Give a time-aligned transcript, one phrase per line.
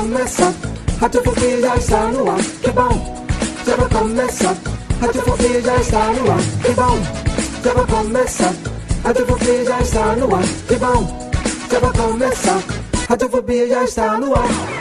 [0.00, 0.54] Já vai começar.
[1.00, 2.42] Radiofobia já está no ar.
[2.62, 3.26] Que bom,
[3.66, 4.56] já vai começar.
[5.00, 6.38] Radiofobia já está no ar.
[6.62, 6.98] Que bom,
[7.64, 8.54] já vai começar.
[9.04, 10.44] Radiofobia já está no ar.
[10.68, 11.30] Que bom,
[11.70, 12.62] já vai começar.
[13.08, 14.79] Radiofobia já está no ar.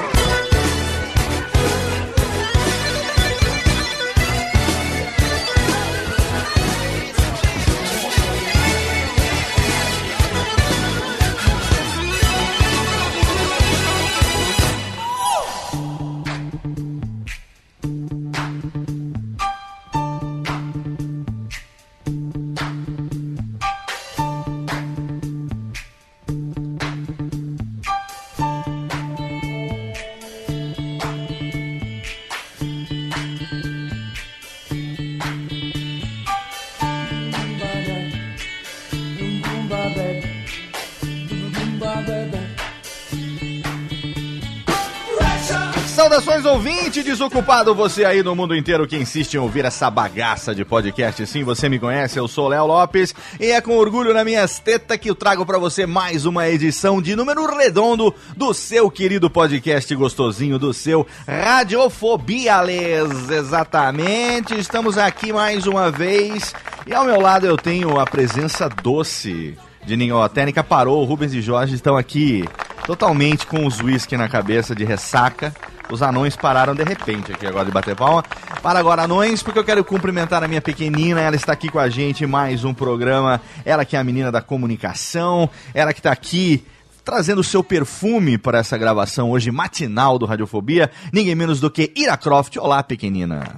[47.09, 51.25] Desocupado, você aí no mundo inteiro que insiste em ouvir essa bagaça de podcast.
[51.25, 54.95] Sim, você me conhece, eu sou Léo Lopes e é com orgulho na minhas tetas
[54.95, 59.95] que eu trago para você mais uma edição de número redondo do seu querido podcast
[59.95, 63.27] gostosinho, do seu Radiofobia, Les.
[63.31, 66.53] Exatamente, estamos aqui mais uma vez
[66.85, 70.21] e ao meu lado eu tenho a presença doce de Ninho.
[70.21, 72.45] A técnica parou, o Rubens e Jorge estão aqui
[72.89, 75.53] totalmente com os whisky na cabeça de ressaca.
[75.91, 78.23] Os anões pararam de repente aqui agora de bater palma.
[78.63, 81.21] Para agora, anões, porque eu quero cumprimentar a minha pequenina.
[81.21, 83.39] Ela está aqui com a gente mais um programa.
[83.63, 85.47] Ela que é a menina da comunicação.
[85.71, 86.65] Ela que está aqui
[87.05, 90.89] trazendo o seu perfume para essa gravação hoje matinal do Radiofobia.
[91.13, 92.57] Ninguém menos do que Ira Croft.
[92.57, 93.55] Olá, pequenina.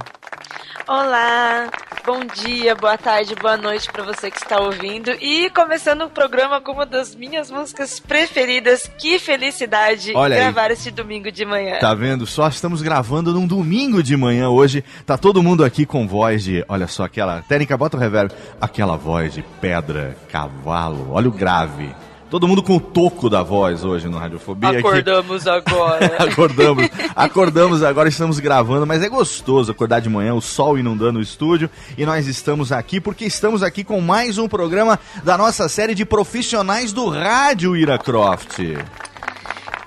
[0.94, 1.70] Olá,
[2.06, 6.60] bom dia, boa tarde, boa noite para você que está ouvindo e começando o programa
[6.60, 8.92] com uma das minhas músicas preferidas.
[9.00, 10.42] Que felicidade Olha aí.
[10.42, 11.80] gravar esse domingo de manhã.
[11.80, 12.28] Tá vendo?
[12.28, 14.84] Só estamos gravando num domingo de manhã hoje.
[15.06, 17.42] Tá todo mundo aqui com voz de, olha só, aquela.
[17.44, 18.34] Técnica, bota o reverb.
[18.60, 21.08] Aquela voz de pedra, cavalo.
[21.14, 21.96] Olha o grave.
[22.32, 24.80] Todo mundo com o toco da voz hoje no Radiofobia.
[24.80, 26.16] Acordamos agora.
[26.24, 31.22] acordamos, acordamos agora, estamos gravando, mas é gostoso acordar de manhã, o sol inundando o
[31.22, 35.94] estúdio e nós estamos aqui porque estamos aqui com mais um programa da nossa série
[35.94, 38.60] de profissionais do rádio Ira Croft.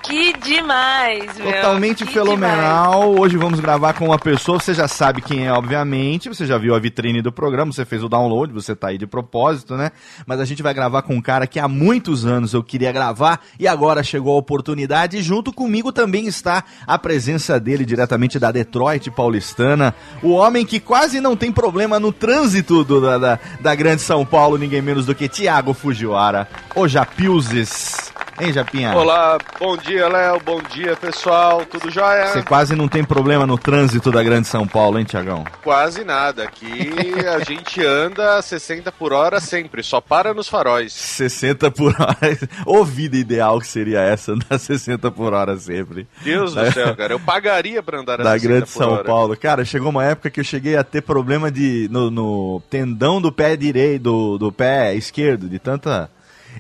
[0.05, 1.51] Que demais, meu.
[1.53, 3.15] Totalmente que fenomenal.
[3.19, 6.29] Hoje vamos gravar com uma pessoa, você já sabe quem é, obviamente.
[6.29, 9.07] Você já viu a vitrine do programa, você fez o download, você tá aí de
[9.07, 9.91] propósito, né?
[10.27, 13.41] Mas a gente vai gravar com um cara que há muitos anos eu queria gravar
[13.59, 15.17] e agora chegou a oportunidade.
[15.17, 19.95] E junto comigo também está a presença dele diretamente da Detroit paulistana.
[20.23, 24.25] O homem que quase não tem problema no trânsito do- da, da, da grande São
[24.27, 26.47] Paulo, ninguém menos do que Tiago Fujiwara.
[26.77, 28.13] O Japilzes.
[28.41, 28.97] Hein, Japinha?
[28.97, 32.27] Olá, bom dia, Léo, bom dia, pessoal, tudo jóia?
[32.27, 35.45] Você quase não tem problema no trânsito da Grande São Paulo, hein, Tiagão?
[35.62, 36.91] Quase nada, aqui
[37.28, 40.93] a gente anda a 60 por hora sempre, só para nos faróis.
[40.93, 42.17] 60 por hora.
[42.67, 46.09] Ô vida ideal que seria essa, andar 60 por hora sempre.
[46.23, 49.05] Deus do céu, cara, eu pagaria pra andar a Da 60 Grande por São hora.
[49.05, 49.37] Paulo.
[49.37, 53.31] Cara, chegou uma época que eu cheguei a ter problema de no, no tendão do
[53.31, 56.11] pé direito, do, do pé esquerdo, de tanta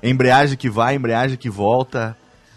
[0.08, 2.16] embreagem que vai, embreagem que volta.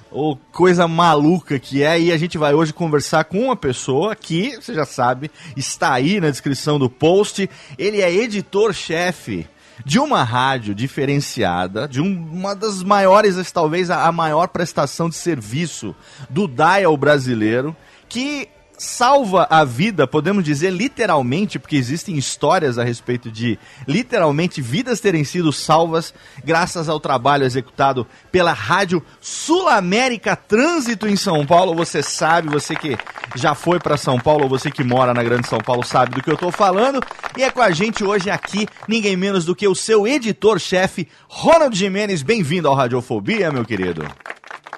[0.09, 4.55] Ô, coisa maluca que é, e a gente vai hoje conversar com uma pessoa que,
[4.55, 7.49] você já sabe, está aí na descrição do post.
[7.77, 9.47] Ele é editor-chefe
[9.85, 15.15] de uma rádio diferenciada, de um- uma das maiores, talvez a, a maior prestação de
[15.15, 15.95] serviço
[16.29, 17.75] do dial brasileiro,
[18.09, 23.57] que salva a vida, podemos dizer literalmente, porque existem histórias a respeito de
[23.87, 26.13] literalmente vidas terem sido salvas
[26.43, 31.73] graças ao trabalho executado pela Rádio Sul América Trânsito em São Paulo.
[31.73, 32.95] Você sabe, você que
[33.35, 36.21] já foi para São Paulo, ou você que mora na Grande São Paulo sabe do
[36.21, 37.01] que eu tô falando.
[37.35, 41.75] E é com a gente hoje aqui, ninguém menos do que o seu editor-chefe, Ronald
[41.75, 42.21] Jimenez.
[42.21, 44.05] Bem-vindo ao Radiofobia, meu querido.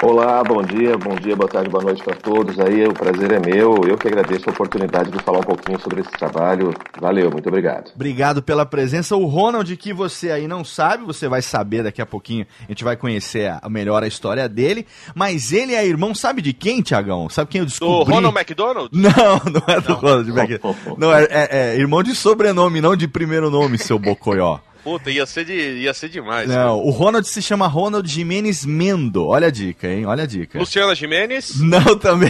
[0.02, 2.86] Olá, bom dia, bom dia, boa tarde, boa noite para todos aí.
[2.86, 3.82] O prazer é meu.
[3.86, 6.74] Eu que agradeço a oportunidade de falar um pouquinho sobre esse trabalho.
[7.02, 7.92] Valeu, muito obrigado.
[7.94, 9.18] Obrigado pela presença.
[9.18, 12.48] O Ronald, que você aí não sabe, você vai saber daqui a pouquinho.
[12.62, 14.88] A gente vai conhecer a, melhor a história dele.
[15.14, 17.28] Mas ele é irmão, sabe de quem, Tiagão?
[17.28, 18.06] Sabe quem eu descobri?
[18.06, 18.90] Do Ronald McDonald?
[18.96, 19.96] Não, não é do não.
[19.98, 20.98] Ronald McDonald.
[20.98, 24.60] Não, é, é, é irmão de sobrenome, não de primeiro nome, seu bocoió.
[24.84, 26.48] Puta, ia ser, de, ia ser demais.
[26.48, 26.74] Não, cara.
[26.74, 29.28] o Ronald se chama Ronald Jimenez Mendo.
[29.28, 30.06] Olha a dica, hein?
[30.06, 30.58] Olha a dica.
[30.58, 31.60] Luciana Jimenez?
[31.60, 32.30] Não, também.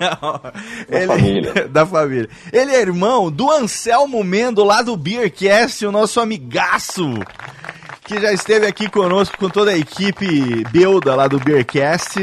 [0.00, 0.08] Não.
[0.22, 0.40] não.
[0.88, 1.68] Da Ele, família.
[1.68, 2.28] Da família.
[2.52, 7.14] Ele é irmão do Anselmo Mendo, lá do Beercast, o nosso amigaço.
[8.04, 12.20] Que já esteve aqui conosco com toda a equipe Belda lá do Beercast.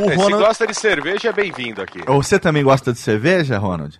[0.00, 0.42] O é, Ronald...
[0.42, 2.00] Se gosta de cerveja, é bem-vindo aqui.
[2.06, 3.98] Você também gosta de cerveja, Ronald?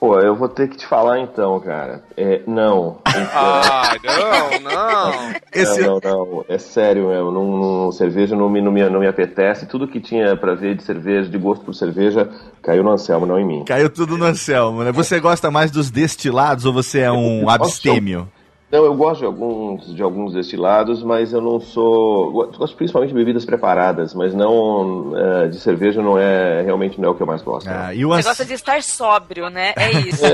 [0.00, 2.04] Pô, eu vou ter que te falar então, cara.
[2.16, 3.00] É, não.
[3.06, 5.34] ah, não, não.
[5.52, 5.80] Esse...
[5.80, 6.44] Não, não, não.
[6.48, 7.32] É sério mesmo.
[7.32, 9.66] Não, não, cerveja não me, não, me, não me apetece.
[9.66, 12.30] Tudo que tinha pra ver de cerveja, de gosto por cerveja,
[12.62, 13.64] caiu no Anselmo, não em mim.
[13.64, 14.92] Caiu tudo no Anselmo, né?
[14.92, 18.28] Você gosta mais dos destilados ou você é um abstêmio?
[18.70, 22.30] Não, eu gosto de alguns, de alguns destilados, mas eu não sou.
[22.30, 27.12] Gosto principalmente de bebidas preparadas, mas não uh, de cerveja não é realmente não é
[27.12, 27.66] o que eu mais gosto.
[27.66, 29.72] Ah, e o Você gosta de estar sóbrio, né?
[29.74, 30.24] É isso.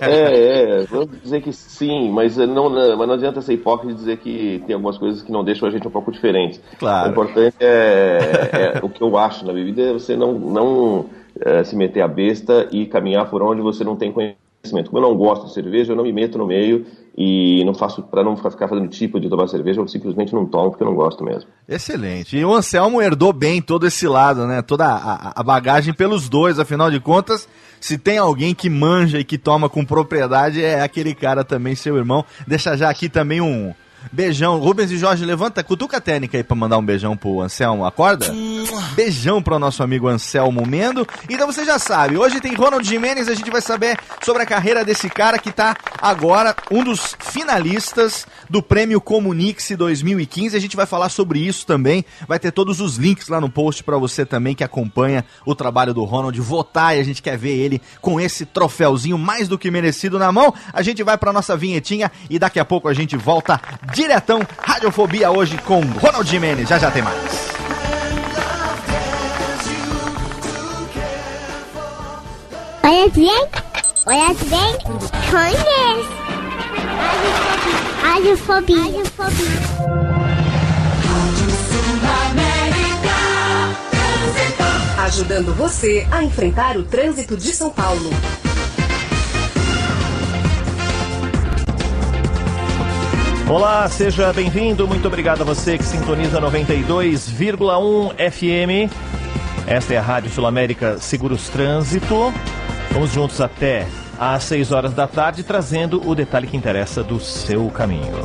[0.00, 3.92] é, é, é, vamos dizer que sim, mas não, não, mas não adianta ser hipócrita
[3.92, 6.60] e dizer que tem algumas coisas que não deixam a gente um pouco diferente.
[6.80, 7.08] Claro.
[7.08, 8.18] O importante é,
[8.52, 11.06] é o que eu acho na bebida é você não, não
[11.40, 14.90] é, se meter a besta e caminhar por onde você não tem conhecimento conhecimento.
[14.90, 16.84] Como eu não gosto de cerveja, eu não me meto no meio
[17.16, 20.70] e não faço para não ficar fazendo tipo de tomar cerveja, eu simplesmente não tomo
[20.70, 21.48] porque eu não gosto mesmo.
[21.66, 22.36] Excelente.
[22.36, 24.60] E o Anselmo herdou bem todo esse lado, né?
[24.60, 27.48] Toda a, a bagagem pelos dois, afinal de contas,
[27.80, 31.96] se tem alguém que manja e que toma com propriedade, é aquele cara também, seu
[31.96, 32.24] irmão.
[32.46, 33.72] Deixa já aqui também um
[34.12, 34.58] Beijão.
[34.58, 37.84] Rubens e Jorge, levanta, cutuca a técnica aí pra mandar um beijão pro Anselmo.
[37.84, 38.34] Acorda?
[38.94, 41.06] Beijão pro nosso amigo Anselmo Mendo.
[41.28, 44.84] Então você já sabe, hoje tem Ronald Jimenez, a gente vai saber sobre a carreira
[44.84, 50.56] desse cara que tá agora um dos finalistas do Prêmio Comunix 2015.
[50.56, 52.04] A gente vai falar sobre isso também.
[52.26, 55.92] Vai ter todos os links lá no post para você também que acompanha o trabalho
[55.92, 59.70] do Ronald votar e a gente quer ver ele com esse troféuzinho mais do que
[59.70, 60.52] merecido na mão.
[60.72, 63.60] A gente vai pra nossa vinhetinha e daqui a pouco a gente volta
[63.96, 66.68] diretão Radiofobia hoje com Ronald Jimenez.
[66.68, 67.16] Já já tem mais.
[72.82, 73.48] Olha bem,
[74.06, 74.78] olha bem,
[75.30, 76.16] conhece.
[78.02, 78.82] Radiofobia.
[78.82, 79.46] Radiofobia.
[85.06, 88.10] Ajudando você a enfrentar o trânsito de São Paulo.
[93.48, 94.88] Olá, seja bem-vindo.
[94.88, 98.92] Muito obrigado a você que sintoniza 92,1 FM.
[99.68, 102.34] Esta é a Rádio Sul América Seguros Trânsito.
[102.90, 103.86] Vamos juntos até
[104.18, 108.16] às 6 horas da tarde, trazendo o detalhe que interessa do seu caminho.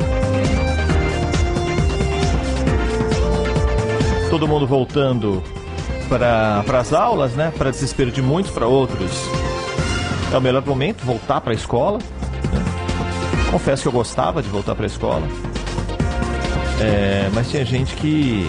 [4.28, 5.40] Todo mundo voltando
[6.08, 7.52] para as aulas, né?
[7.56, 9.12] Para desespero de muitos, para outros.
[10.32, 12.00] É o melhor momento voltar para a escola.
[13.52, 15.28] Confesso que eu gostava de voltar para a escola.
[16.80, 18.46] É, mas tinha gente que,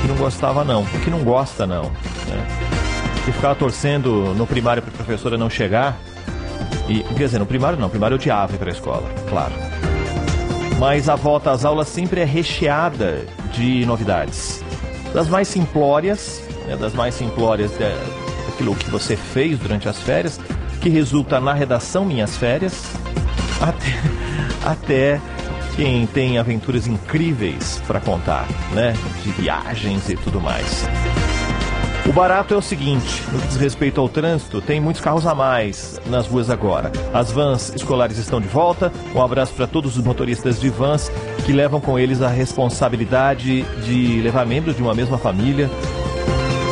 [0.00, 1.84] que não gostava não, que não gosta não.
[1.84, 2.46] Né?
[3.24, 5.96] Que ficava torcendo no primário para a professora não chegar.
[6.88, 9.52] E, quer dizer, no primário não, no primário eu odiava ir para a escola, claro.
[10.80, 14.64] Mas a volta às aulas sempre é recheada de novidades.
[15.14, 17.70] Das mais simplórias, né, das mais simplórias
[18.48, 20.40] daquilo que você fez durante as férias,
[20.80, 22.90] que resulta na redação Minhas Férias,
[23.62, 24.00] até,
[24.64, 25.20] até
[25.76, 28.94] quem tem aventuras incríveis para contar, né?
[29.22, 30.86] De viagens e tudo mais.
[32.04, 35.34] O barato é o seguinte: no que diz respeito ao trânsito, tem muitos carros a
[35.34, 36.90] mais nas ruas agora.
[37.14, 38.92] As vans escolares estão de volta.
[39.14, 41.10] Um abraço para todos os motoristas de vans
[41.46, 45.70] que levam com eles a responsabilidade de levar membros de uma mesma família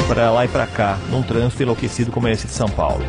[0.08, 3.04] para lá e para cá, num trânsito enlouquecido como esse de São Paulo.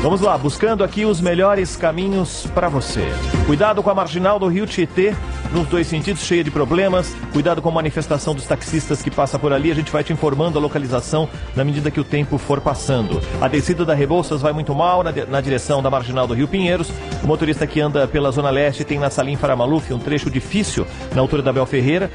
[0.00, 3.04] Vamos lá, buscando aqui os melhores caminhos para você.
[3.46, 5.12] Cuidado com a marginal do Rio Tietê,
[5.52, 7.16] nos dois sentidos, cheia de problemas.
[7.32, 9.72] Cuidado com a manifestação dos taxistas que passa por ali.
[9.72, 13.20] A gente vai te informando a localização na medida que o tempo for passando.
[13.40, 16.90] A descida da Rebouças vai muito mal na, na direção da marginal do Rio Pinheiros.
[17.24, 21.20] O motorista que anda pela Zona Leste tem na Salim Faramaluf um trecho difícil na
[21.20, 22.08] altura da Bel Ferreira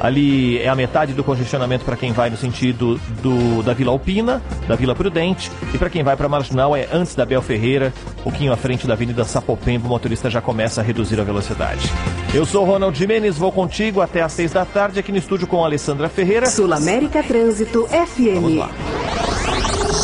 [0.00, 4.42] Ali é a metade do congestionamento para quem vai no sentido do, da Vila Alpina,
[4.66, 5.50] da Vila Prudente.
[5.72, 8.86] E para quem vai para Marginal é antes da Bel Ferreira, um pouquinho à frente
[8.86, 11.90] da Avenida Sapopemba, o motorista já começa a reduzir a velocidade.
[12.32, 15.62] Eu sou Ronald Jimenez, vou contigo até às seis da tarde aqui no estúdio com
[15.62, 16.46] a Alessandra Ferreira.
[16.46, 18.58] Sul América Trânsito Vamos FM.
[18.58, 18.70] lá.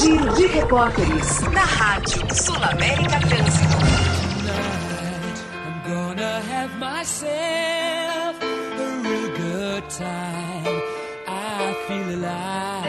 [0.01, 3.75] Giro de repórteres na Rádio Sul América Trânsito.
[6.67, 8.04] I'm
[9.91, 10.83] time.
[11.27, 12.84] I feel alive.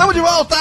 [0.00, 0.56] Estamos de volta!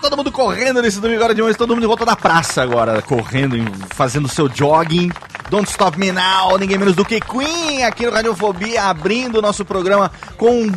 [0.00, 3.02] Todo mundo correndo nesse domingo agora de manhã, todo mundo de volta da praça agora,
[3.02, 3.56] correndo,
[3.88, 5.10] fazendo seu jogging.
[5.50, 9.64] Don't Stop Me Now, ninguém menos do que Queen aqui no Radiofobia, abrindo o nosso
[9.64, 10.72] programa com o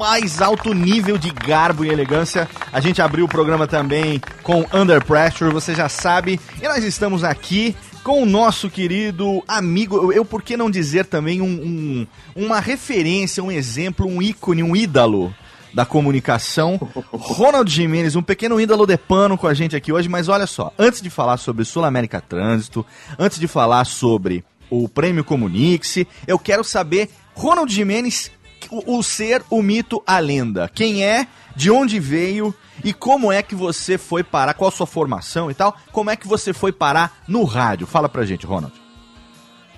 [0.00, 2.48] mais alto nível de garbo e elegância.
[2.72, 6.40] A gente abriu o programa também com Under Pressure, você já sabe.
[6.58, 11.04] E nós estamos aqui com o nosso querido amigo, eu, eu por que não dizer
[11.04, 15.34] também um, um- uma referência, um exemplo, um ícone, um ídolo
[15.74, 16.78] da comunicação,
[17.10, 20.72] Ronald Jimenez, um pequeno ídolo de pano com a gente aqui hoje, mas olha só,
[20.78, 22.84] antes de falar sobre Sul América Trânsito,
[23.18, 28.30] antes de falar sobre o Prêmio Comunique-se, eu quero saber, Ronald Jimenez,
[28.70, 30.70] o, o ser, o mito, a lenda.
[30.72, 34.86] Quem é, de onde veio e como é que você foi parar, qual a sua
[34.86, 37.86] formação e tal, como é que você foi parar no rádio?
[37.86, 38.81] Fala pra gente, Ronald.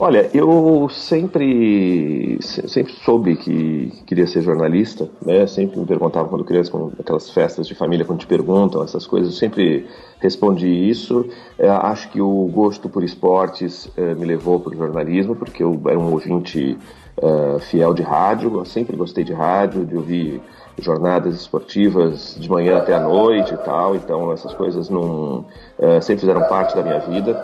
[0.07, 5.47] Olha, eu sempre, se- sempre soube que queria ser jornalista, né?
[5.47, 9.33] Sempre me perguntavam quando criança, com aquelas festas de família, quando te perguntam essas coisas,
[9.33, 9.89] eu sempre
[10.21, 11.27] respondi isso.
[11.59, 15.81] É, acho que o gosto por esportes é, me levou para o jornalismo, porque eu
[15.87, 16.79] era um ouvinte
[17.17, 20.43] é, fiel de rádio, eu sempre gostei de rádio, de ouvir
[20.79, 25.47] jornadas esportivas de manhã até a noite e tal, então essas coisas não,
[25.79, 27.41] é, sempre fizeram parte da minha vida.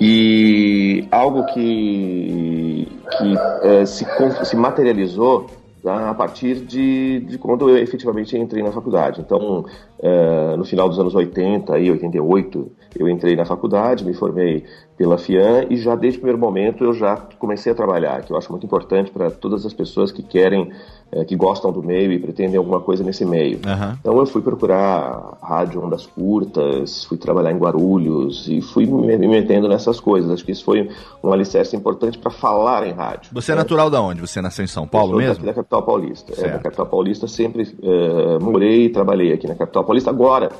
[0.00, 2.88] E algo que,
[3.18, 4.06] que eh, se,
[4.44, 5.46] se materializou
[5.82, 9.20] tá, a partir de, de quando eu efetivamente entrei na faculdade.
[9.20, 9.64] Então,
[10.02, 14.64] eh, no final dos anos 80 e 88, eu entrei na faculdade, me formei
[14.96, 18.36] pela FIAN e já desde o primeiro momento eu já comecei a trabalhar, que eu
[18.36, 20.70] acho muito importante para todas as pessoas que querem,
[21.12, 23.60] eh, que gostam do meio e pretendem alguma coisa nesse meio.
[24.00, 29.28] Então eu fui procurar rádio ondas curtas, fui trabalhar em Guarulhos e fui me me
[29.28, 30.30] metendo nessas coisas.
[30.30, 30.88] Acho que isso foi
[31.22, 33.30] um alicerce importante para falar em rádio.
[33.32, 34.20] Você é natural da onde?
[34.20, 35.34] Você nasceu em São Paulo Eu sou mesmo?
[35.34, 36.32] daqui da capital paulista.
[36.38, 40.10] É, da capital paulista sempre eh, morei e trabalhei aqui na capital paulista.
[40.10, 40.50] Agora,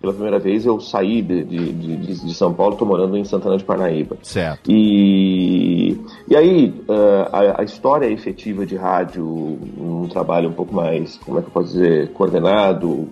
[0.00, 3.58] pela primeira vez, eu saí de, de, de, de- São Paulo, estou morando em Santana
[3.58, 4.16] de Parnaíba.
[4.22, 4.70] Certo.
[4.70, 11.16] E, e aí, eh, a, a história efetiva de rádio, um trabalho um pouco mais,
[11.18, 13.08] como é que eu posso dizer, coordenado,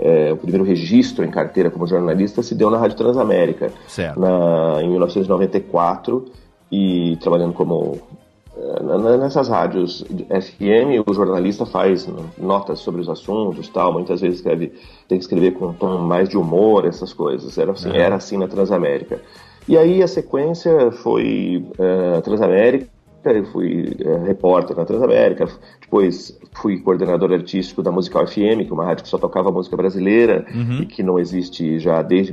[0.00, 4.18] eh, o primeiro registro em carteira como jornalista se deu na Rádio Transamérica, Certo.
[4.18, 6.24] na, em 1994,
[6.72, 7.98] e trabalhando como
[9.18, 13.92] nessas rádios FM, o jornalista faz notas sobre os assuntos, tal.
[13.92, 14.72] Muitas vezes escreve,
[15.08, 17.56] tem que escrever com um tom mais de humor, essas coisas.
[17.56, 19.20] Era assim, era assim na Transamérica.
[19.68, 22.86] E aí a sequência foi eh, Transamérica.
[23.22, 25.46] Eu fui eh, repórter na Transamérica,
[25.80, 29.76] depois fui coordenador artístico da Musical FM, que é uma rádio que só tocava música
[29.76, 30.80] brasileira Uhum.
[30.82, 32.32] e que não existe já desde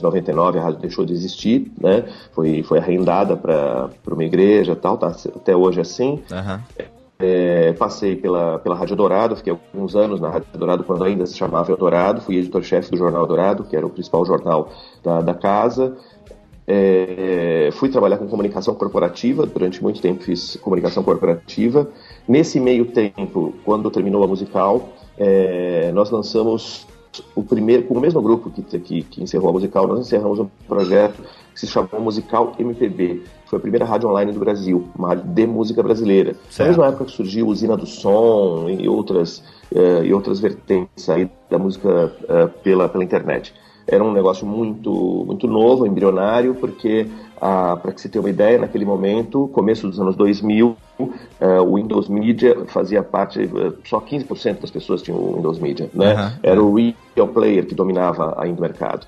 [0.00, 2.04] 1999, a rádio deixou de existir, né?
[2.32, 6.22] Foi, foi arrendada para uma igreja e tal, tá até hoje assim.
[6.30, 6.62] Aham.
[7.22, 11.36] É, passei pela, pela Rádio Dourado, fiquei alguns anos na Rádio Dourado quando ainda se
[11.36, 14.70] chamava Eldorado, fui editor-chefe do Jornal Dourado, que era o principal jornal
[15.04, 15.98] da, da casa.
[16.66, 21.90] É, fui trabalhar com comunicação corporativa, durante muito tempo fiz comunicação corporativa.
[22.26, 24.88] Nesse meio tempo, quando terminou a musical,
[25.18, 26.86] é, nós lançamos
[27.34, 30.48] o primeiro, com o mesmo grupo que, que, que encerrou a musical, nós encerramos um
[30.66, 33.22] projeto que se chamou Musical MPB.
[33.46, 36.36] Foi a primeira rádio online do Brasil, uma rádio de música brasileira.
[36.58, 39.42] Na mesma época que surgiu Usina do Som e outras,
[39.74, 43.52] eh, e outras vertentes aí da música eh, pela, pela internet.
[43.90, 47.08] Era um negócio muito, muito novo, embrionário, porque,
[47.40, 50.76] ah, para que você tenha uma ideia, naquele momento, começo dos anos 2000,
[51.40, 55.90] eh, o Windows Media fazia parte, eh, só 15% das pessoas tinham o Windows Media,
[55.92, 56.12] né?
[56.12, 56.32] Aham.
[56.40, 59.04] Era o Real Player que dominava ainda o mercado.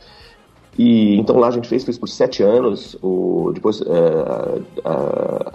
[0.76, 2.96] E então lá a gente fez, fez por sete anos.
[3.00, 3.80] O, depois,
[4.84, 5.52] ah,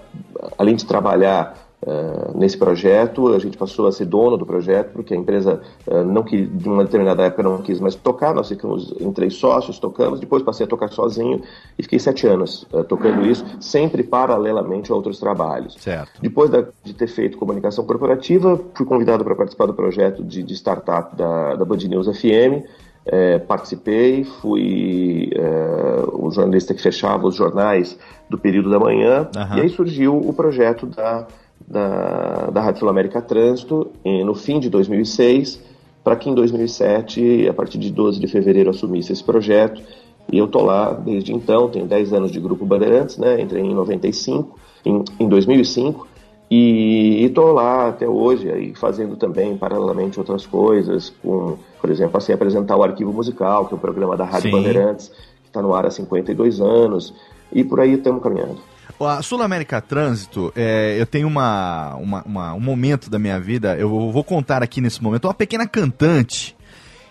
[0.58, 3.34] além de trabalhar uh, nesse projeto.
[3.34, 6.68] A gente passou a ser dono do projeto, porque a empresa uh, não quis, de
[6.68, 8.36] uma determinada época não quis mais tocar.
[8.36, 10.20] Nós ficamos em três sócios, tocamos.
[10.20, 11.42] Depois passei a tocar sozinho
[11.80, 15.76] e fiquei sete anos uh, tocando isso, sempre paralelamente a outros trabalhos.
[15.80, 16.22] Certo.
[16.22, 20.54] Depois da, de ter feito comunicação corporativa, fui convidado para participar do projeto de, de
[20.54, 22.66] startup da, da Band News FM.
[23.10, 27.98] É, participei, fui é, o jornalista que fechava os jornais
[28.30, 29.58] do período da manhã, Aham.
[29.58, 31.26] e aí surgiu o projeto da,
[31.66, 35.62] da, da Rádio Sul América Trânsito no fim de 2006,
[36.04, 39.82] para que em 2007, a partir de 12 de fevereiro, assumisse esse projeto.
[40.32, 43.42] E eu tô lá desde então, tenho 10 anos de Grupo Bandeirantes, né?
[43.42, 46.08] Entrei em 95, em, em 2005,
[46.50, 52.32] e estou lá até hoje, aí fazendo também paralelamente outras coisas, com, por exemplo, assim,
[52.32, 54.52] apresentar o Arquivo Musical, que é o programa da Rádio Sim.
[54.52, 57.14] Bandeirantes, que está no ar há 52 anos,
[57.52, 58.58] e por aí estamos caminhando.
[59.00, 63.78] A Sul América Trânsito, é, eu tenho uma, uma- uma- um momento da minha vida,
[63.78, 66.56] eu vou contar aqui nesse momento, uma pequena cantante.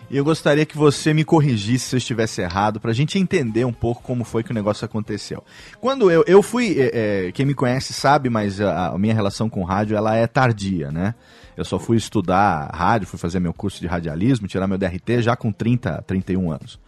[0.08, 3.72] E eu gostaria que você me corrigisse se eu estivesse errado, pra gente entender um
[3.72, 5.42] pouco como foi que o negócio aconteceu.
[5.80, 9.48] Quando eu, eu fui, é, é, quem me conhece sabe, mas a, a minha relação
[9.48, 11.14] com rádio, ela é tardia, né?
[11.56, 15.34] Eu só fui estudar rádio, fui fazer meu curso de radialismo, tirar meu DRT já
[15.34, 16.78] com 30, 31 anos.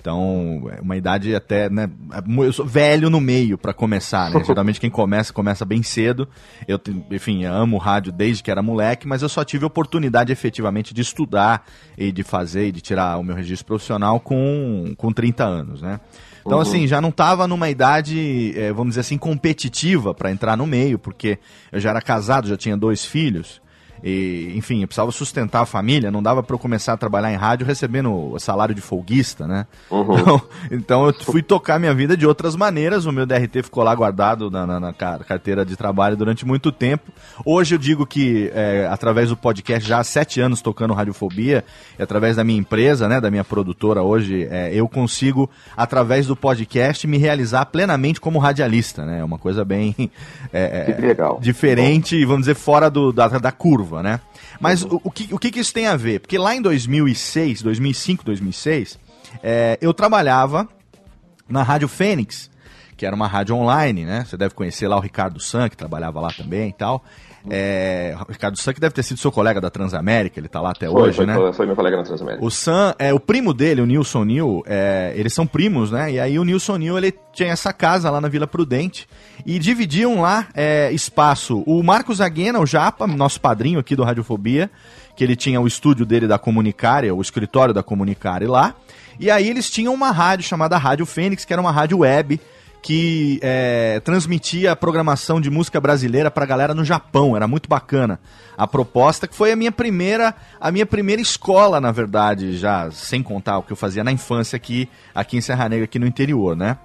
[0.00, 1.90] Então, uma idade até, né?
[2.38, 4.42] Eu sou velho no meio pra começar, né?
[4.46, 6.28] Geralmente quem começa, começa bem cedo.
[6.68, 11.00] Eu, enfim, amo rádio desde que era moleque, mas eu só tive oportunidade efetivamente de
[11.02, 15.82] estudar e de fazer e de tirar o meu registro profissional com, com 30 anos,
[15.82, 15.98] né?
[16.40, 16.62] Então, Uhum.
[16.62, 20.98] assim, já não tava numa idade, eh, vamos dizer assim, competitiva pra entrar no meio,
[20.98, 21.38] porque
[21.72, 23.60] eu já era casado, já tinha dois filhos.
[24.02, 27.36] E, enfim, eu precisava sustentar a família, não dava para eu começar a trabalhar em
[27.36, 29.66] rádio recebendo o salário de folguista, né?
[29.90, 33.06] Então, então eu fui tocar minha vida de outras maneiras.
[33.06, 36.70] O meu DRT ficou lá guardado na, na- na ca- carteira de trabalho durante muito
[36.70, 37.10] tempo.
[37.44, 41.64] Hoje eu digo que, é, através do podcast, já há sete anos tocando Radiofobia,
[41.98, 46.36] e através da minha empresa, né, da minha produtora hoje, é, eu consigo, através do
[46.36, 49.20] podcast, me realizar plenamente como radialista, né?
[49.20, 49.94] É uma coisa bem
[50.52, 51.38] é, é, legal.
[51.40, 54.20] diferente, vamos dizer, fora do, da, da curva, né?
[54.60, 56.20] Mas o, o que, o que que isso tem a ver?
[56.20, 58.98] Porque lá em 2006, 2005, 2006,
[59.42, 60.68] é, eu trabalhava
[61.48, 62.50] na Rádio Fênix,
[62.96, 64.24] que era uma rádio online, né?
[64.28, 67.04] Você deve conhecer lá o Ricardo San, que trabalhava lá também e tal.
[67.50, 70.70] É, o Ricardo San, que deve ter sido seu colega da Transamérica, ele tá lá
[70.70, 71.34] até Foi, hoje, foi, né?
[71.34, 72.44] foi, foi meu colega na Transamérica.
[72.44, 76.12] O Sam, é, o primo dele, o Nilson Nil, é, eles são primos, né?
[76.12, 79.08] E aí o Nilson Nil, ele tinha essa casa lá na Vila Prudente
[79.46, 81.62] e dividiam lá é, espaço.
[81.66, 84.70] O Marcos Aguena, o Japa, nosso padrinho aqui do Radiofobia,
[85.16, 88.74] que ele tinha o estúdio dele da Comunicária, o escritório da Comunicária lá.
[89.18, 92.40] E aí eles tinham uma rádio chamada Rádio Fênix, que era uma rádio web
[92.82, 97.36] que é, transmitia a programação de música brasileira pra galera no Japão.
[97.36, 98.20] Era muito bacana.
[98.56, 103.22] A proposta que foi a minha primeira, a minha primeira escola, na verdade, já sem
[103.22, 106.56] contar o que eu fazia na infância aqui, aqui em Serra Negra, aqui no interior,
[106.56, 106.78] né?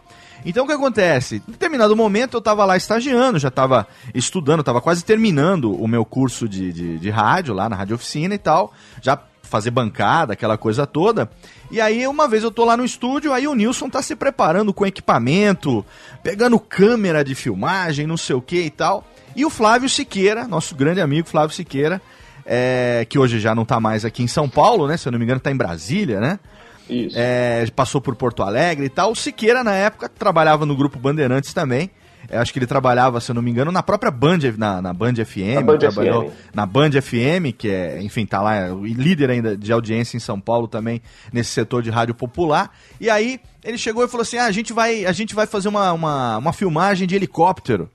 [0.46, 1.42] Então o que acontece?
[1.48, 6.04] Em determinado momento eu estava lá estagiando, já estava estudando, estava quase terminando o meu
[6.04, 9.18] curso de, de, de rádio lá na Rádio Oficina e tal, já
[9.54, 11.30] fazer bancada, aquela coisa toda.
[11.74, 14.72] E aí uma vez eu tô lá no estúdio, aí o Nilson tá se preparando
[14.72, 15.84] com equipamento,
[16.22, 19.04] pegando câmera de filmagem, não sei o que e tal.
[19.36, 22.00] E o Flávio Siqueira, nosso grande amigo Flávio Siqueira,
[22.46, 24.98] é, que hoje já não tá mais aqui em São Paulo, né?
[24.98, 26.40] Se eu não me engano, tá em Brasília, né?
[26.88, 27.16] Isso.
[27.18, 29.12] É, passou por Porto Alegre e tal.
[29.12, 31.90] O Siqueira, na época, trabalhava no grupo Bandeirantes também.
[32.38, 35.14] Acho que ele trabalhava, se eu não me engano, na própria Band, na, na Band
[35.26, 35.56] FM.
[35.56, 36.34] Na Band trabalhou FM.
[36.54, 40.20] na Band FM, que é, enfim, tá lá, é o líder ainda de audiência em
[40.20, 42.72] São Paulo também, nesse setor de rádio popular.
[43.00, 45.70] E aí, ele chegou e falou assim: ah, a gente vai, a gente vai fazer
[45.70, 47.90] uma, uma, uma filmagem de helicóptero.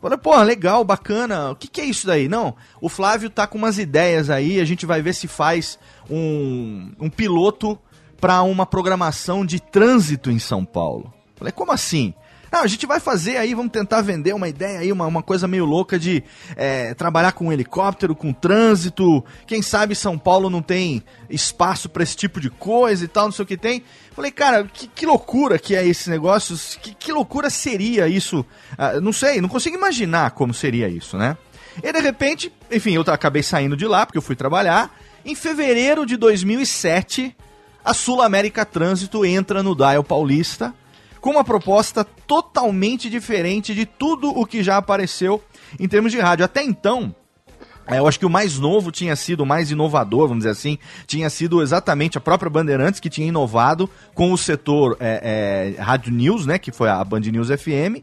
[0.00, 1.50] Falei, pô, legal, bacana.
[1.50, 2.26] O que, que é isso daí?
[2.26, 6.90] Não, o Flávio tá com umas ideias aí, a gente vai ver se faz um,
[6.98, 7.78] um piloto
[8.18, 11.12] para uma programação de trânsito em São Paulo.
[11.36, 12.14] Falei, como assim?
[12.50, 15.46] Não, a gente vai fazer aí, vamos tentar vender uma ideia aí, uma, uma coisa
[15.46, 16.22] meio louca de
[16.56, 19.24] é, trabalhar com helicóptero, com trânsito.
[19.46, 23.32] Quem sabe São Paulo não tem espaço para esse tipo de coisa e tal, não
[23.32, 23.84] sei o que tem.
[24.12, 28.44] Falei, cara, que, que loucura que é esse negócio, que, que loucura seria isso?
[28.76, 31.36] Ah, não sei, não consigo imaginar como seria isso, né?
[31.80, 34.92] E de repente, enfim, eu acabei saindo de lá porque eu fui trabalhar.
[35.24, 37.36] Em fevereiro de 2007,
[37.84, 40.74] a Sul América Trânsito entra no Dial Paulista
[41.20, 45.42] com uma proposta totalmente diferente de tudo o que já apareceu
[45.78, 46.44] em termos de rádio.
[46.44, 47.14] Até então,
[47.86, 50.78] é, eu acho que o mais novo tinha sido, o mais inovador, vamos dizer assim,
[51.06, 56.12] tinha sido exatamente a própria Bandeirantes que tinha inovado com o setor é, é, Rádio
[56.12, 58.02] News, né, que foi a Band News FM.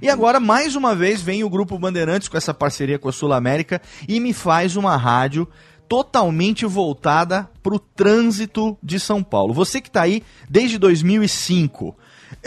[0.00, 3.32] E agora, mais uma vez, vem o Grupo Bandeirantes com essa parceria com a Sul
[3.32, 5.48] América e me faz uma rádio
[5.88, 9.54] totalmente voltada para o trânsito de São Paulo.
[9.54, 11.96] Você que está aí desde 2005, é,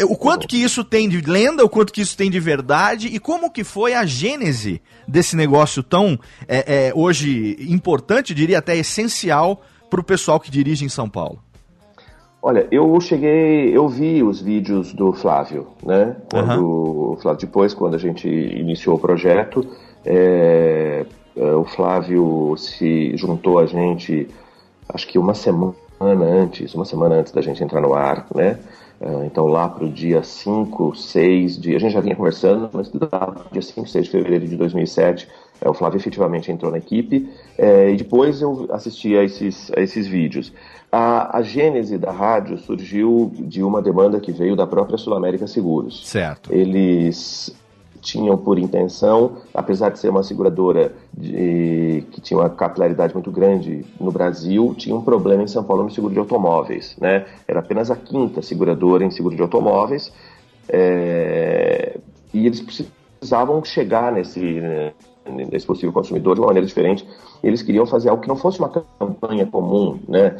[0.03, 3.19] o quanto que isso tem de lenda, o quanto que isso tem de verdade e
[3.19, 6.17] como que foi a gênese desse negócio tão
[6.47, 11.39] é, é, hoje importante, diria até essencial para o pessoal que dirige em São Paulo?
[12.43, 16.15] Olha, eu cheguei, eu vi os vídeos do Flávio, né?
[16.31, 17.17] Quando uhum.
[17.17, 19.63] Flávio, depois, quando a gente iniciou o projeto,
[20.03, 21.05] é,
[21.37, 24.27] é, o Flávio se juntou a gente,
[24.89, 25.75] acho que uma semana
[26.25, 28.57] antes, uma semana antes da gente entrar no ar, né?
[29.01, 31.75] É, então lá para o dia 5, 6 de.
[31.75, 35.27] A gente já vinha conversando, mas lá dia 5, 6 de fevereiro de 2007,
[35.59, 37.27] é, o Flávio efetivamente entrou na equipe.
[37.57, 40.53] É, e depois eu assisti a esses, a esses vídeos.
[40.91, 45.47] A, a gênese da rádio surgiu de uma demanda que veio da própria Sul América
[45.47, 46.07] Seguros.
[46.07, 46.53] Certo.
[46.53, 47.55] Eles
[48.01, 53.85] tinham por intenção, apesar de ser uma seguradora de, que tinha uma capilaridade muito grande
[53.99, 56.95] no Brasil, tinha um problema em São Paulo no seguro de automóveis.
[56.99, 57.25] Né?
[57.47, 60.11] Era apenas a quinta seguradora em seguro de automóveis
[60.67, 61.99] é,
[62.33, 64.59] e eles precisavam chegar nesse,
[65.51, 67.07] nesse possível consumidor de uma maneira diferente.
[67.43, 70.37] Eles queriam fazer algo que não fosse uma campanha comum, né?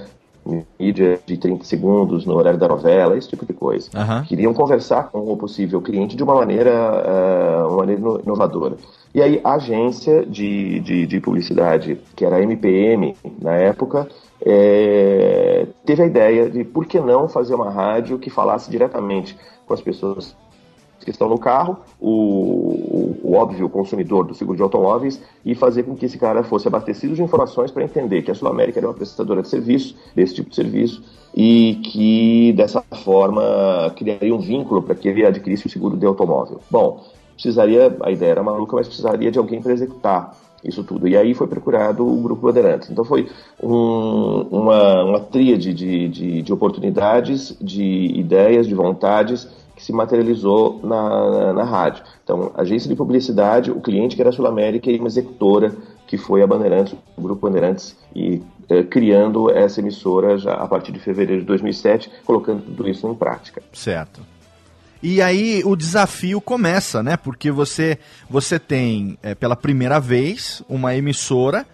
[0.80, 3.89] Mídia de 30 segundos no horário da novela, esse tipo de coisa.
[3.95, 4.23] Uhum.
[4.23, 8.75] Queriam conversar com o possível cliente de uma maneira, uh, uma maneira inovadora.
[9.13, 14.08] E aí a agência de, de, de publicidade, que era a MPM na época,
[14.43, 19.73] é, teve a ideia de por que não fazer uma rádio que falasse diretamente com
[19.73, 20.36] as pessoas
[21.04, 25.96] que estão no carro, o, o, óbvio consumidor do seguro de automóveis, e fazer com
[25.96, 28.94] que esse cara fosse abastecido de informações para entender que a Sul América era uma
[28.94, 31.04] prestadora de serviço, desse tipo de serviço,
[31.36, 36.60] e que dessa forma criaria um vínculo para que ele adquirisse o seguro de automóvel.
[36.70, 41.08] Bom, precisaria, a ideia era maluca, mas precisaria de alguém para executar isso tudo.
[41.08, 42.90] E aí foi procurado o Grupo Bandeirantes.
[42.90, 43.28] Então foi
[43.62, 47.84] um, uma, uma tríade de, de, de oportunidades, de
[48.16, 49.48] ideias, de vontades
[49.82, 52.04] que se materializou na, na, na, rádio.
[52.24, 55.74] Então, agência de publicidade, o cliente que era a Sul América e uma executora
[56.06, 60.91] que foi a Bandeirantes, o Grupo Bandeirantes, e eh, criando essa emissora já a partir
[60.91, 63.63] de fevereiro de 2007, colocando tudo isso em prática.
[63.74, 64.22] Certo.
[65.02, 67.17] E aí o desafio começa, né?
[67.17, 67.98] Porque você,
[68.30, 71.65] você tem, é, pela primeira vez, uma emissora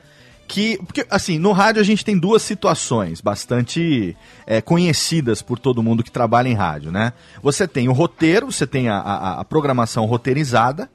[0.48, 0.78] que.
[0.78, 6.04] Porque, assim, no rádio a gente tem duas situações bastante é, conhecidas por todo mundo
[6.04, 7.14] que trabalha em rádio, né?
[7.44, 10.90] Você tem o roteiro, você tem a, a, a programação roteirizada,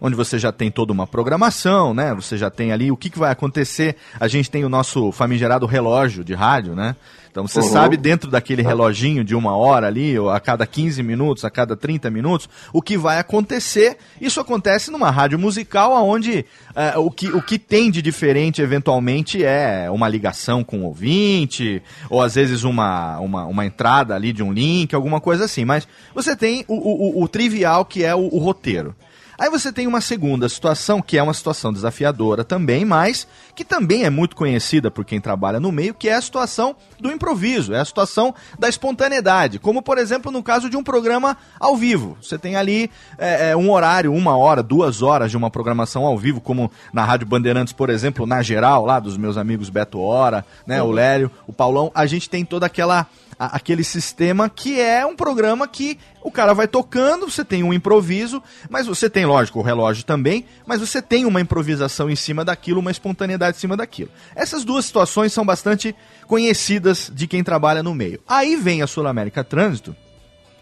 [0.00, 2.14] onde você já tem toda uma programação, né?
[2.14, 3.96] Você já tem ali o que, que vai acontecer.
[4.18, 6.96] A gente tem o nosso famigerado relógio de rádio, né?
[7.36, 7.68] Então você uhum.
[7.68, 11.76] sabe dentro daquele reloginho de uma hora ali, ou a cada 15 minutos, a cada
[11.76, 13.98] 30 minutos, o que vai acontecer.
[14.18, 19.44] Isso acontece numa rádio musical, onde é, o, que, o que tem de diferente eventualmente
[19.44, 24.42] é uma ligação com o ouvinte, ou às vezes uma, uma, uma entrada ali de
[24.42, 25.66] um link, alguma coisa assim.
[25.66, 28.96] Mas você tem o, o, o trivial que é o, o roteiro.
[29.38, 34.04] Aí você tem uma segunda situação, que é uma situação desafiadora também, mas que também
[34.04, 37.80] é muito conhecida por quem trabalha no meio, que é a situação do improviso, é
[37.80, 39.58] a situação da espontaneidade.
[39.58, 42.16] Como, por exemplo, no caso de um programa ao vivo.
[42.20, 46.16] Você tem ali é, é, um horário, uma hora, duas horas de uma programação ao
[46.16, 50.44] vivo, como na Rádio Bandeirantes, por exemplo, na geral, lá dos meus amigos Beto Hora,
[50.66, 50.88] né, uhum.
[50.88, 51.90] o Lério, o Paulão.
[51.94, 53.06] A gente tem toda aquela
[53.38, 57.72] a, aquele sistema que é um programa que o cara vai tocando, você tem um
[57.72, 62.44] improviso, mas você tem, lógico, o relógio também, mas você tem uma improvisação em cima
[62.44, 64.10] daquilo, uma espontaneidade em cima daquilo.
[64.34, 65.94] Essas duas situações são bastante
[66.26, 68.20] conhecidas de quem trabalha no meio.
[68.26, 69.94] Aí vem a Sul América Trânsito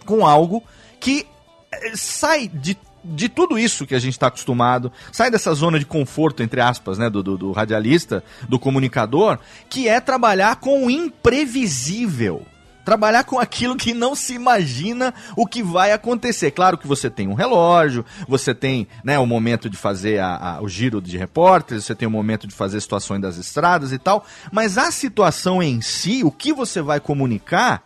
[0.04, 0.62] com algo
[1.00, 1.26] que
[1.72, 5.84] eh, sai de de tudo isso que a gente está acostumado, sai dessa zona de
[5.84, 10.90] conforto, entre aspas, né, do, do, do, radialista, do comunicador, que é trabalhar com o
[10.90, 12.46] imprevisível.
[12.84, 16.50] Trabalhar com aquilo que não se imagina o que vai acontecer.
[16.50, 20.62] Claro que você tem um relógio, você tem né, o momento de fazer a, a,
[20.62, 24.24] o giro de repórteres, você tem o momento de fazer situações das estradas e tal,
[24.52, 27.82] mas a situação em si, o que você vai comunicar,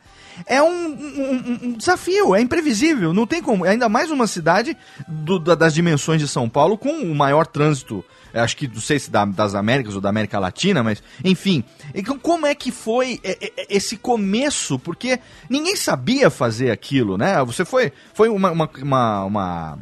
[0.46, 3.64] é um, um, um, desafio, é imprevisível, não tem como.
[3.64, 8.04] Ainda mais uma cidade do, da, das dimensões de São Paulo com o maior trânsito
[8.34, 11.64] acho que não sei se da, das Américas ou da América Latina, mas enfim.
[11.94, 13.20] Então, como é que foi
[13.68, 14.78] esse começo?
[14.78, 17.42] Porque ninguém sabia fazer aquilo, né?
[17.44, 19.78] Você foi, foi uma, uma, uma, uma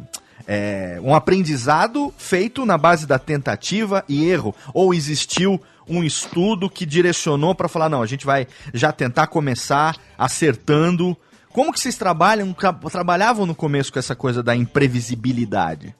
[0.47, 6.85] é, um aprendizado feito na base da tentativa e erro, ou existiu um estudo que
[6.87, 11.17] direcionou para falar não, a gente vai já tentar começar acertando
[11.53, 15.95] Como que vocês trabalham, tra- trabalhavam no começo com essa coisa da imprevisibilidade?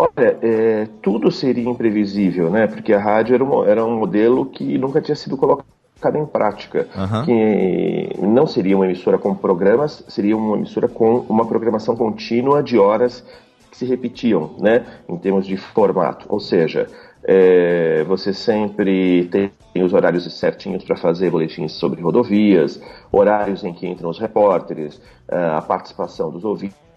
[0.00, 2.66] Olha, é, tudo seria imprevisível, né?
[2.66, 6.88] Porque a rádio era um, era um modelo que nunca tinha sido colocado em prática.
[6.96, 7.26] Aham.
[7.26, 12.78] Que não seria uma emissora com programas, seria uma emissora com uma programação contínua de
[12.78, 13.22] horas
[13.70, 14.86] que se repetiam, né?
[15.06, 16.24] Em termos de formato.
[16.30, 16.86] Ou seja,
[17.22, 19.52] é, você sempre tem
[19.84, 22.80] os horários certinhos para fazer boletins sobre rodovias,
[23.12, 26.89] horários em que entram os repórteres, ah, a participação dos ouvintes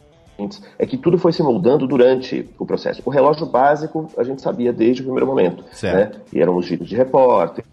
[0.78, 3.02] é que tudo foi se moldando durante o processo.
[3.06, 6.18] O relógio básico a gente sabia desde o primeiro momento, Certo.
[6.18, 6.22] né?
[6.32, 7.64] E eram os giros de repórter,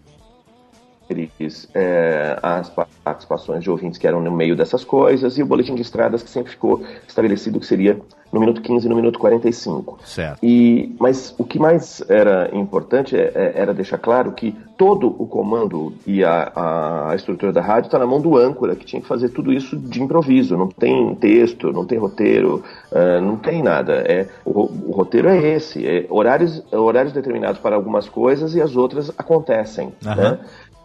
[1.73, 2.71] é, as
[3.03, 6.29] participações de ouvintes que eram no meio dessas coisas e o boletim de estradas que
[6.29, 7.99] sempre ficou estabelecido que seria
[8.31, 9.99] no minuto 15 e no minuto 45.
[10.05, 10.39] Certo.
[10.43, 15.27] E, mas o que mais era importante é- é- era deixar claro que todo o
[15.27, 19.07] comando e a, a estrutura da rádio está na mão do âncora, que tinha que
[19.07, 20.57] fazer tudo isso de improviso.
[20.57, 23.93] Não tem texto, não tem roteiro, ah, não tem nada.
[24.07, 28.75] É, o, o roteiro é esse: é horários, horários determinados para algumas coisas e as
[28.75, 29.91] outras acontecem.
[30.05, 30.15] Aham.
[30.31, 30.39] né?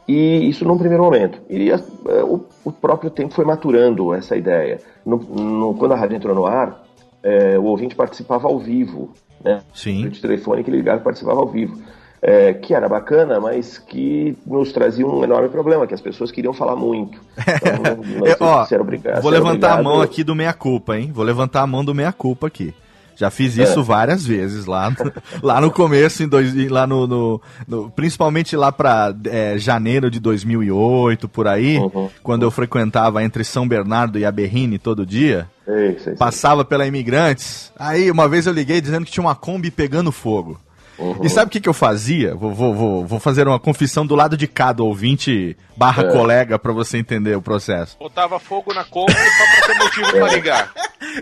[0.09, 1.41] E isso num primeiro momento.
[1.51, 4.79] E a- eh, o, o próprio tempo foi maturando essa ideia.
[5.05, 6.85] No- no- quando a rádio entrou no ar,
[7.27, 9.13] eh, o ouvinte participava ao vivo,
[9.45, 9.63] né?
[9.75, 10.09] Sim.
[10.09, 11.77] De telefone que ligava participava ao vivo.
[12.23, 16.53] Eh, que era bacana, mas que nos trazia um enorme problema, que as pessoas queriam
[16.53, 17.21] falar muito.
[17.47, 18.37] Então, não, não Eu,
[18.67, 19.85] sei ó, obrigado, vou levantar a obrigado.
[19.95, 21.11] mão aqui do meia-culpa, hein?
[21.13, 22.75] Vou levantar a mão do meia-culpa aqui.
[23.17, 23.63] Já fiz É.
[23.65, 28.55] isso várias vezes lá no, lá no começo, em dois, lá no, no- no- principalmente
[28.57, 32.09] lá pra é, janeiro de 2008, por aí, Uhum.
[32.23, 36.15] quando eu frequentava entre São Bernardo e Aberrini todo dia, Sei, sei, sei.
[36.17, 37.73] passava pela Imigrantes.
[37.79, 40.61] Aí uma vez eu liguei dizendo que tinha uma Kombi pegando fogo.
[40.99, 41.19] Uhum.
[41.23, 42.35] E sabe o que, que eu fazia?
[42.35, 46.11] Vou, vou, vou, vou fazer uma confissão do lado de cada ouvinte barra É.
[46.11, 47.99] colega pra você entender o processo.
[47.99, 50.73] Botava fogo na Kombi só pra ter motivo pra ligar.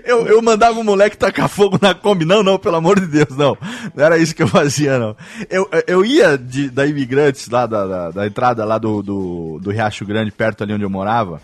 [0.04, 2.24] Eu, eu mandava o moleque tacar fogo na Kombi.
[2.24, 3.57] Não, não, pelo amor de Deus, não.
[3.94, 5.16] Não era isso que eu fazia, não.
[5.48, 9.70] Eu, eu ia de, da Imigrantes, lá da, da, da entrada lá do, do, do
[9.70, 11.40] Riacho Grande, perto ali onde eu morava,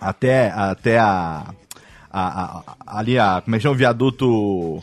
[0.00, 1.44] até, até a,
[2.12, 2.22] a,
[2.56, 2.62] a-
[2.98, 4.82] ali a, como é que chama o viaduto...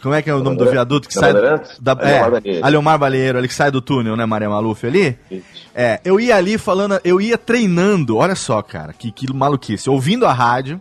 [0.00, 1.32] Como é que é o nome do viaduto que Da sai...
[1.78, 2.60] Da, é.
[2.62, 5.18] Aliomar ali que sai do túnel, né, Maria Maluf, ali?
[5.30, 5.44] Isso.
[5.74, 10.24] É, eu ia ali falando, eu ia treinando, olha só, cara, que, que maluquice, ouvindo
[10.24, 10.80] a rádio,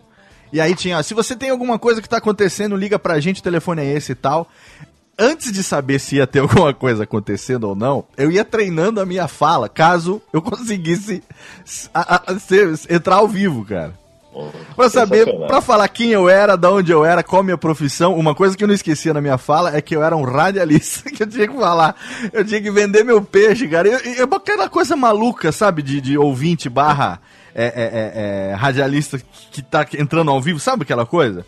[0.52, 3.40] e aí tinha, ó, se você tem alguma coisa que tá acontecendo, liga pra gente,
[3.40, 4.48] o telefone é esse e tal.
[5.20, 9.06] Antes de saber se ia ter alguma coisa acontecendo ou não, eu ia treinando a
[9.06, 11.22] minha fala, caso eu conseguisse
[11.94, 14.00] a- a- ser- entrar ao vivo, cara.
[14.78, 18.16] Pra saber, pra falar quem eu era, da onde eu era, qual a minha profissão.
[18.16, 21.12] Uma coisa que eu não esquecia na minha fala é que eu era um radialista,
[21.12, 21.94] que eu tinha que falar.
[22.32, 23.90] Eu tinha que vender meu peixe, cara.
[23.90, 27.20] E e- e aquela coisa maluca, sabe, de, de ouvinte barra
[27.54, 27.72] é, é,
[28.46, 29.20] é, é, radialista
[29.52, 31.46] que tá entrando ao vivo, sabe aquela coisa?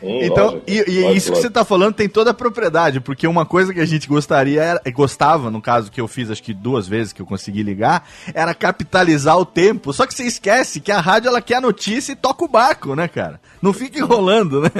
[0.00, 0.64] Sim, Então, lógico.
[0.68, 1.52] e, e Lógico, isso que você lógico.
[1.54, 5.50] tá falando tem toda a propriedade, porque uma coisa que a gente gostaria, era, gostava,
[5.50, 9.36] no caso que eu fiz acho que duas vezes que eu consegui ligar, era capitalizar
[9.36, 9.92] o tempo.
[9.92, 12.94] Só que você esquece que a rádio ela quer a notícia e toca o barco,
[12.94, 13.40] né, cara?
[13.60, 14.70] Não fica enrolando, né?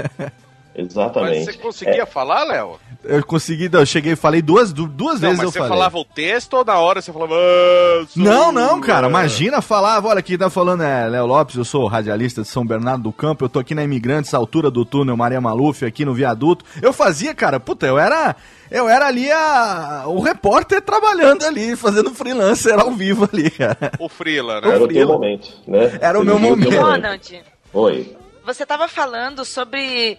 [0.79, 1.45] Mas Exatamente.
[1.45, 2.79] você conseguia falar, Léo?
[3.05, 5.73] Eu consegui, eu cheguei e falei duas, du- duas Não, vezes mas eu você falei.
[5.73, 7.35] falava o texto ou na hora você falava.
[7.35, 11.65] "Ah, sou- Não, não, cara, imagina falar, olha, aqui tá falando é Léo Lopes, eu
[11.65, 15.17] sou radialista de São Bernardo do Campo, eu tô aqui na Imigrantes, altura do túnel
[15.17, 16.65] Maria Maluf, aqui no viaduto.
[16.83, 18.37] Eu fazia, cara, puta, eu era,
[18.71, 23.93] eu era ali a, o repórter trabalhando ali, fazendo freelancer ao vivo ali, cara.
[23.99, 24.69] O Freela, né?
[24.75, 25.99] Era o teu momento, né?
[26.01, 26.77] Era o Você meu momento.
[26.81, 28.17] Ronald, Oi.
[28.45, 30.19] você estava falando sobre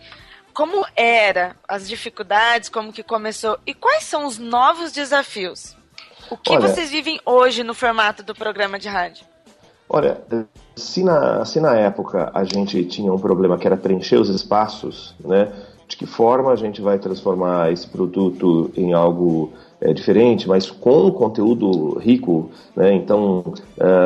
[0.59, 5.73] como era as dificuldades, como que começou e quais são os novos desafios.
[6.29, 9.25] O que Olha- vocês vivem hoje no formato do programa de rádio?
[9.87, 10.21] Olha,
[10.75, 15.15] se na, se na época a gente tinha um problema que era preencher os espaços,
[15.23, 15.49] né?
[15.87, 21.09] De que forma a gente vai transformar esse produto em algo é, diferente, mas com
[21.09, 22.93] conteúdo rico, né?
[22.93, 23.53] Então,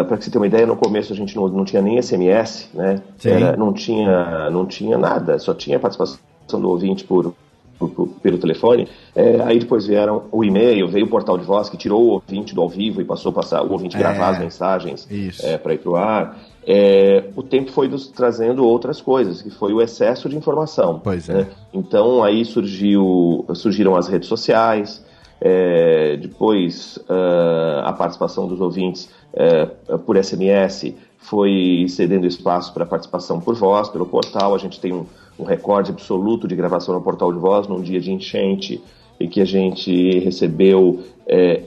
[0.08, 2.70] para que você tenha uma ideia, no começo a gente não, não tinha nem SMS,
[2.76, 3.02] né?
[3.26, 7.34] Era- não tinha, não tinha nada, só tinha participação do ouvinte por
[7.80, 8.88] por- por- pelo telefone.
[9.16, 12.54] É, aí depois vieram o e-mail, veio o portal de voz que tirou o ouvinte
[12.56, 14.00] do ao vivo e passou a passar o ouvinte É.
[14.00, 15.42] gravar as mensagens Isso.
[15.60, 16.40] para ir para o ar.
[16.66, 21.02] É, o tempo foi nos trazendo outras coisas, que foi o excesso de informação.
[21.04, 21.34] Pois é.
[21.34, 21.48] né?
[21.74, 25.04] Então aí surgiu, surgiram as redes sociais,
[25.42, 29.66] é, depois ah, a participação dos ouvintes é,
[30.06, 34.54] por SMS foi cedendo espaço para participação por voz, pelo portal.
[34.56, 35.06] A gente tem um,
[35.38, 38.82] um recorde absoluto de gravação no portal de voz num dia de enchente,
[39.20, 41.64] em que a gente recebeu é,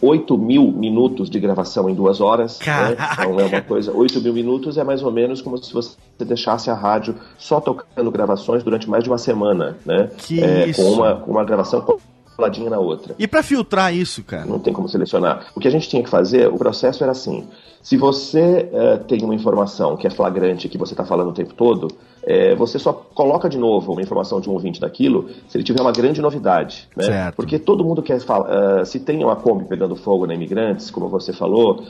[0.00, 2.58] 8 mil minutos de gravação em duas horas.
[2.60, 2.96] Né?
[3.12, 3.92] Então é uma coisa.
[3.92, 8.10] 8 mil minutos é mais ou menos como se você deixasse a rádio só tocando
[8.10, 10.10] gravações durante mais de uma semana, né?
[10.18, 10.82] Que É, isso.
[10.82, 11.80] Com uma, com uma gravação
[12.38, 13.16] coladinha na outra.
[13.18, 14.46] E pra filtrar isso, cara?
[14.46, 15.48] Não tem como selecionar.
[15.56, 17.48] O que a gente tinha que fazer, o processo era assim:
[17.82, 21.52] se você eh, tem uma informação que é flagrante, que você está falando o tempo
[21.54, 21.88] todo,
[22.22, 25.80] eh, você só coloca de novo uma informação de um ouvinte daquilo se ele tiver
[25.80, 26.88] uma grande novidade.
[26.96, 27.04] Né?
[27.04, 27.34] Certo.
[27.34, 28.80] Porque todo mundo quer falar.
[28.80, 31.82] eh, se tem uma Kombi pegando fogo na Imigrantes, como você falou,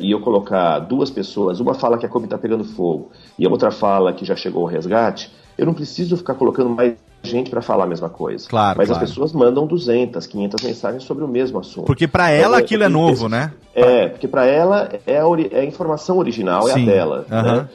[0.00, 3.50] e eu colocar duas pessoas, uma fala que a Kombi está pegando fogo e a
[3.50, 7.62] outra fala que já chegou o resgate, eu não preciso ficar colocando mais gente para
[7.62, 8.48] falar a mesma coisa.
[8.48, 9.04] Claro, Mas claro.
[9.04, 11.84] as pessoas mandam 200, 500 mensagens sobre o mesmo assunto.
[11.86, 13.52] Porque pra ela Então, aquilo é eu- novo, né?
[13.74, 17.26] É, porque para ela é a, é a informação original, é Sim, a dela.
[17.30, 17.56] aham.
[17.62, 17.68] né?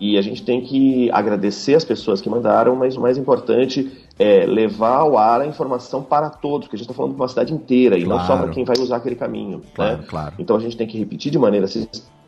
[0.00, 4.44] E a gente tem que agradecer as pessoas que mandaram, mas o mais importante é
[4.44, 7.52] levar ao ar a informação para todos, porque a gente está falando de uma cidade
[7.54, 9.62] inteira e não só para quem vai usar aquele caminho.
[9.74, 10.04] Claro, né?
[10.08, 10.34] claro.
[10.38, 11.66] Então a gente tem que repetir de maneira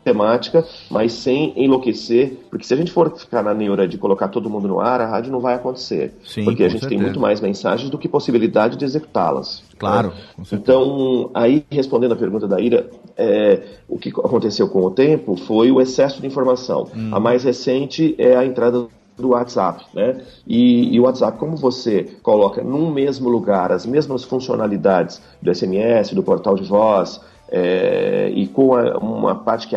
[0.07, 4.49] sistemática, mas sem enlouquecer, porque se a gente for ficar na neura de colocar todo
[4.49, 6.13] mundo no ar, a rádio não vai acontecer.
[6.25, 7.03] Sim, porque a gente tem certeza.
[7.03, 9.63] muito mais mensagens do que possibilidade de executá-las.
[9.77, 10.45] Claro, né?
[10.51, 15.71] Então, aí respondendo a pergunta da Ira, é, o que aconteceu com o tempo foi
[15.71, 16.87] o excesso de informação.
[16.95, 17.09] Hum.
[17.11, 20.21] A mais recente é a entrada do WhatsApp, né?
[20.45, 26.13] E, e o WhatsApp, como você coloca num mesmo lugar as mesmas funcionalidades do SMS,
[26.13, 29.75] do portal de voz, é, e com a- uma parte que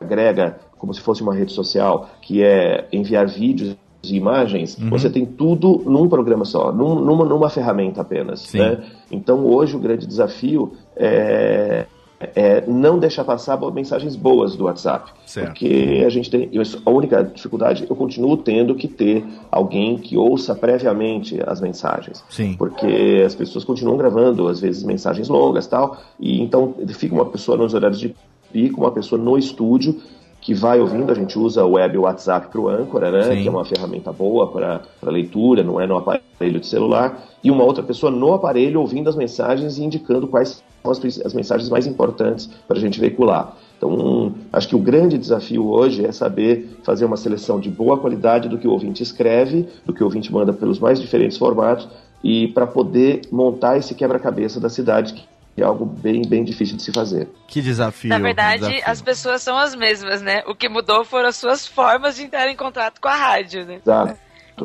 [0.00, 4.90] agrega como se fosse uma rede social, que é enviar vídeos e imagens, Uhum.
[4.90, 8.44] você tem tudo num programa só, num- numa, numa ferramenta apenas.
[8.60, 8.84] Né?
[9.10, 11.86] Então hoje o grande desafio é,
[12.20, 15.12] é não deixar passar mensagens boas do WhatsApp.
[15.24, 15.48] Certo.
[15.48, 16.50] Porque a gente tem.
[16.84, 22.24] A única dificuldade, eu continuo tendo que ter alguém que ouça previamente as mensagens.
[22.28, 22.54] Sim.
[22.56, 25.98] Porque as pessoas continuam gravando, às vezes, mensagens longas tal.
[26.18, 28.14] E então fica uma pessoa nos horários de
[28.52, 30.00] pico, uma pessoa no estúdio
[30.48, 33.22] que vai ouvindo, a gente usa o web e o WhatsApp para o âncora, né?
[33.24, 33.42] Sim.
[33.42, 34.80] Que é uma ferramenta boa para
[35.10, 39.14] leitura, não é no aparelho de celular, e uma outra pessoa no aparelho ouvindo as
[39.14, 43.58] mensagens e indicando quais são as, as mensagens mais importantes para a gente veicular.
[43.76, 47.98] Então, um, acho que o grande desafio hoje é saber fazer uma seleção de boa
[47.98, 51.86] qualidade do que o ouvinte escreve, do que o ouvinte manda pelos mais diferentes formatos,
[52.24, 55.28] e para poder montar esse quebra-cabeça da cidade,
[55.62, 57.28] é algo bem, bem difícil de se fazer.
[57.46, 58.10] Que desafio.
[58.10, 58.82] Na verdade, desafio.
[58.86, 60.42] as pessoas são as mesmas, né?
[60.46, 63.80] O que mudou foram as suas formas de entrar em contato com a rádio, né?
[63.82, 64.18] Exato,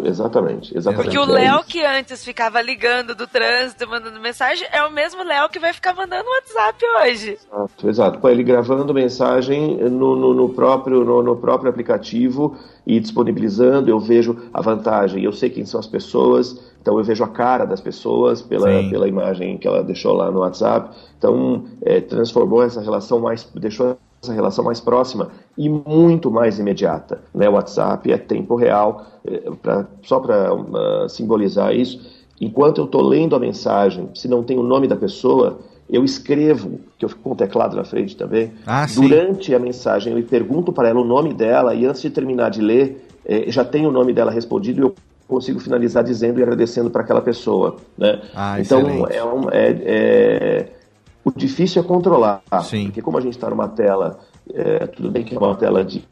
[0.05, 0.75] exatamente.
[0.75, 1.67] exatamente Porque o é Léo isso.
[1.67, 5.93] que antes ficava ligando do trânsito, mandando mensagem, é o mesmo Léo que vai ficar
[5.93, 7.37] mandando WhatsApp hoje.
[7.51, 8.19] Exato, exato.
[8.19, 13.99] Pô, ele gravando mensagem no, no- no próprio, no, no próprio aplicativo e disponibilizando, eu
[13.99, 15.23] vejo a vantagem.
[15.23, 18.89] Eu sei quem são as pessoas, então eu vejo a cara das pessoas pela, Sim.
[18.89, 20.89] pela imagem que ela deixou lá no WhatsApp.
[21.17, 27.21] Então, é, transformou essa relação mais, deixou essa relação mais próxima e muito mais imediata.
[27.33, 27.47] Né?
[27.47, 32.01] O WhatsApp é tempo real, é, pra- só para simbolizar isso.
[32.41, 36.81] Enquanto eu estou lendo a mensagem, se não tem o nome da pessoa, eu escrevo,
[36.99, 38.51] que eu fico com o teclado na frente também.
[38.67, 38.85] Ah.
[38.93, 42.61] Durante a mensagem, eu pergunto para ela o nome dela e antes de terminar de
[42.61, 44.93] ler, eh, já tem o nome dela respondido e eu
[45.33, 47.77] consigo finalizar dizendo e agradecendo para aquela pessoa.
[47.97, 48.21] Né?
[48.35, 50.69] Ah, então, é, um- é- é-
[51.25, 52.85] o difícil é controlar, Sim.
[52.85, 54.19] porque como a gente está numa tela,
[54.53, 56.03] eh, tudo bem que é uma tela de,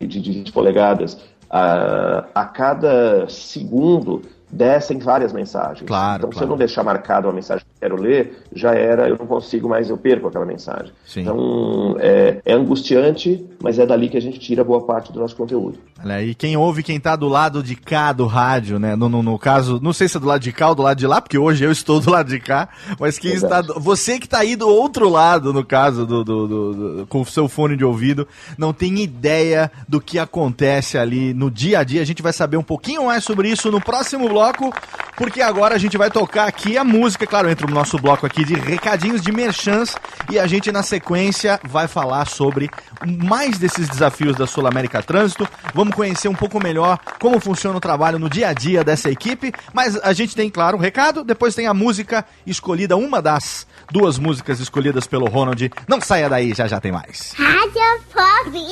[0.00, 1.18] de, de 20 polegadas,
[1.50, 5.86] a, a cada segundo descem várias mensagens.
[5.86, 6.50] Claro, então, se eu claro.
[6.50, 10.28] não deixar marcado uma mensagem quero ler, já era, eu não consigo mais, eu perco
[10.28, 10.92] aquela mensagem.
[11.04, 11.20] Sim.
[11.22, 15.36] Então, é, é angustiante, mas é dali que a gente tira boa parte do nosso
[15.36, 15.78] conteúdo.
[16.02, 18.94] Olha aí, quem ouve quem tá do lado de cá do rádio, né?
[18.96, 20.98] No, no, no caso, não sei se é do lado de cá ou do lado
[20.98, 22.68] de lá, porque hoje eu estou do lado de cá,
[23.00, 23.56] mas quem está.
[23.60, 23.66] Verdade.
[23.68, 27.20] do- Você que tá aí do outro lado, no caso, do, do- do- do- com
[27.22, 28.26] o seu fone de ouvido,
[28.58, 32.02] não tem ideia do que acontece ali no dia a dia.
[32.02, 34.72] A gente vai saber um pouquinho mais sobre isso no próximo bloco,
[35.16, 38.44] porque agora a gente vai tocar aqui a música, claro, entra o nosso bloco aqui
[38.44, 39.96] de recadinhos de merchans
[40.30, 42.70] e a gente na sequência vai falar sobre
[43.04, 45.48] mais desses desafios da Sul América Trânsito.
[45.74, 49.52] Vamos conhecer um pouco melhor como funciona o trabalho no dia a dia dessa equipe,
[49.72, 54.18] mas a gente tem, claro, um recado, depois tem a música escolhida, uma das duas
[54.18, 55.70] músicas escolhidas pelo Ronald.
[55.88, 57.34] Não saia daí, já já tem mais.
[57.36, 58.66] Radiofobia.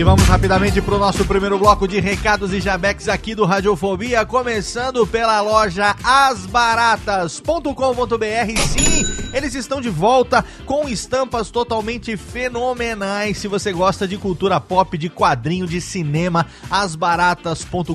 [0.00, 4.24] E vamos rapidamente para o nosso primeiro bloco de recados e jabeques aqui do Radiofobia,
[4.24, 8.60] começando pela loja asbaratas.com.br.
[8.66, 9.04] Sim,
[9.34, 13.36] Eles estão de volta com estampas totalmente fenomenais.
[13.36, 17.94] Se você gosta de cultura pop, de quadrinho, de cinema, asbaratas.com.br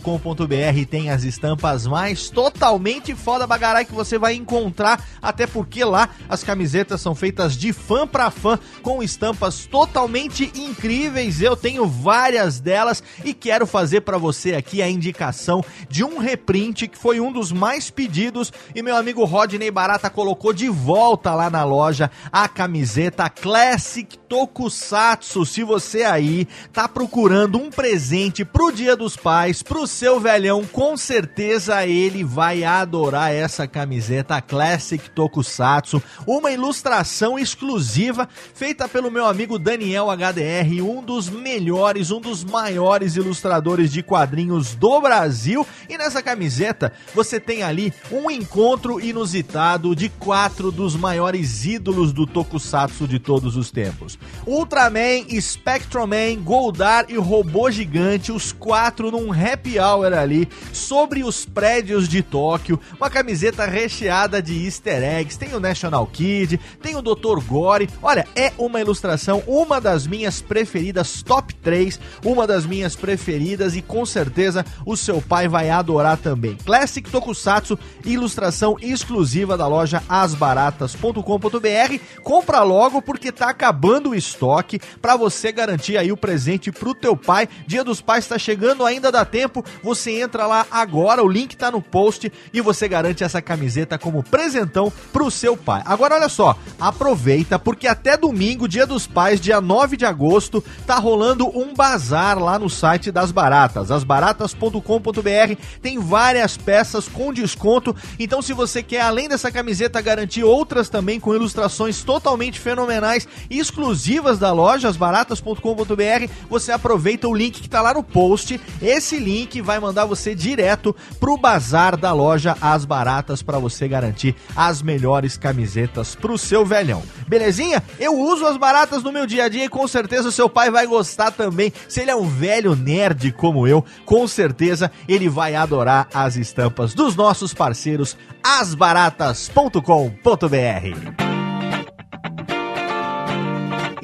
[0.87, 6.43] tem as estampas mais totalmente foda bagarai que você vai encontrar, até porque lá as
[6.43, 11.41] camisetas são feitas de fã para fã com estampas totalmente incríveis.
[11.41, 16.87] Eu tenho várias delas e quero fazer para você aqui a indicação de um reprint
[16.87, 21.49] que foi um dos mais pedidos e meu amigo Rodney Barata colocou de volta lá
[21.49, 25.45] na loja a camiseta Classic Tokusatsu.
[25.45, 30.97] Se você aí tá procurando um presente pro Dia dos Pais, pro seu velhão, com
[30.97, 39.57] certeza ele vai adorar essa camiseta Classic Tokusatsu, uma ilustração exclusiva feita pelo meu amigo
[39.57, 45.65] Daniel HDR, um dos melhores, um dos maiores ilustradores de quadrinhos do Brasil.
[45.87, 52.25] E nessa camiseta você tem ali um encontro inusitado de quatro dos maiores ídolos do
[52.25, 54.17] Tokusatsu de todos os tempos.
[54.47, 62.07] Ultraman, Spectroman, Goldar e Robô Gigante, os quatro num happy hour ali, sobre os prédios
[62.07, 67.39] de Tóquio, uma camiseta recheada de easter eggs, tem o National Kid, tem o Dr.
[67.45, 73.75] Gore, olha, é uma ilustração, uma das minhas preferidas, top 3, uma das minhas preferidas
[73.75, 76.55] e com certeza o seu pai vai adorar também.
[76.63, 85.17] Classic Tokusatsu, ilustração exclusiva da loja asbaratas.com.br, compra logo porque tá acabando o estoque para
[85.17, 87.49] você garantir aí o presente pro teu pai.
[87.65, 89.65] Dia dos Pais está chegando, ainda dá tempo.
[89.81, 94.21] Você entra lá agora, o link tá no post e você garante essa camiseta como
[94.21, 95.81] presentão pro seu pai.
[95.83, 100.95] Agora olha só, aproveita porque até domingo, Dia dos Pais, dia 9 de agosto, tá
[100.95, 105.55] rolando um bazar lá no site das Baratas, asbaratas.com.br.
[105.81, 107.95] Tem várias peças com desconto.
[108.19, 114.37] Então se você quer além dessa camiseta garantir outras também com ilustrações totalmente fenomenais exclusivas
[114.37, 118.59] da loja, asbaratas.com.br, você aproveita o link que tá lá no post.
[118.81, 124.35] Esse link vai mandar você direto pro bazar da loja As Baratas para você garantir
[124.55, 127.01] as melhores camisetas pro seu velhão.
[127.27, 127.81] Belezinha?
[127.97, 130.69] Eu uso as baratas no meu dia a dia e com certeza o seu pai
[130.69, 131.44] vai gostar também.
[131.87, 136.93] Se ele é um velho nerd como eu, com certeza ele vai adorar as estampas
[136.93, 141.24] dos nossos parceiros asbaratas.com.br.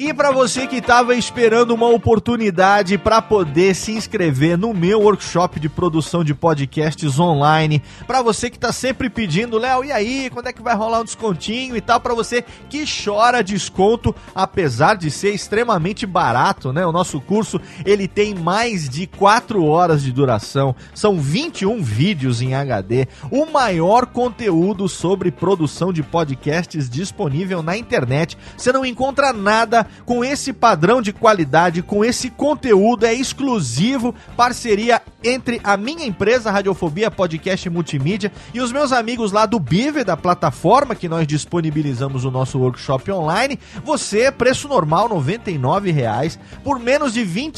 [0.04, 5.60] E para você que estava esperando uma oportunidade para poder se inscrever no meu workshop
[5.60, 10.48] de produção de podcasts online, para você que está sempre pedindo, Léo, e aí, quando
[10.48, 15.08] é que vai rolar um descontinho e tal, para você que chora desconto, apesar de
[15.08, 16.84] ser extremamente barato, né?
[16.84, 22.54] O nosso curso, ele tem mais de 4 horas de duração, são 21 vídeos em
[22.54, 28.36] HD, o maior conteúdo sobre produção de podcasts disponível na internet.
[28.56, 35.00] Você não encontra nada com esse padrão de qualidade, com esse conteúdo, é exclusivo, parceria
[35.24, 40.16] entre a minha empresa Radiofobia Podcast Multimídia e os meus amigos lá do Bive, da
[40.16, 43.58] plataforma que nós disponibilizamos o nosso workshop online.
[43.84, 47.52] Você, preço normal, R$ reais por menos de R$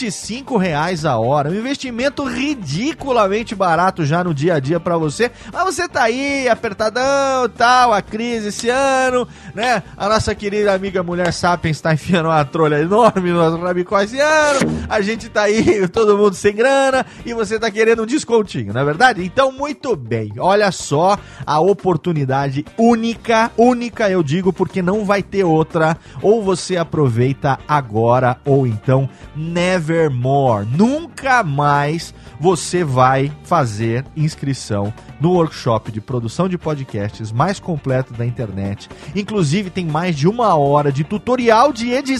[0.58, 1.50] reais a hora.
[1.50, 5.30] Um investimento ridiculamente barato já no dia a dia para você.
[5.52, 9.82] Mas você tá aí, apertadão, tal, a crise esse ano, né?
[9.96, 13.60] A nossa querida amiga mulher Sapiens tá enfiando uma trolha enorme no ano.
[14.88, 18.80] A gente tá aí, todo mundo sem grana, e você tá querendo um descontinho, não
[18.80, 19.24] é verdade?
[19.24, 20.32] Então, muito bem.
[20.38, 25.96] Olha só a oportunidade única, única eu digo, porque não vai ter outra.
[26.22, 30.66] Ou você aproveita agora, ou então nevermore.
[30.76, 38.26] Nunca mais você vai fazer inscrição no workshop de produção de podcasts mais completo da
[38.26, 38.88] internet.
[39.14, 42.13] Inclusive, tem mais de uma hora de tutorial de edição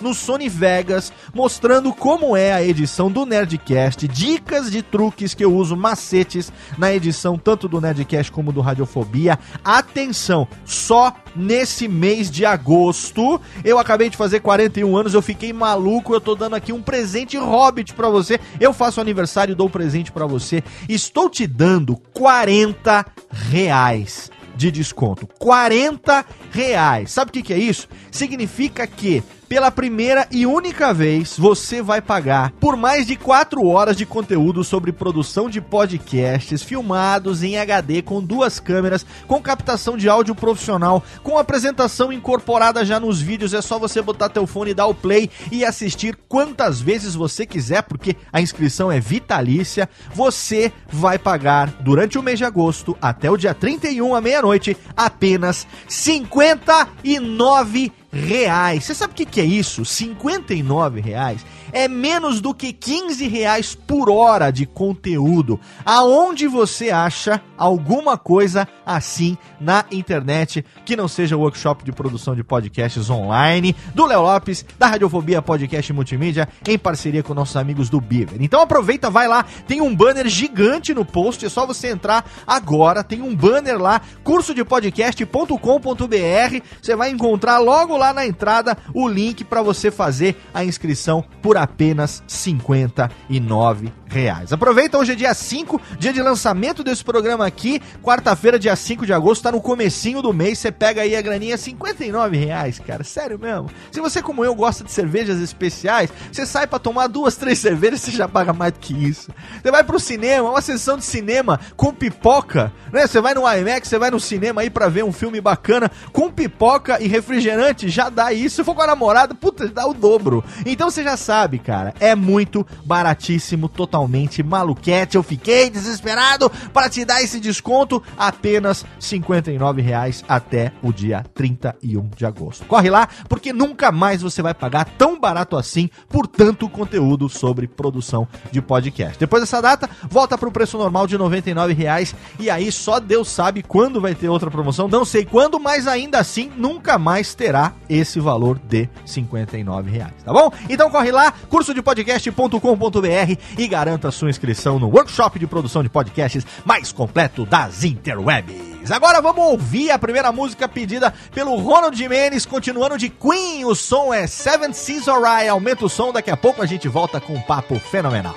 [0.00, 5.54] no Sony Vegas, mostrando como é a edição do Nerdcast, dicas de truques que eu
[5.54, 9.38] uso, macetes na edição tanto do Nerdcast como do Radiofobia.
[9.64, 13.40] Atenção, só nesse mês de agosto.
[13.64, 17.36] Eu acabei de fazer 41 anos, eu fiquei maluco, eu tô dando aqui um presente
[17.36, 18.40] Hobbit para você.
[18.58, 20.62] Eu faço aniversário, dou um presente para você.
[20.88, 24.30] Estou te dando 40 reais
[24.60, 25.26] de desconto.
[25.38, 27.10] 40 reais.
[27.10, 27.88] Sabe o que, que é isso?
[28.10, 33.96] Significa que pela primeira e única vez, você vai pagar por mais de 4 horas
[33.96, 40.08] de conteúdo sobre produção de podcasts filmados em HD com duas câmeras, com captação de
[40.08, 43.52] áudio profissional, com apresentação incorporada já nos vídeos.
[43.52, 47.82] É só você botar teu fone, dar o play e assistir quantas vezes você quiser,
[47.82, 49.88] porque a inscrição é vitalícia.
[50.14, 55.66] Você vai pagar durante o mês de agosto até o dia 31 à meia-noite apenas
[55.88, 58.84] 59 reais.
[58.84, 59.84] Você sabe o que, que é isso?
[59.84, 65.60] 59 reais é menos do que 15 reais por hora de conteúdo.
[65.84, 72.34] Aonde você acha alguma coisa assim na internet que não seja o workshop de produção
[72.34, 77.88] de podcasts online do Léo Lopes, da Radiofobia Podcast Multimídia, em parceria com nossos amigos
[77.88, 78.38] do Beaver.
[78.40, 83.04] Então aproveita, vai lá, tem um banner gigante no post, é só você entrar agora,
[83.04, 89.62] tem um banner lá, cursodepodcast.com.br, você vai encontrar logo lá na entrada o link para
[89.62, 94.52] você fazer a inscrição por apenas 59 reais.
[94.52, 99.12] Aproveita, hoje é dia 5, dia de lançamento desse programa aqui, quarta-feira, dia 5 de
[99.12, 103.38] agosto, tá no comecinho do mês, você pega aí a graninha 59 reais, cara, sério
[103.38, 103.70] mesmo.
[103.92, 108.00] Se você como eu gosta de cervejas especiais, você sai para tomar duas, três cervejas,
[108.00, 109.30] você já paga mais do que isso.
[109.62, 113.06] Você vai pro cinema, uma sessão de cinema com pipoca, né?
[113.06, 116.30] Você vai no IMAX, você vai no cinema aí para ver um filme bacana com
[116.30, 118.56] pipoca e refrigerante, já dá isso.
[118.56, 120.44] Se for com a namorada, puta, dá o dobro.
[120.64, 125.16] Então você já sabe, cara, é muito baratíssimo, totalmente maluquete.
[125.16, 132.10] Eu fiquei desesperado para te dar esse desconto, apenas 59 reais até o dia 31
[132.16, 132.66] de agosto.
[132.66, 137.66] Corre lá, porque nunca mais você vai pagar tão barato assim por tanto conteúdo sobre
[137.66, 139.18] produção de podcast.
[139.18, 143.28] Depois dessa data, volta para o preço normal de 99 reais e aí só Deus
[143.28, 144.88] sabe quando vai ter outra promoção.
[144.88, 150.32] Não sei quando, mas ainda assim nunca mais terá esse valor de 59 reais, tá
[150.32, 150.50] bom?
[150.68, 156.92] Então corre lá, cursodepodcast.com.br e garanta sua inscrição no workshop de produção de podcasts mais
[156.92, 158.90] completo das interwebs.
[158.90, 163.64] Agora vamos ouvir a primeira música pedida pelo Ronald Jimenez, continuando de Queen.
[163.64, 165.48] O som é Seven Seas Alright.
[165.48, 168.34] Aumenta o som, daqui a pouco a gente volta com um papo fenomenal.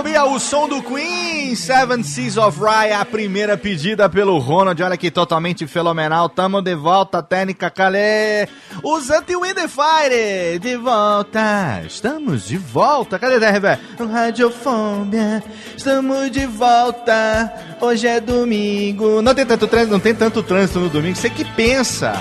[0.00, 4.82] Radiofobia, o som do Queen Seven Seas of Rye, a primeira pedida pelo Ronald.
[4.82, 6.28] Olha que totalmente fenomenal.
[6.28, 8.48] Tamo de volta, técnica Calé.
[8.82, 11.82] Os Anti-Wind Fire, de volta.
[11.86, 13.18] Estamos de volta.
[13.18, 13.78] Cadê DRV?
[14.10, 15.42] Radiofobia,
[15.76, 17.52] estamos de volta.
[17.80, 19.20] Hoje é domingo.
[19.20, 21.16] Não tem tanto trânsito, não tem tanto trânsito no domingo.
[21.16, 22.12] Você que pensa.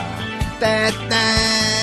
[0.60, 1.79] Tá, tá.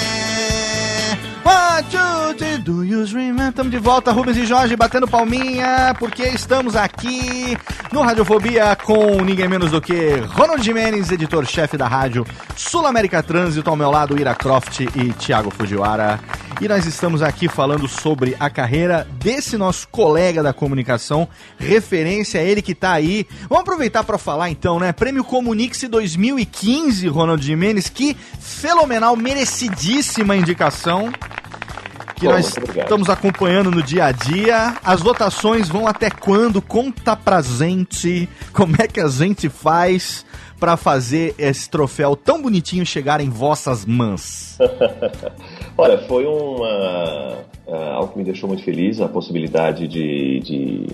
[2.36, 3.50] Three, do you remember?
[3.50, 7.56] Estamos de volta, Rubens e Jorge batendo palminha, porque estamos aqui
[7.92, 12.26] no Radiofobia com ninguém menos do que Ronald Jimenez, editor-chefe da rádio
[12.56, 16.18] Sul América Trânsito, ao meu lado Ira Croft e Thiago Fujiwara.
[16.58, 21.28] E nós estamos aqui falando sobre a carreira desse nosso colega da comunicação,
[21.58, 23.26] referência a ele que tá aí.
[23.42, 24.90] Vamos aproveitar para falar então, né?
[24.90, 31.12] Prêmio Comunix 2015, Ronald Jimenez, que fenomenal, merecidíssima indicação
[32.16, 34.76] que Bom, nós estamos acompanhando no dia a dia.
[34.82, 36.60] As votações vão até quando?
[36.62, 40.24] Conta pra gente como é que a gente faz
[40.58, 44.56] pra fazer esse troféu tão bonitinho chegar em vossas mãos.
[45.76, 47.36] Olha, foi uma,
[47.68, 50.86] ah, algo que me deixou muito feliz, a possibilidade de, de,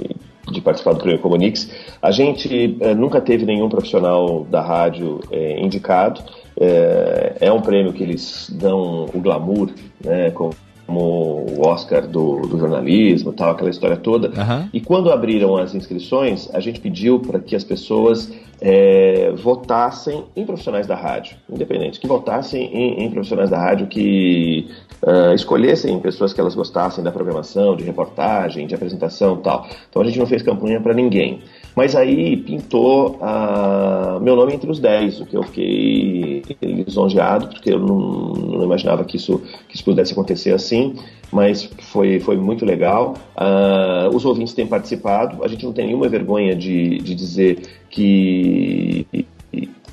[0.51, 1.71] de participar do Prêmio Comunix.
[2.03, 6.21] A gente eh, nunca teve nenhum profissional da rádio eh, indicado.
[6.61, 9.71] Eh, é um prêmio que eles dão o glamour,
[10.05, 10.51] né, com-
[10.93, 14.29] como o Oscar do, do jornalismo, tal, aquela história toda.
[14.39, 14.69] Aham.
[14.73, 18.31] E quando abriram as inscrições, a gente pediu para que as pessoas
[18.61, 24.69] eh, votassem em profissionais da rádio, independente, que votassem em, em profissionais da rádio que
[25.05, 29.67] ah, escolhessem pessoas que elas gostassem da programação, de reportagem, de apresentação tal.
[29.91, 31.41] Então a gente não fez campanha para ninguém.
[31.75, 37.73] Mas aí pintou ah, meu nome entre os 10, o que eu fiquei lisonjeado, porque
[37.73, 40.97] eu não, não imaginava que isso, que isso pudesse acontecer assim,
[41.33, 43.15] mas foi, foi muito legal.
[43.37, 49.07] Ah, os ouvintes têm participado, a gente não tem nenhuma vergonha de, de dizer que,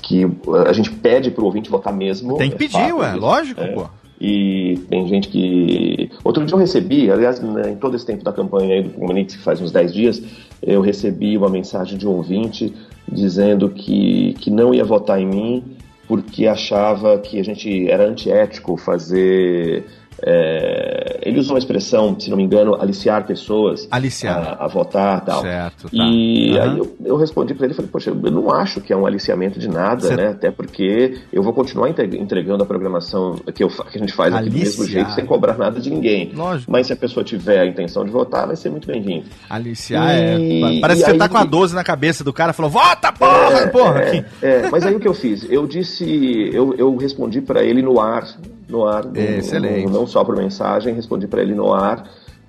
[0.02, 0.26] que
[0.66, 2.36] a gente pede para o ouvinte votar mesmo.
[2.36, 3.20] Tem que é pedir, fato ué, isso.
[3.20, 3.66] lógico, É.
[3.68, 3.99] pô.
[4.20, 6.10] E tem gente que.
[6.22, 9.34] Outro dia eu recebi, aliás, né, em todo esse tempo da campanha aí do Comunix,
[9.34, 10.22] que faz uns 10 dias,
[10.62, 12.74] eu recebi uma mensagem de um ouvinte
[13.10, 15.64] dizendo que, que não ia votar em mim
[16.06, 19.86] porque achava que a gente era antiético fazer.
[20.22, 24.56] É, ele usou uma expressão, se não me engano, aliciar pessoas Aliciar.
[24.60, 25.42] a, a votar e tal.
[25.42, 25.88] Certo, tá.
[25.92, 26.70] E Aham.
[26.72, 29.58] aí eu, eu respondi para ele, falei, poxa, eu não acho que é um aliciamento
[29.58, 30.28] de nada, Cê- né?
[30.28, 34.34] Até porque eu vou continuar entre- entregando a programação que, eu, que a gente faz
[34.34, 36.32] aqui do mesmo jeito, sem cobrar nada de ninguém.
[36.34, 36.70] Lógico.
[36.70, 39.26] Mas se a pessoa tiver a intenção de votar, vai ser muito bem-vindo.
[39.48, 40.80] Aliciar E- é.
[40.80, 43.12] Parece e que você aí- tá com a 12 na cabeça do cara, falou: Vota,
[43.12, 43.66] porra!
[43.72, 44.00] porra!
[44.02, 45.46] É, é, mas aí o que eu fiz?
[45.50, 48.26] Eu disse, eu, eu respondi para ele no ar,
[48.70, 49.90] no ar, Excelente.
[49.90, 52.08] não só por mensagem, respondi para ele no ar,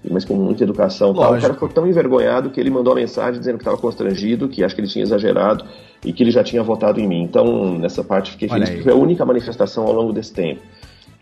[0.09, 1.13] mas com muita educação.
[1.13, 1.34] Tal.
[1.36, 4.63] O cara ficou tão envergonhado que ele mandou a mensagem dizendo que estava constrangido, que
[4.63, 5.63] acho que ele tinha exagerado
[6.03, 7.22] e que ele já tinha votado em mim.
[7.22, 10.61] Então, nessa parte, fiquei Olha feliz, porque foi a única manifestação ao longo desse tempo.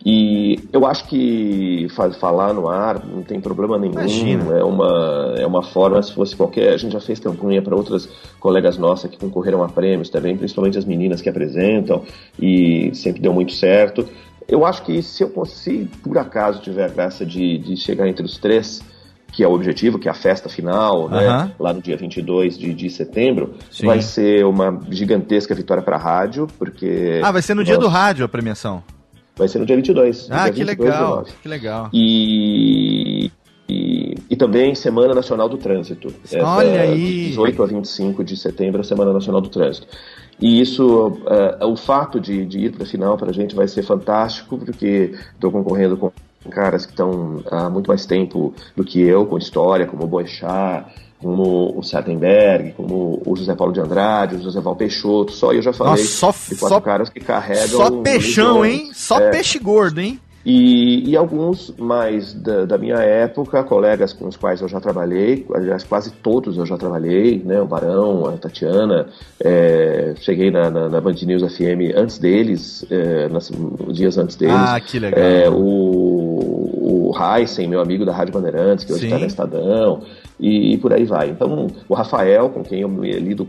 [0.05, 3.95] E eu acho que fa- falar no ar não tem problema nenhum.
[3.95, 4.57] Imagina.
[4.57, 6.71] É uma, é uma forma, se fosse qualquer.
[6.73, 8.07] A gente já fez campanha para outras
[8.39, 12.03] colegas nossas que concorreram a prêmios também, principalmente as meninas que apresentam,
[12.39, 14.07] e sempre deu muito certo.
[14.49, 18.25] Eu acho que se eu se por acaso tiver a graça de, de chegar entre
[18.25, 18.81] os três,
[19.31, 22.73] que é o objetivo, que é a festa final, né, lá no dia 22 de,
[22.73, 23.85] de setembro, Sim.
[23.85, 27.21] vai ser uma gigantesca vitória para a rádio, porque.
[27.23, 28.83] Ah, vai ser no dia nós- do rádio a premiação.
[29.37, 30.27] Vai ser no dia 22.
[30.27, 31.25] no Ah, dia que 22 de legal.
[31.43, 31.89] Que legal.
[31.93, 33.31] E,
[33.69, 36.13] e, e também Semana Nacional do Trânsito.
[36.43, 36.97] Olha aí.
[37.23, 39.87] De 18 a 25 de setembro, a Semana Nacional do Trânsito.
[40.41, 43.67] E isso, eh, o fato de, de ir para a final para a gente vai
[43.67, 46.11] ser fantástico, porque estou concorrendo com
[46.49, 50.85] caras que estão há muito mais tempo do que eu, com história, como o Boechat,
[51.19, 55.61] como o Sartenberg, como o José Paulo de Andrade, o José Val Peixoto, só eu
[55.61, 58.89] já falei Nossa, só, de quatro só, caras que carregam só peixão, hein?
[58.93, 59.29] Só É.
[59.29, 60.19] peixe gordo, hein?
[60.45, 65.45] E, e alguns mais da, da minha época, colegas com os quais eu já trabalhei,
[65.53, 67.61] aliás, quase todos eu já trabalhei, né?
[67.61, 69.07] O Barão, a Tatiana,
[69.39, 73.51] é, cheguei na, na, na Band News FM antes deles, é, nas,
[73.89, 74.55] dias antes deles.
[74.57, 75.19] Ah, que legal.
[75.19, 80.03] É, o, o Heisen, meu amigo da Rádio Bandeirantes, que hoje está na Estadão,
[80.39, 81.29] e, por aí vai.
[81.29, 83.45] Então, o Rafael, com quem eu lido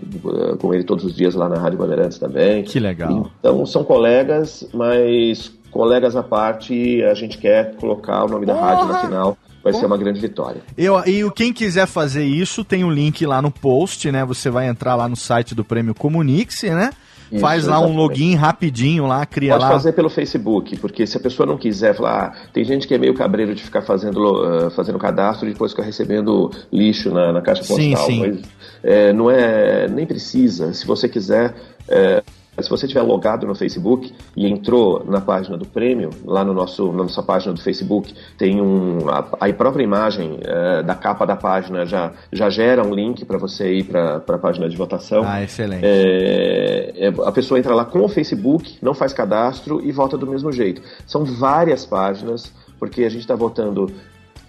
[0.58, 2.64] com ele todos os dias lá na Rádio Bandeirantes também.
[2.64, 3.30] Que legal.
[3.38, 8.86] Então, são colegas, mas colegas à parte, a gente quer colocar o nome da rádio
[8.86, 9.38] na final.
[9.62, 10.62] Vai ser uma grande vitória.
[10.76, 14.24] Eu, e o- quem quiser fazer isso, tem um link lá no post, né?
[14.24, 16.90] Você vai entrar lá no site do Prêmio Comunix, né?
[17.30, 17.96] Isso, faz lá um exatamente.
[17.98, 19.70] login rapidinho lá, cria Pode lá.
[19.70, 22.98] fazer pelo Facebook, porque se a pessoa não quiser falar, ah, tem gente que é
[22.98, 27.40] meio cabreiro de ficar fazendo, ah, fazendo cadastro e depois ficar recebendo lixo na, na
[27.42, 28.06] caixa Sim, postal.
[28.06, 28.18] sim.
[28.20, 28.40] Mas
[28.82, 30.72] é, não é, nem precisa.
[30.72, 31.54] Se você quiser,
[31.86, 32.22] é,
[32.58, 36.88] se você tiver logado no Facebook e entrou na página do prêmio, lá no nosso,
[36.92, 41.36] na nossa página do Facebook, tem um, a, a própria imagem é, da capa da
[41.36, 45.22] página já, já gera um link para você ir para a página de votação.
[45.24, 45.84] Ah, excelente.
[45.84, 50.26] É, é, a pessoa entra lá com o Facebook, não faz cadastro e vota do
[50.26, 50.82] mesmo jeito.
[51.06, 53.90] São várias páginas, porque a gente está votando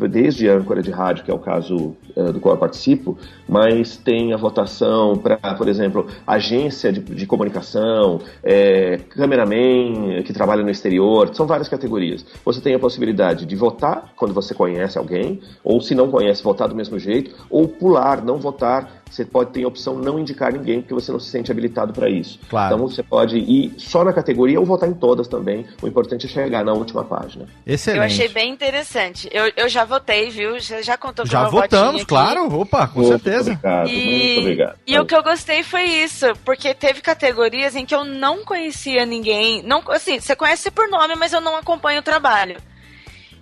[0.07, 3.97] desde a âncora de rádio, que é o caso eh, do qual eu participo, mas
[3.97, 10.69] tem a votação para, por exemplo, agência de, de comunicação, eh, cameraman que trabalha no
[10.69, 12.25] exterior, são várias categorias.
[12.43, 16.67] Você tem a possibilidade de votar quando você conhece alguém, ou se não conhece, votar
[16.67, 19.00] do mesmo jeito, ou pular, não votar.
[19.11, 22.09] Você pode ter a opção não indicar ninguém porque você não se sente habilitado para
[22.09, 22.39] isso.
[22.49, 22.73] Claro.
[22.73, 25.65] Então você pode ir só na categoria ou votar em todas também.
[25.81, 27.45] O importante é chegar na última página.
[27.67, 27.99] Excelente.
[27.99, 29.29] Eu achei bem interessante.
[29.31, 30.57] Eu, eu já votei, viu?
[30.59, 32.47] Já, já contou com Já votamos, claro.
[32.61, 33.51] Opa, com Muito certeza.
[33.51, 34.79] Obrigado, muito obrigado.
[34.87, 39.05] E o que eu gostei foi isso, porque teve categorias em que eu não conhecia
[39.05, 39.61] ninguém.
[39.63, 42.57] Não, assim, você conhece por nome, mas eu não acompanho o trabalho.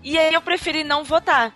[0.03, 1.53] E aí eu preferi não votar.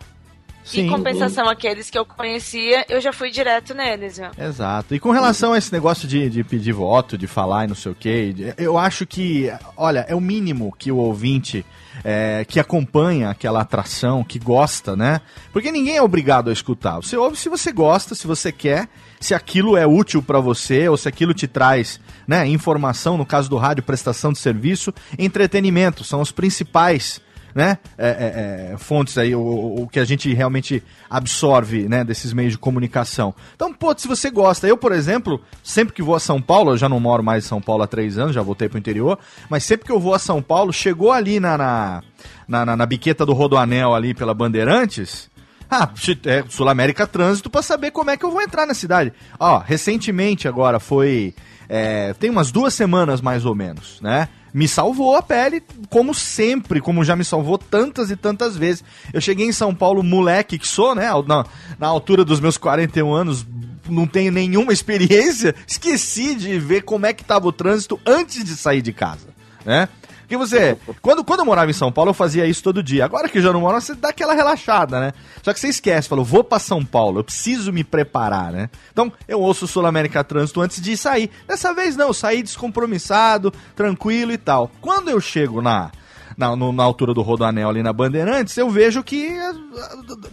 [0.64, 0.82] Sim.
[0.82, 4.30] em compensação, aqueles que eu conhecia, eu já fui direto neles, viu?
[4.38, 4.96] Exato.
[4.96, 7.92] E com relação a esse negócio de, de pedir voto, de falar e não sei
[7.92, 11.66] o quê, eu acho que, olha, é o mínimo que o ouvinte
[12.04, 15.22] é, que acompanha aquela atração, que gosta, né?
[15.52, 16.96] Porque ninguém é obrigado a escutar.
[16.98, 18.88] Você ouve se você gosta, se você quer,
[19.20, 23.50] se aquilo é útil pra você ou se aquilo te traz, né, informação, no caso
[23.50, 27.22] do rádio, prestação de serviço, entretenimento, são os principais
[27.54, 32.34] né, é, é, é, fontes aí, o, o que a gente realmente absorve, né, desses
[32.34, 33.34] meios de comunicação.
[33.56, 36.78] Então, pô, se você gosta, eu, por exemplo, sempre que vou a São Paulo, eu
[36.78, 39.64] já não moro mais em São Paulo há três anos, já voltei pro interior, mas
[39.64, 42.04] sempre que eu vou a São Paulo, chegou ali na, na,
[42.48, 45.32] na, na, na biqueta do Rodoanel ali pela Bandeirantes,
[45.70, 45.90] ah,
[46.26, 49.12] é Sul América Trânsito pra saber como é que eu vou entrar na cidade.
[49.40, 51.34] Ó, recentemente agora foi.
[51.68, 54.30] é, tem umas duas semanas mais ou menos, né?
[54.54, 58.84] Me salvou a pele, como sempre, como já me salvou tantas e tantas vezes.
[59.12, 61.08] Eu cheguei em São Paulo, moleque que sou, né?
[61.26, 61.46] Na,
[61.80, 63.46] na altura dos meus 41 anos,
[63.90, 65.56] não tenho nenhuma experiência.
[65.68, 69.28] Esqueci de ver como é que tava o trânsito antes de sair de casa,
[69.66, 69.90] né?
[70.38, 73.06] Você, quando, quando eu morava em São Paulo, eu fazia isso todo dia.
[73.06, 75.14] Agora que eu já não moro, você dá aquela relaxada, né?
[75.42, 78.70] Só que você esquece, falou, vou pra São Paulo, eu preciso me preparar, né?
[78.92, 81.30] Então, eu ouço o Sul América Trânsito antes de sair.
[81.48, 84.72] Dessa vez não, eu saí descompromissado, tranquilo e tal.
[84.82, 85.92] Quando eu chego na,
[86.38, 89.28] na, no- na altura do Rodoanel ali na Bandeirantes, eu vejo que.
[89.38, 89.54] ah,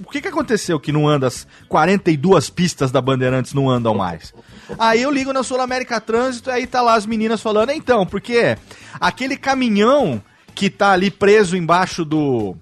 [0.05, 4.33] O que, que aconteceu que não anda as 42 pistas da Bandeirantes não andam mais?
[4.79, 8.57] Aí eu ligo na Sul América Trânsito, aí tá lá as meninas falando, então, porque
[9.01, 10.23] aquele caminhão
[10.55, 12.57] que tá ali preso embaixo do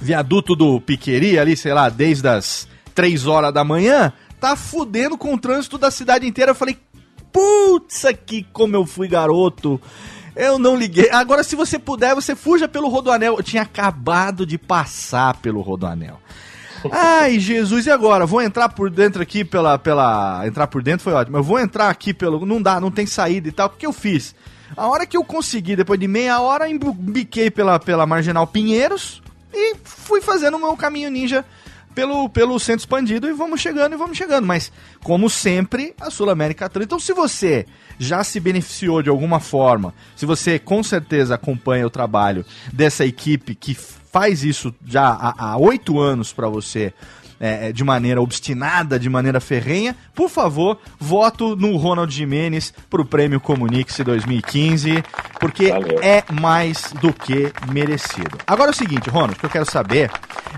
[0.00, 5.32] viaduto do Piqueri, ali, sei lá, desde as 3 horas da manhã, tá fudendo com
[5.34, 6.50] o trânsito da cidade inteira.
[6.50, 6.76] Eu falei,
[7.32, 9.80] putz, aqui como eu fui garoto.
[10.34, 11.10] Eu não liguei.
[11.10, 13.36] Agora, se você puder, você fuja pelo Rodoanel.
[13.36, 16.18] Eu tinha acabado de passar pelo Rodoanel.
[16.90, 18.26] Ai, Jesus, e agora?
[18.26, 19.78] Vou entrar por dentro aqui pela.
[19.78, 21.36] pela entrar por dentro foi ótimo.
[21.36, 22.44] Eu vou entrar aqui pelo.
[22.44, 23.68] Não dá, não tem saída e tal.
[23.68, 24.34] O que eu fiz?
[24.76, 29.22] A hora que eu consegui, depois de meia hora, embiquei pela, pela Marginal Pinheiros
[29.52, 31.44] e fui fazendo o meu caminho ninja
[31.94, 34.46] pelo, pelo centro expandido e vamos chegando e vamos chegando.
[34.46, 34.72] Mas,
[35.02, 36.94] como sempre, a Sul América Trânsito.
[36.94, 37.66] Então, se você
[37.98, 43.54] já se beneficiou de alguma forma, se você com certeza acompanha o trabalho dessa equipe
[43.54, 46.92] que faz isso já há oito anos para você.
[47.42, 53.04] É, é, de maneira obstinada, de maneira ferrenha, por favor, voto no Ronald Jimenez pro
[53.04, 55.02] Prêmio Comunix 2015,
[55.40, 55.98] porque Valeu.
[56.00, 58.38] é mais do que merecido.
[58.46, 60.08] Agora é o seguinte, Ronald, o que eu quero saber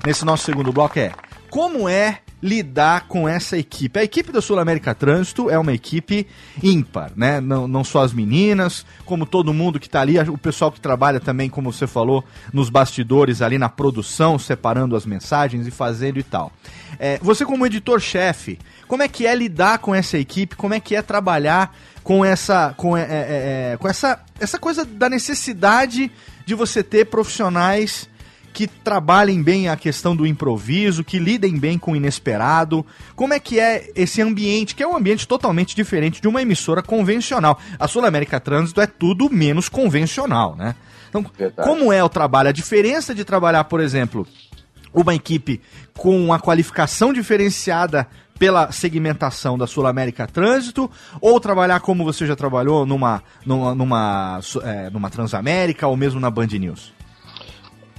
[0.05, 1.13] nesse nosso segundo bloco é
[1.49, 3.99] como é lidar com essa equipe.
[3.99, 6.27] A equipe da Sul América Trânsito é uma equipe
[6.63, 7.41] ímpar, né?
[7.41, 11.21] Não, não só as meninas, como todo mundo que tá ali, o pessoal que trabalha
[11.21, 12.23] também, como você falou,
[12.53, 16.53] nos bastidores ali na produção, separando as mensagens e fazendo e tal.
[16.99, 20.55] É, você como editor-chefe, como é que é lidar com essa equipe?
[20.55, 24.85] Como é que é trabalhar com essa com, é, é, é, com essa essa coisa
[24.85, 26.11] da necessidade
[26.45, 28.09] de você ter profissionais
[28.55, 32.87] que trabalhem bem a questão do improviso, que lidem bem com o inesperado.
[33.17, 36.81] Como é que é esse ambiente, que é um ambiente totalmente diferente de uma emissora
[36.81, 37.59] convencional.
[37.77, 40.77] A Sul América Trânsito é tudo menos convencional, né?
[41.09, 41.69] Então, Verdade.
[41.69, 42.49] como é o trabalho?
[42.49, 44.25] A diferença de trabalhar, por exemplo,
[44.93, 45.61] uma equipe
[45.93, 48.07] com uma qualificação diferenciada
[48.39, 50.89] pela segmentação da Sul América Trânsito
[51.21, 56.31] ou trabalhar como você já trabalhou numa, numa, numa, é, numa Transamérica ou mesmo na
[56.31, 56.94] Band News?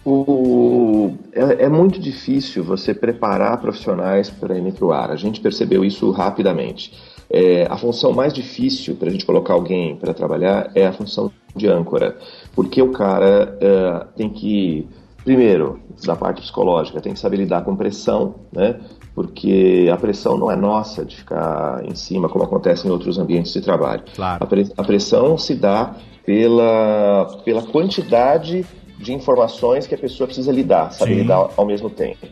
[0.06, 5.10] O, é, é, muito difícil você preparar profissionais para ir para o ar.
[5.10, 6.94] A gente percebeu isso rapidamente.
[7.28, 11.32] É, a função mais difícil para a gente colocar alguém para trabalhar é a função
[11.56, 12.16] de âncora,
[12.54, 14.88] porque o cara é, tem que,
[15.24, 18.80] primeiro, da parte psicológica, tem que saber lidar com pressão, né?
[19.16, 23.54] Porque a pressão não é nossa de ficar em cima, como acontece em outros ambientes
[23.54, 24.04] de trabalho.
[24.14, 24.44] Claro.
[24.44, 25.96] A, pre, a pressão se dá
[26.26, 28.66] pela, pela quantidade
[29.06, 31.22] de informações que a pessoa precisa lidar, saber Sim.
[31.22, 32.26] lidar ao mesmo tempo.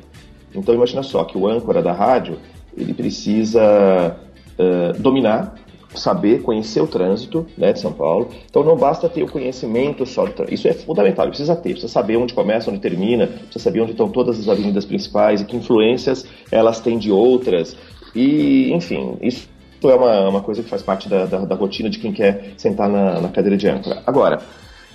[0.53, 2.37] Então imagina só que o âncora da rádio
[2.75, 4.17] ele precisa
[4.57, 5.53] uh, dominar,
[5.93, 8.29] saber, conhecer o trânsito né, de São Paulo.
[8.49, 10.55] Então não basta ter o conhecimento só do trânsito.
[10.55, 14.09] Isso é fundamental, precisa ter, precisa saber onde começa, onde termina, precisa saber onde estão
[14.09, 17.77] todas as avenidas principais e que influências elas têm de outras.
[18.15, 19.47] E, enfim, isso
[19.83, 22.89] é uma, uma coisa que faz parte da, da, da rotina de quem quer sentar
[22.89, 24.01] na, na cadeira de âncora.
[24.07, 24.41] Agora,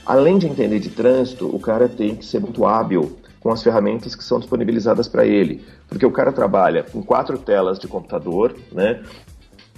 [0.08, 4.14] além de entender de trânsito, o cara tem que ser muito hábil com as ferramentas
[4.14, 5.62] que são disponibilizadas para ele.
[5.88, 9.02] Porque o cara trabalha com quatro telas de computador, né?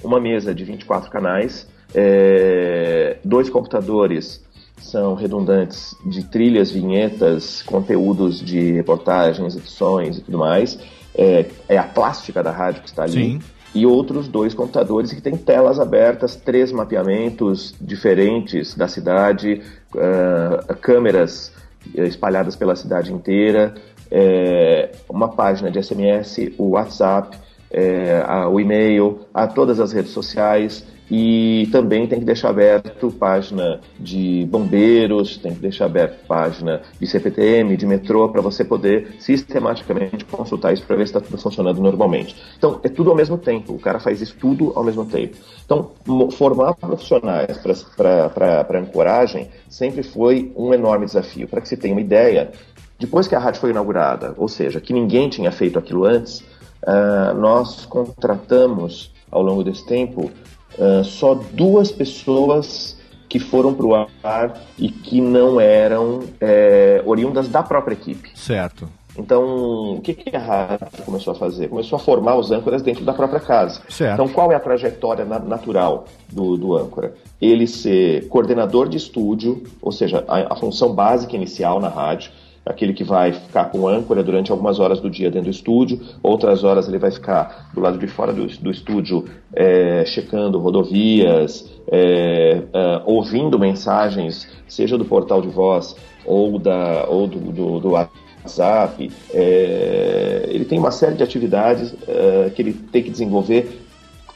[0.03, 4.43] uma mesa de 24 canais, é, dois computadores
[4.81, 10.79] são redundantes de trilhas, vinhetas, conteúdos de reportagens, edições e tudo mais.
[11.15, 13.13] É, é a plástica da rádio que está ali.
[13.13, 13.41] Sim.
[13.75, 19.63] E outros dois computadores que têm telas abertas, três mapeamentos diferentes da cidade,
[19.95, 21.53] uh, câmeras
[21.95, 23.75] espalhadas pela cidade inteira,
[24.11, 27.39] é, uma página de SMS, o WhatsApp,
[27.71, 33.11] é, a, o e-mail, a todas as redes sociais e também tem que deixar aberto
[33.11, 39.17] página de bombeiros, tem que deixar aberto página de CPTM, de metrô, para você poder
[39.19, 42.37] sistematicamente consultar isso para ver se está tudo funcionando normalmente.
[42.57, 45.37] Então, é tudo ao mesmo tempo, o cara faz isso tudo ao mesmo tempo.
[45.65, 45.91] Então,
[46.33, 47.59] formar profissionais
[47.97, 51.49] para ancoragem sempre foi um enorme desafio.
[51.49, 52.53] Para que você tenha uma ideia,
[53.01, 56.41] depois que a rádio foi inaugurada, ou seja, que ninguém tinha feito aquilo antes,
[56.83, 60.31] uh, nós contratamos ao longo desse tempo
[60.79, 62.99] uh, só duas pessoas
[63.29, 68.33] que foram para o ar e que não eram é, oriundas da própria equipe.
[68.35, 68.89] Certo.
[69.17, 71.69] Então, o que, que a rádio começou a fazer?
[71.69, 73.83] Começou a formar os âncoras dentro da própria casa.
[73.89, 74.15] Certo.
[74.15, 77.15] Então, qual é a trajetória natural do, do âncora?
[77.41, 82.33] Ele ser coordenador de estúdio, ou seja, a, a função básica inicial na rádio,
[82.71, 86.63] aquele que vai ficar com âncora durante algumas horas do dia dentro do estúdio, outras
[86.65, 92.63] horas ele vai ficar do lado de fora do, do estúdio é, checando rodovias, é,
[92.73, 99.11] é, ouvindo mensagens, seja do portal de voz ou, da, ou do, do, do WhatsApp.
[99.35, 103.81] É, ele tem uma série de atividades é, que ele tem que desenvolver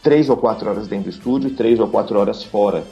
[0.03, 2.82] três ou quatro horas dentro do estúdio e três ou quatro horas fora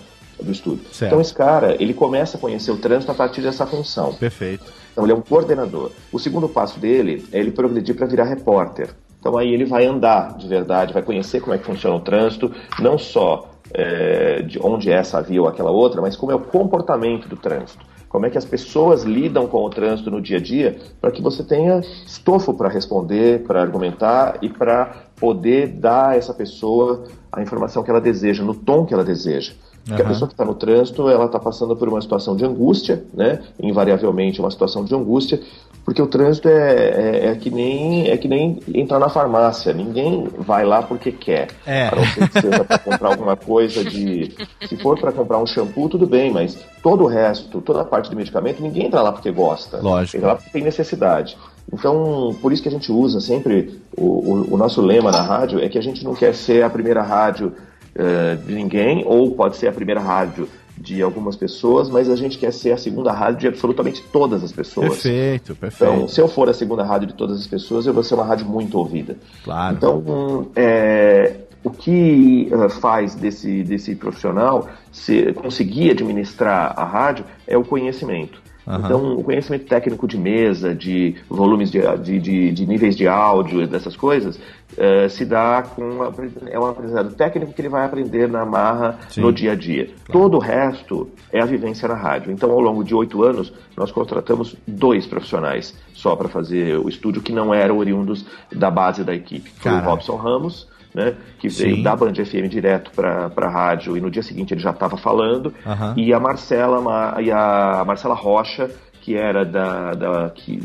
[0.41, 0.85] do estúdio.
[0.93, 1.11] Certo.
[1.11, 4.15] Então esse cara, ele começa a conhecer o trânsito a partir dessa função.
[4.15, 4.82] Perfeito.
[4.93, 5.91] Então ele é um coordenador.
[6.13, 8.91] O segundo passo dele é ele progredir para virar repórter.
[9.19, 12.53] Então aí ele vai andar de verdade, vai conhecer como é que funciona o trânsito,
[12.81, 16.41] não só é, de onde é essa via ou aquela outra, mas como é o
[16.41, 17.85] comportamento do trânsito.
[18.09, 21.23] Como é que as pessoas lidam com o trânsito no dia a dia, para que
[21.23, 27.41] você tenha estofo para responder, para argumentar e para poder dar a essa pessoa a
[27.41, 29.55] informação que ela deseja, no tom que ela deseja.
[29.85, 30.09] Porque uhum.
[30.09, 33.41] a pessoa que está no trânsito, ela está passando por uma situação de angústia, né?
[33.61, 35.41] Invariavelmente uma situação de angústia,
[35.85, 39.73] porque o trânsito é, é, é, que nem é que nem entrar na farmácia.
[39.73, 41.49] Ninguém vai lá porque quer.
[41.67, 41.89] É.
[41.89, 44.33] A não ser que seja para comprar alguma coisa de.
[44.69, 48.09] Se for para comprar um shampoo, tudo bem, mas todo o resto, toda a parte
[48.09, 49.79] de medicamento, ninguém entra lá porque gosta.
[49.79, 50.19] Lógico.
[50.19, 51.37] Entra lá porque tem necessidade.
[51.73, 55.59] Então, por isso que a gente usa sempre o, o, o nosso lema na rádio
[55.59, 57.53] é que a gente não quer ser a primeira rádio
[57.97, 62.39] uh, de ninguém, ou pode ser a primeira rádio de algumas pessoas, mas a gente
[62.39, 64.89] quer ser a segunda rádio de absolutamente todas as pessoas.
[64.89, 65.93] Perfeito, perfeito.
[65.93, 68.25] Então, se eu for a segunda rádio de todas as pessoas, eu vou ser uma
[68.25, 69.17] rádio muito ouvida.
[69.45, 69.77] Claro.
[69.77, 77.57] Então, é, o que uh, faz desse, desse profissional se, conseguir administrar a rádio é
[77.57, 78.43] o conhecimento.
[78.67, 78.77] Uhum.
[78.77, 83.67] Então, o conhecimento técnico de mesa, de volumes de, de, de, de níveis de áudio,
[83.67, 86.13] dessas coisas, uh, se dá com uma,
[86.49, 89.23] é um aprendizado técnico que ele vai aprender na marra Sim.
[89.23, 89.87] no dia a dia.
[90.05, 90.13] Claro.
[90.13, 92.31] Todo o resto é a vivência na rádio.
[92.31, 97.23] Então, ao longo de oito anos, nós contratamos dois profissionais só para fazer o estúdio
[97.23, 99.51] que não eram oriundos da base da equipe.
[99.59, 101.65] Foi o Robson Ramos, né, que Sim.
[101.65, 104.97] veio da Band FM direto para a rádio e no dia seguinte ele já estava
[104.97, 105.95] falando, uhum.
[105.97, 108.71] e a Marcela e a Marcela Rocha,
[109.01, 110.61] que era da, da que,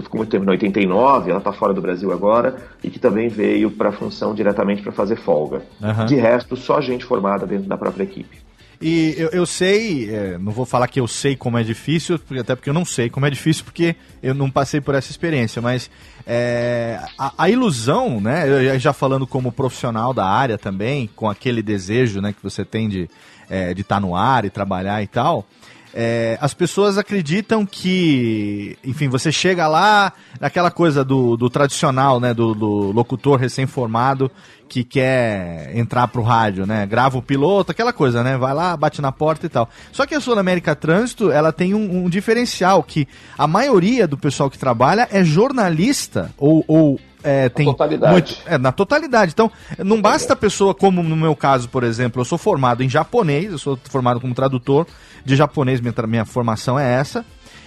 [0.00, 3.70] ficou muito tempo em 89, ela está fora do Brasil agora, e que também veio
[3.70, 5.62] para a função diretamente para fazer folga.
[5.82, 6.06] Aham.
[6.06, 8.40] De resto, só gente formada dentro da própria equipe.
[8.82, 12.56] E eu, eu sei, é, não vou falar que eu sei como é difícil, até
[12.56, 15.88] porque eu não sei como é difícil, porque eu não passei por essa experiência, mas
[16.26, 21.62] é, a, a ilusão, né, eu já falando como profissional da área também, com aquele
[21.62, 23.08] desejo né, que você tem de
[23.44, 25.46] estar de tá no ar e trabalhar e tal,
[25.94, 32.32] é, as pessoas acreditam que, enfim, você chega lá, naquela coisa do, do tradicional, né,
[32.32, 34.30] do, do locutor recém-formado
[34.68, 39.02] que quer entrar pro rádio, né, grava o piloto, aquela coisa, né, vai lá, bate
[39.02, 39.68] na porta e tal.
[39.92, 44.16] Só que a Sul América Trânsito, ela tem um, um diferencial, que a maioria do
[44.16, 46.64] pessoal que trabalha é jornalista ou...
[46.66, 48.12] ou é, tem totalidade.
[48.12, 49.32] muito- é, na totalidade.
[49.32, 52.88] Então, não basta a pessoa, como no meu caso, por exemplo, eu sou formado em
[52.88, 54.86] japonês, eu sou formado como tradutor
[55.24, 57.24] de japonês, minha, minha formação é essa.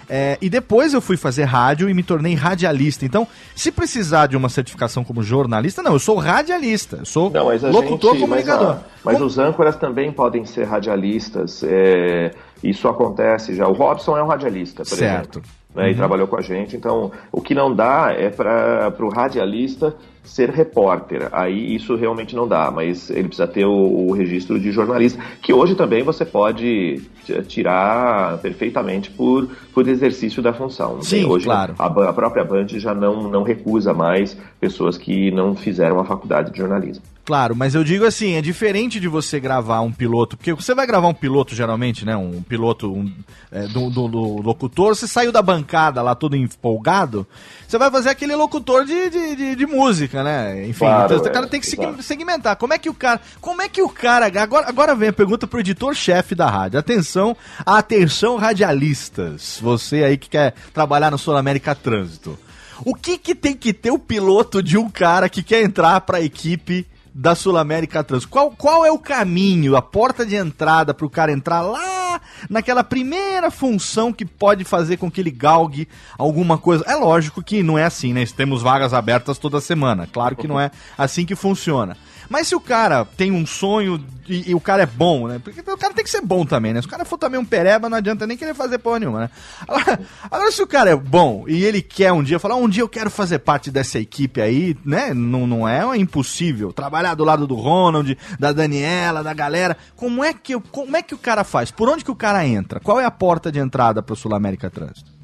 [0.08, 3.04] É, e depois eu fui fazer rádio e me tornei radialista.
[3.06, 7.46] Então, se precisar de uma certificação como jornalista, não, eu sou radialista, eu sou Não,
[7.46, 8.68] mas locutor gente, comunicador.
[8.76, 11.64] Mas, a- mas os âncoras também podem ser radialistas.
[11.64, 12.32] é,
[12.64, 13.68] isso acontece já.
[13.68, 15.40] O Robson é um radialista, por Certo.
[15.40, 15.52] exemplo.
[15.76, 16.76] Né, E trabalhou com a gente.
[16.76, 21.30] Então, o que não dá é para o radialista ser repórter.
[21.32, 25.54] Aí isso realmente não dá, mas ele precisa ter o, o registro de jornalista, que
[25.54, 27.02] hoje também você pode
[27.48, 31.02] tirar perfeitamente por, por exercício da função.
[31.02, 31.76] Sim, hoje claro.
[31.78, 36.52] a, a própria Band já não, não recusa mais pessoas que não fizeram a faculdade
[36.52, 37.04] de jornalismo.
[37.26, 40.86] Claro, mas eu digo assim, é diferente de você gravar um piloto, porque você vai
[40.86, 43.12] gravar um piloto geralmente, né, um piloto um,
[43.52, 47.26] é, do, do- do locutor, você saiu da bancada lá todo empolgado,
[47.68, 51.28] você vai fazer aquele locutor de, de, de- de música, né, enfim, Claro, então, o
[51.28, 52.04] é, cara tem que exato.
[52.04, 55.14] segmentar, como é que o cara, como é que o cara, agora, agora vem a
[55.14, 61.36] pergunta pro editor-chefe da rádio, atenção, atenção radialistas, você aí que quer trabalhar no Sul
[61.36, 62.38] América Trânsito,
[62.86, 66.22] o que que tem que ter o piloto de um cara que quer entrar pra
[66.22, 66.86] equipe
[67.18, 68.26] da Sul América Trans.
[68.26, 72.84] Qual, qual é o caminho, a porta de entrada para o cara entrar lá naquela
[72.84, 75.88] primeira função que pode fazer com que ele galgue
[76.18, 76.84] alguma coisa?
[76.86, 78.26] É lógico que não é assim, né?
[78.26, 80.06] Temos vagas abertas toda semana.
[80.12, 81.96] Claro que não é assim que funciona.
[82.30, 85.40] Mas se o cara tem um sonho e, e o cara é bom, né?
[85.44, 86.82] Porque o cara tem que ser bom também, né?
[86.82, 89.30] Se o cara for também um pereba, não adianta nem querer fazer porra nenhuma, né?
[89.68, 90.00] Agora,
[90.30, 92.90] agora, se o cara é bom e ele quer um dia falar, um dia eu
[92.90, 95.14] quero fazer parte dessa equipe aí, né?
[95.14, 96.74] Não, não é impossível.
[96.74, 99.78] Trabalhar do lado do Ronald, da Daniela, da galera.
[99.96, 101.72] Como é que, como é que o cara faz?
[101.72, 102.80] Por onde que o cara entra?
[102.80, 105.15] Qual é a porta de entrada para o Sul América Trânsito?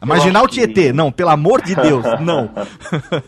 [0.00, 2.50] A Marginal acho que- Tietê, não, pelo amor de Deus, não.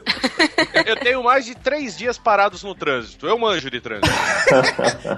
[0.87, 3.27] Eu tenho mais de três dias parados no trânsito.
[3.27, 4.09] Eu manjo de trânsito.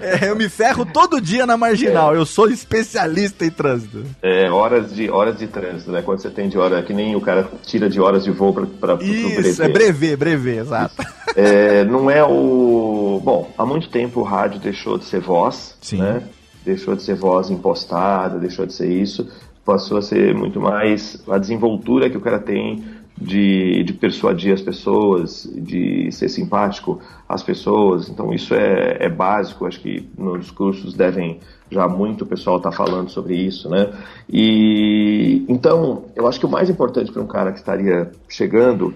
[0.01, 4.05] É, eu me ferro todo dia na Marginal, eu sou especialista em trânsito.
[4.23, 6.03] É, horas de horas de trânsito, né?
[6.03, 8.95] Quando você tem de hora, que nem o cara tira de horas de voo para
[8.97, 10.95] o Isso, é brevet, brevet, exato.
[11.37, 13.21] É, não é o.
[13.23, 15.99] Bom, há muito tempo o rádio deixou de ser voz, Sim.
[15.99, 16.23] né?
[16.65, 19.29] Deixou de ser voz impostada, deixou de ser isso.
[19.65, 22.85] Passou a ser muito mais a desenvoltura que o cara tem
[23.17, 28.09] de, de persuadir as pessoas, de ser simpático às pessoas.
[28.09, 31.41] Então isso é, é básico, acho que nos cursos devem
[31.71, 33.93] já muito o pessoal estar falando sobre isso, né?
[34.29, 38.95] E então eu acho que o mais importante para um cara que estaria chegando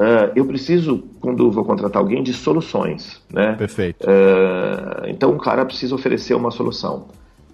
[0.00, 3.54] ah, eu preciso, quando vou contratar alguém, de soluções, né?
[3.56, 4.06] Perfeito.
[4.08, 7.08] Ah, então o cara precisa oferecer uma solução.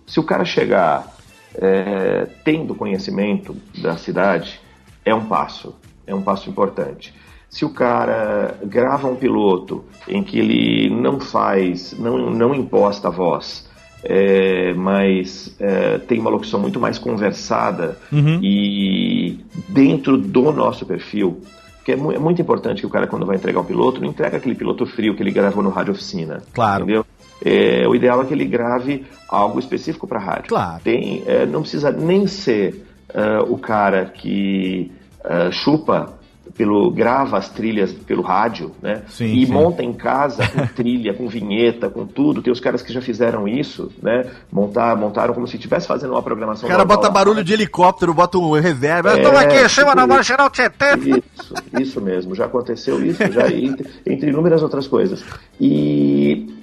[0.06, 1.15] Se o cara chegar
[1.58, 4.60] eh, tendo conhecimento da cidade,
[5.04, 5.74] é um passo,
[6.06, 7.14] é um passo importante.
[7.48, 13.10] Se o cara grava um piloto em que ele não faz, não, não imposta a
[13.10, 13.68] voz,
[14.04, 17.96] eh, mas eh, tem uma locução muito mais conversada
[18.42, 21.40] e dentro do nosso perfil,
[21.84, 24.36] que é, é muito importante que o cara, quando vai entregar o piloto, não entrega
[24.36, 26.42] aquele piloto frio que ele gravou no rádio oficina.
[26.52, 26.82] Claro.
[26.82, 27.05] Entendeu?
[27.44, 30.48] É, o ideal é que ele grave algo específico para rádio.
[30.48, 30.80] Claro.
[30.82, 34.90] Tem, é, não precisa nem ser é, o cara que
[35.24, 36.16] é, chupa
[36.56, 39.02] pelo grava as trilhas pelo rádio, né?
[39.08, 39.52] Sim, e sim.
[39.52, 42.40] monta em casa com trilha, com vinheta, com tudo.
[42.40, 44.24] Tem os caras que já fizeram isso, né?
[44.50, 46.66] Montar, montaram como se estivesse fazendo uma programação.
[46.66, 49.08] O cara normal bota barulho de helicóptero, bota um reverb.
[49.08, 50.14] É, Toma aqui, chama tipo na isso.
[50.14, 50.96] Marginal Tietê.
[50.96, 55.22] Isso, isso mesmo, já aconteceu isso, já entre, entre inúmeras outras coisas.
[55.60, 56.55] E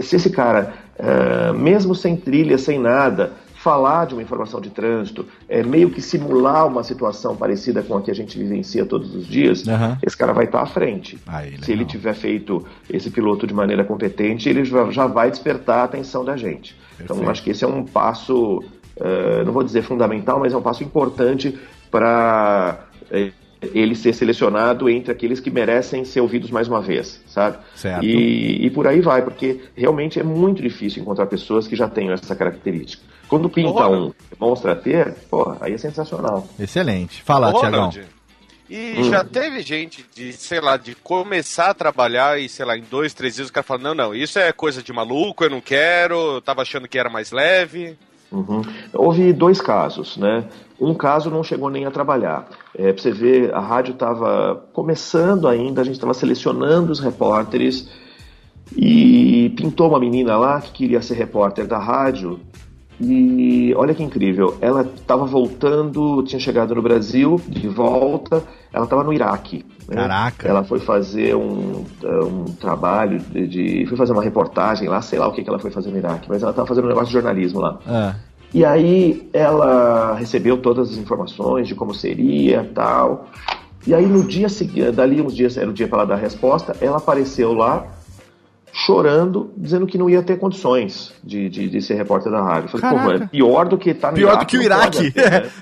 [0.00, 5.26] se esse cara, eh, mesmo sem trilha, sem nada, falar de uma informação de trânsito,
[5.48, 9.26] é meio que simular uma situação parecida com a que a gente vivencia todos os
[9.26, 9.98] dias, Aham.
[10.02, 11.18] esse cara vai estar à frente.
[11.26, 15.80] Aí, se ele tiver feito esse piloto de maneira competente, ele já, já vai despertar
[15.80, 16.76] a atenção da gente.
[16.94, 17.30] Então, Perfeito.
[17.30, 18.62] acho que esse é um passo,
[18.96, 21.58] eh, não vou dizer fundamental, mas é um passo importante
[21.90, 22.86] para
[23.60, 27.58] ele ser selecionado entre aqueles que merecem ser ouvidos mais uma vez, sabe?
[27.74, 28.04] Certo.
[28.04, 32.12] E, e por aí vai, porque realmente é muito difícil encontrar pessoas que já tenham
[32.12, 33.02] essa característica.
[33.28, 36.48] Quando pinta um demonstra ter, pô, aí é sensacional.
[36.58, 37.22] Excelente.
[37.22, 37.90] Fala, Tiagão.
[38.70, 42.82] E já teve gente de, sei lá, de começar a trabalhar e, sei lá, em
[42.82, 45.60] dois, três dias o cara fala, não, não, isso é coisa de maluco, eu não
[45.60, 47.96] quero, eu tava achando que era mais leve.
[48.30, 48.60] Uhum.
[48.92, 50.44] Houve dois casos, né?
[50.80, 52.46] Um caso não chegou nem a trabalhar.
[52.76, 57.88] É, pra você ver, a rádio estava começando ainda, a gente estava selecionando os repórteres
[58.76, 62.38] e pintou uma menina lá que queria ser repórter da rádio.
[63.00, 69.04] E olha que incrível, ela estava voltando, tinha chegado no Brasil, de volta, ela estava
[69.04, 69.64] no Iraque.
[69.88, 69.94] né?
[70.02, 70.48] Caraca.
[70.48, 75.28] Ela foi fazer um, um trabalho de, de- Foi fazer uma reportagem lá, sei lá
[75.28, 77.12] o que, que ela foi fazer no Iraque, mas ela estava fazendo um negócio de
[77.12, 77.78] jornalismo lá.
[77.86, 78.14] Ah,
[78.52, 83.28] E aí ela recebeu todas as informações de como seria tal.
[83.86, 86.18] E aí no dia seguinte, dali uns dias, era o dia para ela dar a
[86.18, 87.86] resposta, ela apareceu lá
[88.72, 92.70] chorando, dizendo que não ia ter condições de, de, de ser repórter da rádio.
[92.72, 93.24] Eu falei, pô, Caraca.
[93.24, 94.44] é pior do que tá no Pior Iraque.
[94.44, 95.10] do que o Iraque.
[95.10, 95.50] ter, né?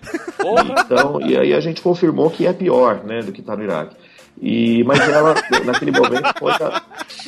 [0.84, 3.96] Então, e aí a gente confirmou que é pior, né, do que tá no Iraque.
[4.40, 5.34] E, mas ela,
[5.64, 6.52] naquele momento, foi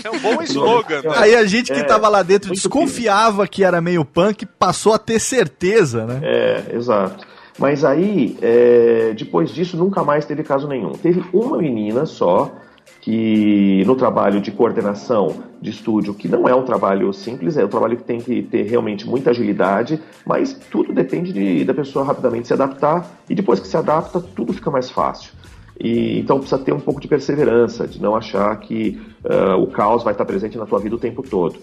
[0.04, 1.10] É um bom slogan, né?
[1.16, 4.98] Aí a gente que É, tava lá dentro desconfiava que era meio punk, passou a
[4.98, 6.20] ter certeza, né?
[6.22, 7.26] É, exato.
[7.58, 10.92] Mas aí, é, depois disso, nunca mais teve caso nenhum.
[10.92, 12.52] Teve uma menina só
[13.00, 17.68] que no trabalho de coordenação de estúdio, que não é um trabalho simples, é um
[17.68, 22.46] trabalho que tem que ter realmente muita agilidade, mas tudo depende de- da pessoa rapidamente
[22.46, 25.32] se adaptar e depois que se adapta, tudo fica mais fácil.
[25.80, 30.02] E, então precisa ter um pouco de perseverança, de não achar que ah, o caos
[30.02, 31.56] vai estar presente na tua vida o tempo todo.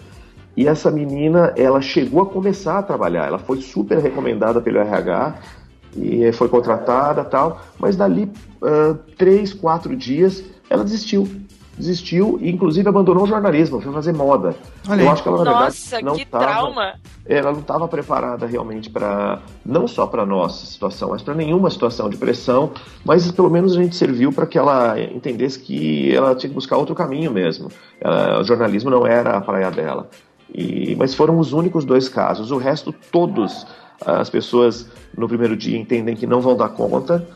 [0.56, 5.34] E essa menina, ela chegou a começar a trabalhar, ela foi super recomendada pelo RH
[5.94, 8.30] e foi contratada tal, mas dali
[8.62, 11.28] ah, três, quatro dias ela desistiu.
[11.78, 14.54] Desistiu e inclusive abandonou o jornalismo, foi fazer moda.
[14.88, 15.12] Olha Eu aí.
[15.12, 16.94] acho que ela, na Nossa, verdade, não que tava, trauma.
[17.26, 22.08] ela não estava preparada realmente para não só para nossa situação, mas para nenhuma situação
[22.08, 22.70] de pressão.
[23.04, 26.78] Mas pelo menos a gente serviu para que ela entendesse que ela tinha que buscar
[26.78, 27.68] outro caminho mesmo.
[28.00, 30.08] Ela- o jornalismo não era a praia dela.
[30.54, 32.50] E, mas foram os únicos dois casos.
[32.50, 33.66] O resto, todos
[34.04, 37.26] as pessoas no primeiro dia entendem que não vão dar conta.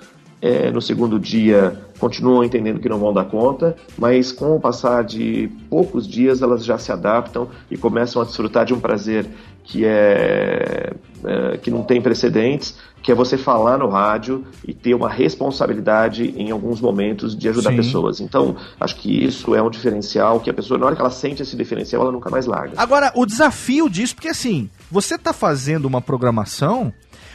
[0.43, 5.05] É, no segundo dia continuam entendendo que não vão dar conta, mas com o passar
[5.05, 9.27] de poucos dias elas já se adaptam e começam a desfrutar de um prazer
[9.63, 10.93] que é,
[11.25, 16.35] é, que não tem precedentes, que é você falar no rádio e ter uma responsabilidade
[16.37, 17.77] em alguns momentos de ajudar Sim.
[17.77, 18.21] pessoas.
[18.21, 21.43] Então, acho que isso é um diferencial que a pessoa, na hora que ela sente
[21.43, 22.75] esse diferencial, ela nunca mais larga.
[22.77, 26.93] Agora, o desafio disso, porque assim, você tá fazendo uma programação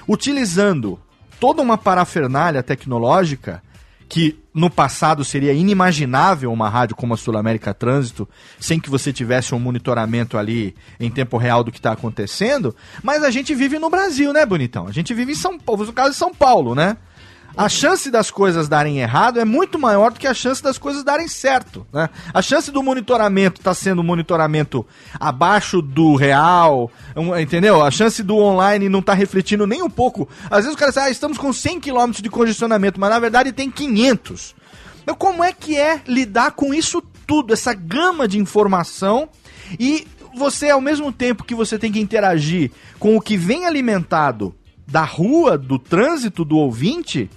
[0.07, 0.99] utilizando
[1.39, 3.61] toda uma parafernália tecnológica
[4.07, 8.27] que no passado seria inimaginável uma rádio como a Sul América Trânsito
[8.59, 13.23] sem que você tivesse um monitoramento ali em tempo real do que está acontecendo, mas
[13.23, 14.88] a gente vive no Brasil, né, bonitão?
[14.88, 16.97] A gente vive em São Paulo, no caso de São Paulo, né?
[17.57, 21.05] A chance das coisas darem errado é muito maior do que a chance das coisas
[21.05, 22.09] darem certo, né?
[22.33, 24.85] A chance do monitoramento estar sendo um monitoramento
[25.17, 27.81] abaixo do real, um- entendeu?
[27.81, 30.27] A chance do online não estar refletindo nem um pouco.
[30.51, 33.53] Às vezes o cara diz, ah, estamos com 100 km de congestionamento, mas na verdade
[33.53, 34.53] tem 500.
[35.01, 39.29] Então como é que é lidar com isso tudo, essa gama de informação
[39.79, 44.53] e você, ao mesmo tempo que você tem que interagir com o que vem alimentado
[44.85, 47.29] da rua, do trânsito do ouvinte,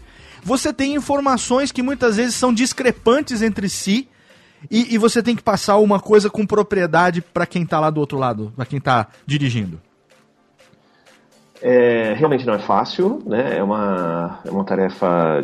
[0.49, 4.09] você tem informações que muitas vezes são discrepantes entre si
[4.71, 8.01] e, e você tem que passar uma coisa com propriedade para quem tá lá do
[8.01, 9.79] outro lado, para quem tá dirigindo.
[11.61, 13.59] É, realmente não é fácil, né?
[13.59, 15.43] É uma, é uma tarefa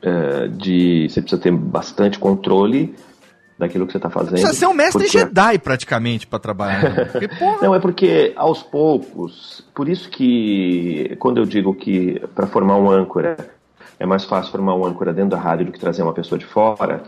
[0.00, 1.08] é, de.
[1.08, 2.94] Você precisa ter bastante controle
[3.58, 4.30] daquilo que você está fazendo.
[4.30, 6.82] Precisa ser um mestre porque- Jedi praticamente para trabalhar.
[6.94, 7.04] né?
[7.12, 7.28] Porque,
[7.60, 12.88] Não, é porque aos poucos, por isso que quando eu digo que para formar um
[12.90, 13.36] âncora
[14.00, 16.46] é mais fácil formar um âncora dentro da rádio do que trazer uma pessoa de
[16.46, 17.02] fora,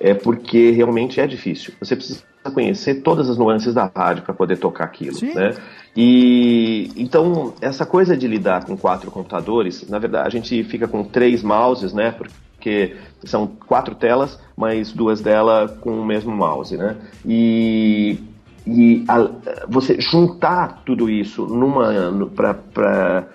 [0.00, 1.74] é porque realmente é difícil.
[1.80, 2.22] Você precisa
[2.54, 5.34] conhecer todas as nuances da rádio para poder tocar aquilo, Sim.
[5.34, 5.54] né?
[5.96, 11.02] E então essa coisa de lidar com quatro computadores, na verdade a gente fica com
[11.02, 12.12] três mouses, né?
[12.12, 12.94] Porque
[13.24, 16.96] são quatro telas, mas duas delas com o mesmo mouse, né?
[17.24, 18.18] E
[18.64, 19.30] e a-
[19.68, 21.92] você juntar tudo isso numa
[22.34, 23.26] para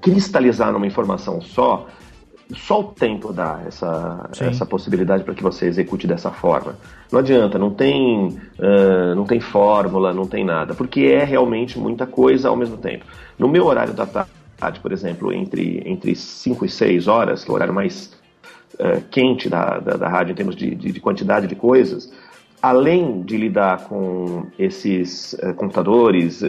[0.00, 1.86] cristalizar numa informação só,
[2.54, 4.46] só o tempo dá essa, Sim.
[4.46, 6.76] essa possibilidade para que você execute dessa forma.
[7.10, 12.06] Não adianta, não tem, ah, não tem fórmula, não tem nada, porque é realmente muita
[12.06, 13.04] coisa ao mesmo tempo.
[13.38, 17.52] No meu horário da tarde, por exemplo, entre, entre 5 e 6 horas, que é
[17.52, 18.12] o horário mais
[18.78, 22.12] eh, quente da, da, da rádio em termos de, de, de quantidade de coisas,
[22.62, 26.42] além de lidar com esses eh, computadores,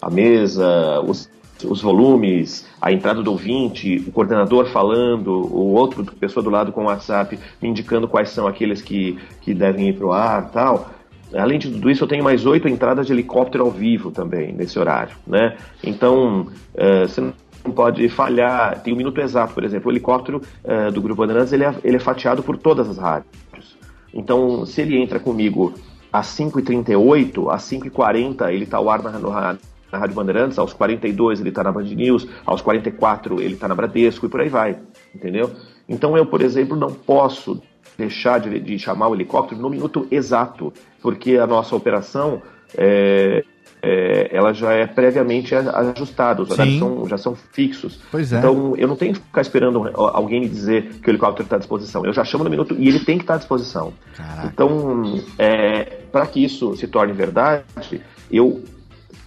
[0.00, 1.28] a mesa, os,
[1.64, 6.82] os volumes, a entrada do ouvinte, o coordenador falando, o outro pessoa do lado com
[6.82, 10.90] o WhatsApp indicando quais são aqueles que, que devem ir para o ar tal.
[11.34, 14.78] Além de tudo isso, eu tenho mais oito entradas de helicóptero ao vivo também, nesse
[14.78, 15.56] horário, né?
[15.82, 17.32] Então, eh, você não
[17.72, 18.82] pode falhar.
[18.82, 19.88] Tem um minuto exato, por exemplo.
[19.88, 23.30] O helicóptero eh, do Grupo Bandeirantes, ele é, ele é fatiado por todas as rádios.
[24.12, 25.72] Então, se ele entra comigo
[26.12, 29.30] às 5h38, às 5h40 ele está ao ar na, no,
[29.92, 33.74] na Rádio Bandeirantes, aos 42 ele está na Band News, aos 44 ele está na
[33.74, 34.78] Bradesco e por aí vai,
[35.14, 35.50] entendeu?
[35.88, 37.60] Então eu, por exemplo, não posso
[37.98, 40.72] deixar de, de chamar o helicóptero no minuto exato,
[41.02, 42.40] porque a nossa operação
[42.76, 43.44] é,
[43.82, 48.00] é, ela já é previamente ajustada, os horários são, já são fixos.
[48.10, 48.38] Pois é.
[48.38, 51.58] Então eu não tenho que ficar esperando alguém me dizer que o helicóptero está à
[51.58, 52.04] disposição.
[52.04, 53.92] Eu já chamo no minuto e ele tem que estar à disposição.
[54.16, 54.46] Caraca.
[54.46, 57.64] Então, é, para que isso se torne verdade,
[58.30, 58.62] eu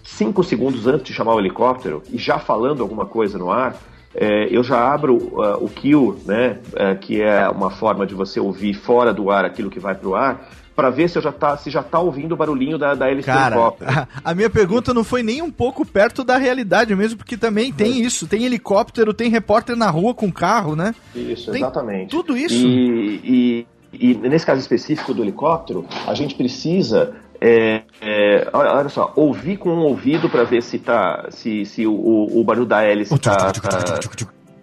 [0.04, 3.76] cinco segundos antes de chamar o helicóptero e já falando alguma coisa no ar,
[4.16, 8.40] é, eu já abro uh, o kill, né, uh, que é uma forma de você
[8.40, 11.32] ouvir fora do ar aquilo que vai para o ar, para ver se, eu já
[11.32, 14.94] tá, se já tá ouvindo o barulhinho da, da hélice Cara, a, a minha pergunta
[14.94, 19.14] não foi nem um pouco perto da realidade mesmo, porque também tem isso, tem helicóptero,
[19.14, 20.96] tem repórter na rua com carro, né?
[21.16, 22.10] Isso, Tem exatamente.
[22.10, 22.56] tudo isso?
[22.56, 27.16] E, e, e nesse caso específico do helicóptero, a gente precisa.
[27.46, 31.92] É, é, olha só, ouvir com um ouvido para ver se tá se, se o,
[31.94, 34.00] o, barulho da hélice tá, tá,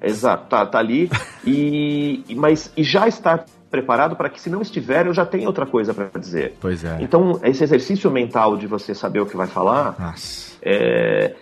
[0.01, 1.11] exato, tá, tá ali
[1.45, 5.67] e mas e já estar preparado para que se não estiver eu já tenha outra
[5.67, 6.55] coisa para dizer.
[6.59, 6.97] Pois é.
[7.01, 10.57] Então esse exercício mental de você saber o que vai falar Nossa.
[10.63, 11.35] é,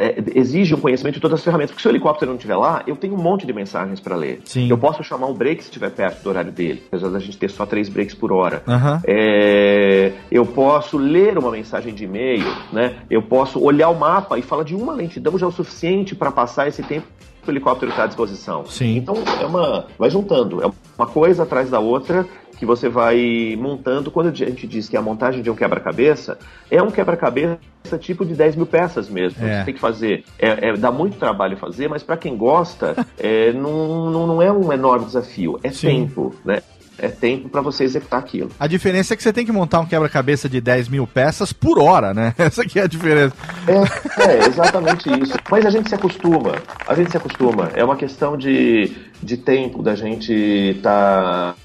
[0.00, 1.72] é, exige um conhecimento de todas as ferramentas.
[1.72, 4.40] Porque se o helicóptero não estiver lá, eu tenho um monte de mensagens para ler.
[4.46, 4.68] Sim.
[4.68, 7.50] Eu posso chamar um break se estiver perto do horário dele, apesar da gente ter
[7.50, 8.62] só três breaks por hora.
[8.66, 9.02] Aham.
[9.06, 12.96] É, eu posso ler uma mensagem de e-mail, né?
[13.10, 16.32] Eu posso olhar o mapa e falar de uma lentidão já é o suficiente para
[16.32, 17.06] passar esse tempo
[17.42, 18.64] que o helicóptero está à disposição.
[18.66, 18.96] Sim.
[18.96, 22.26] Então é uma, vai juntando, é uma coisa atrás da outra
[22.60, 24.10] que você vai montando.
[24.10, 26.38] Quando a gente diz que a montagem de um quebra-cabeça
[26.70, 27.58] é um quebra-cabeça
[27.98, 29.42] tipo de 10 mil peças mesmo.
[29.42, 29.60] É.
[29.60, 30.24] Você tem que fazer.
[30.38, 34.52] É, é- dá muito trabalho fazer, mas para quem gosta, é, não, não, não é
[34.52, 35.58] um enorme desafio.
[35.62, 35.86] É Sim.
[35.86, 36.60] tempo, né?
[36.98, 38.50] É tempo para você executar aquilo.
[38.60, 41.78] A diferença é que você tem que montar um quebra-cabeça de 10 mil peças por
[41.78, 42.34] hora, né?
[42.36, 43.34] Essa aqui é a diferença.
[43.66, 45.32] É, é, exatamente isso.
[45.50, 46.56] Mas a gente se acostuma.
[46.86, 47.70] A gente se acostuma.
[47.74, 48.92] É uma questão de,
[49.22, 50.30] de tempo da gente
[50.76, 51.56] estar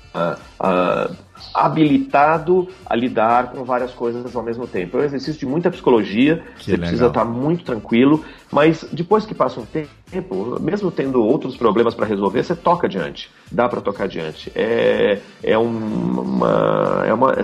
[1.53, 4.97] habilitado a lidar com várias coisas ao mesmo tempo.
[4.97, 6.43] É um exercício de muita psicologia.
[6.57, 6.81] Que você legal.
[6.81, 8.23] precisa estar muito tranquilo.
[8.51, 13.29] Mas depois que passa um tempo, mesmo tendo outros problemas para resolver, você toca adiante.
[13.51, 14.51] Dá para tocar adiante.
[14.55, 17.03] É, é um- uma.
[17.05, 17.35] É uma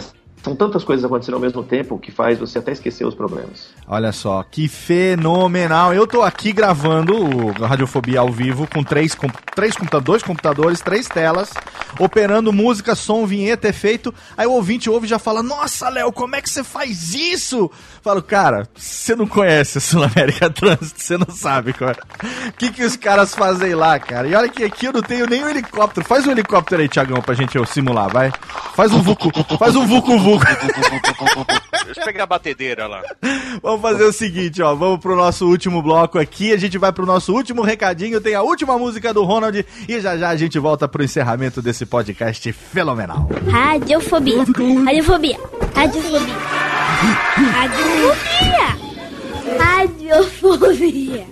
[0.43, 3.69] são tantas coisas acontecendo ao mesmo tempo que faz você até esquecer os problemas.
[3.87, 5.93] Olha só, que fenomenal.
[5.93, 10.81] Eu tô aqui gravando o Radiofobia ao vivo com três, com, três computadores, dois computadores,
[10.81, 11.51] três telas,
[11.99, 14.13] operando música, som, vinheta, efeito.
[14.35, 17.69] Aí o ouvinte ouve e já fala: Nossa, Léo, como é que você faz isso?
[18.01, 22.49] Falo, cara, você não conhece a Sul América Trânsito, você não sabe é.
[22.49, 24.27] O que, que os caras fazem lá, cara?
[24.27, 26.05] E olha que aqui eu não tenho nem um helicóptero.
[26.05, 28.31] Faz um helicóptero aí, Tiagão, pra gente eu simular, vai.
[28.75, 30.30] Faz um vucu, faz um vucu vucu.
[31.85, 33.01] Deixa eu pegar a batedeira lá.
[33.61, 34.73] Vamos fazer o seguinte, ó.
[34.75, 36.53] Vamos pro nosso último bloco aqui.
[36.53, 38.21] A gente vai pro nosso último recadinho.
[38.21, 39.65] Tem a última música do Ronald.
[39.87, 43.27] E já já a gente volta pro encerramento desse podcast fenomenal.
[43.49, 44.37] Radiofobia.
[44.85, 45.39] Radiofobia.
[45.75, 46.35] Radiofobia.
[47.53, 48.77] Radiofobia.
[49.59, 51.27] Radiofobia.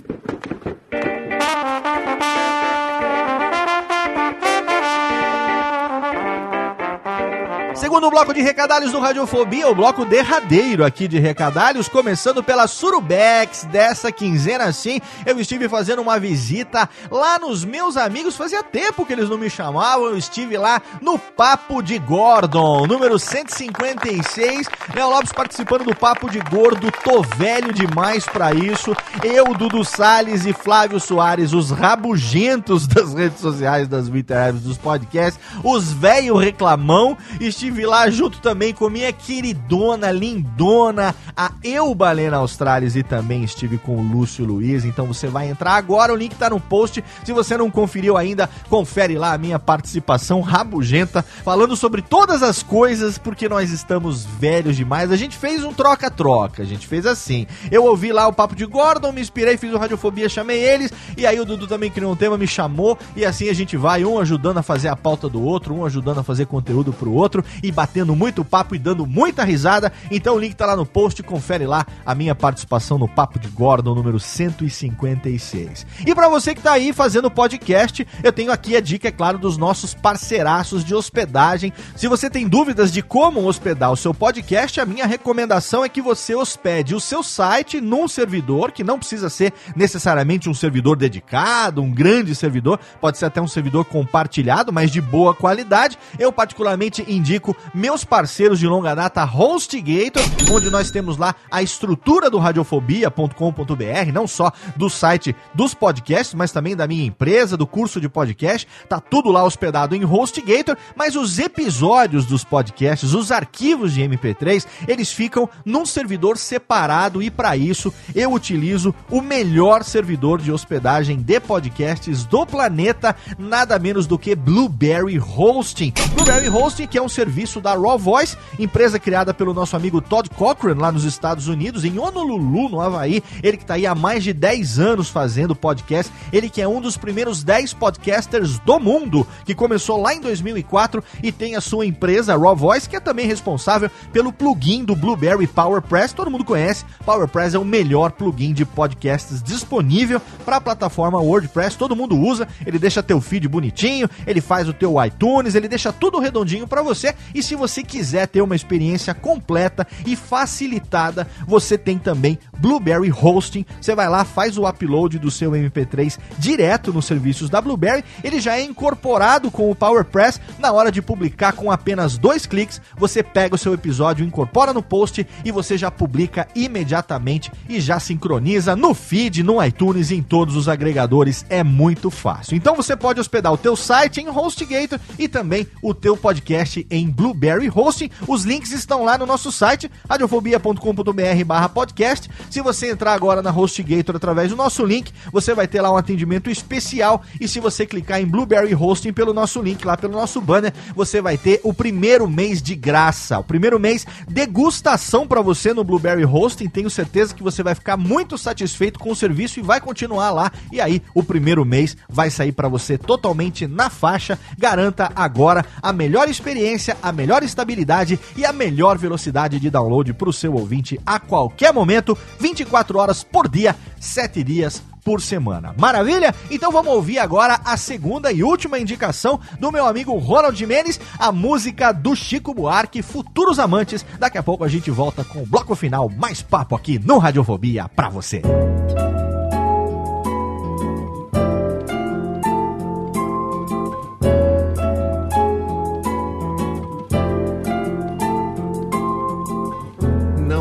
[7.80, 13.64] Segundo bloco de recadalhos do Radiofobia, o bloco derradeiro aqui de recadalhos, começando pela Surubex
[13.64, 15.00] dessa quinzena sim.
[15.24, 19.48] Eu estive fazendo uma visita lá nos meus amigos, fazia tempo que eles não me
[19.48, 24.68] chamavam, eu estive lá no Papo de Gordon, número 156.
[24.94, 28.94] Léo Lopes participando do Papo de Gordo, tô velho demais pra isso.
[29.24, 35.42] Eu, Dudu Salles e Flávio Soares, os rabugentos das redes sociais, das interwebs, dos podcasts,
[35.64, 37.16] os velho reclamão.
[37.40, 43.78] Estive estive lá junto também com minha queridona, lindona, a Eubalena Australis e também estive
[43.78, 44.84] com o Lúcio Luiz.
[44.84, 47.02] Então você vai entrar agora, o link tá no post.
[47.24, 52.62] Se você não conferiu ainda, confere lá a minha participação rabugenta, falando sobre todas as
[52.62, 55.12] coisas, porque nós estamos velhos demais.
[55.12, 57.46] A gente fez um troca-troca, a gente fez assim.
[57.70, 61.24] Eu ouvi lá o papo de Gordon, me inspirei, fiz o Radiofobia, chamei eles, e
[61.24, 64.18] aí o Dudu também criou um tema, me chamou, e assim a gente vai, um
[64.18, 67.70] ajudando a fazer a pauta do outro, um ajudando a fazer conteúdo pro outro, e
[67.72, 69.92] batendo muito papo e dando muita risada.
[70.10, 73.48] Então o link tá lá no post, confere lá a minha participação no Papo de
[73.48, 75.86] Gordon, número 156.
[76.06, 79.38] E para você que tá aí fazendo podcast, eu tenho aqui a dica, é claro,
[79.38, 81.72] dos nossos parceiraços de hospedagem.
[81.96, 86.02] Se você tem dúvidas de como hospedar o seu podcast, a minha recomendação é que
[86.02, 91.82] você hospede o seu site num servidor, que não precisa ser necessariamente um servidor dedicado,
[91.82, 95.98] um grande servidor, pode ser até um servidor compartilhado, mas de boa qualidade.
[96.18, 102.30] Eu particularmente indico meus parceiros de longa data HostGator, onde nós temos lá a estrutura
[102.30, 108.00] do radiofobia.com.br, não só do site dos podcasts, mas também da minha empresa, do curso
[108.00, 113.94] de podcast, tá tudo lá hospedado em HostGator, mas os episódios dos podcasts, os arquivos
[113.94, 120.40] de MP3, eles ficam num servidor separado e para isso eu utilizo o melhor servidor
[120.40, 125.92] de hospedagem de podcasts do planeta, nada menos do que Blueberry Hosting.
[126.14, 130.28] Blueberry Hosting, que é um serviço da Raw Voice, empresa criada pelo nosso amigo Todd
[130.30, 133.22] Cochran lá nos Estados Unidos, em Honolulu, no Havaí.
[133.42, 136.12] Ele que está aí há mais de 10 anos fazendo podcast.
[136.32, 141.02] Ele que é um dos primeiros 10 podcasters do mundo, que começou lá em 2004
[141.22, 145.46] e tem a sua empresa, Raw Voice, que é também responsável pelo plugin do Blueberry
[145.46, 146.14] PowerPress.
[146.14, 146.84] Todo mundo conhece.
[147.04, 151.76] PowerPress é o melhor plugin de podcasts disponível para a plataforma WordPress.
[151.76, 152.46] Todo mundo usa.
[152.66, 156.82] Ele deixa teu feed bonitinho, ele faz o teu iTunes, ele deixa tudo redondinho para
[156.82, 157.14] você.
[157.34, 163.64] E se você quiser ter uma experiência completa e facilitada, você tem também Blueberry Hosting.
[163.80, 168.04] Você vai lá, faz o upload do seu MP3 direto nos serviços da Blueberry.
[168.22, 170.40] Ele já é incorporado com o PowerPress.
[170.58, 174.82] Na hora de publicar com apenas dois cliques, você pega o seu episódio, incorpora no
[174.82, 180.22] post e você já publica imediatamente e já sincroniza no feed, no iTunes e em
[180.22, 181.44] todos os agregadores.
[181.48, 182.56] É muito fácil.
[182.56, 187.08] Então você pode hospedar o teu site em HostGator e também o teu podcast em
[187.20, 188.10] Blueberry Hosting.
[188.26, 192.30] Os links estão lá no nosso site, radiofobia.com.br podcast.
[192.50, 195.98] Se você entrar agora na HostGator através do nosso link, você vai ter lá um
[195.98, 197.22] atendimento especial.
[197.38, 201.20] E se você clicar em Blueberry Hosting pelo nosso link, lá pelo nosso banner, você
[201.20, 203.38] vai ter o primeiro mês de graça.
[203.38, 206.70] O primeiro mês degustação para você no Blueberry Hosting.
[206.70, 210.50] Tenho certeza que você vai ficar muito satisfeito com o serviço e vai continuar lá.
[210.72, 214.38] E aí, o primeiro mês vai sair para você totalmente na faixa.
[214.58, 220.28] Garanta agora a melhor experiência, a melhor estabilidade e a melhor velocidade de download para
[220.28, 225.74] o seu ouvinte a qualquer momento, 24 horas por dia, 7 dias por semana.
[225.78, 226.34] Maravilha?
[226.50, 231.32] Então vamos ouvir agora a segunda e última indicação do meu amigo Ronald Mendes, a
[231.32, 234.04] música do Chico Buarque, Futuros Amantes.
[234.18, 237.88] Daqui a pouco a gente volta com o bloco final, mais papo aqui no Radiofobia
[237.88, 238.42] pra você.
[238.42, 239.09] Não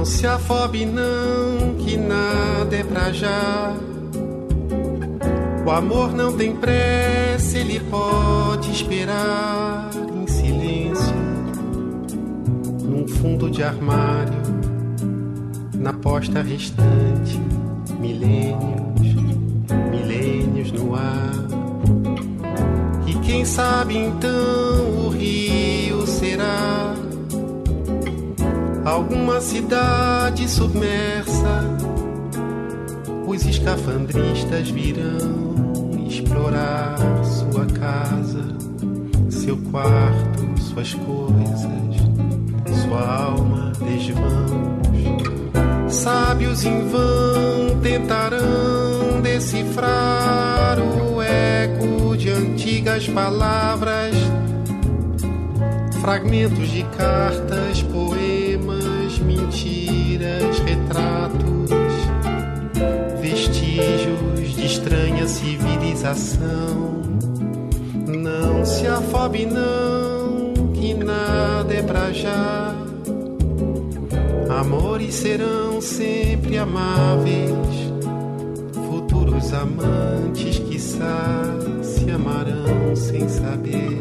[0.10, 3.74] se afobe não, que nada é pra já.
[5.66, 11.16] O amor não tem pressa, ele pode esperar em silêncio,
[12.84, 14.42] num fundo de armário,
[15.76, 17.40] na posta restante,
[18.00, 19.14] milênios,
[19.92, 21.30] milênios no ar.
[23.06, 26.96] E quem sabe então o rio será
[28.86, 31.64] alguma cidade submersa.
[33.28, 38.44] Os escafandristas virão explorar sua casa,
[39.30, 44.80] seu quarto, suas coisas, sua alma desvãos.
[45.94, 54.16] Sábios em vão tentarão decifrar o eco de antigas palavras,
[56.02, 57.49] fragmentos de cartas,
[60.90, 61.70] retratos,
[63.22, 67.04] vestígios de estranha civilização.
[68.08, 72.74] Não se afobe, não, que nada é pra já.
[74.50, 77.94] Amores serão sempre amáveis,
[78.74, 81.44] futuros amantes, quiçá,
[81.84, 83.99] se amarão sem saber.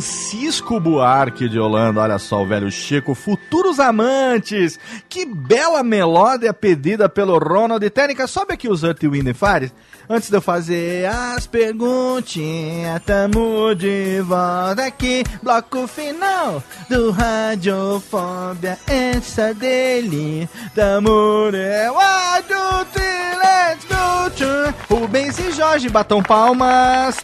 [0.00, 2.00] Francisco Buarque de Holanda.
[2.00, 3.14] Olha só o velho Chico.
[3.14, 4.78] Futuros amantes.
[5.10, 8.26] Que bela melódia pedida pelo Ronald Técnica.
[8.26, 9.70] Sobe aqui os Earth, Wind Fire.
[10.08, 15.22] Antes de eu fazer as perguntinhas, tamo de volta aqui.
[15.42, 18.78] Bloco final do Radiofobia.
[18.86, 20.48] Essa dele.
[20.74, 23.00] Tamo de one, two,
[23.38, 24.94] let's go.
[24.94, 27.18] Rubens e Jorge batam palmas.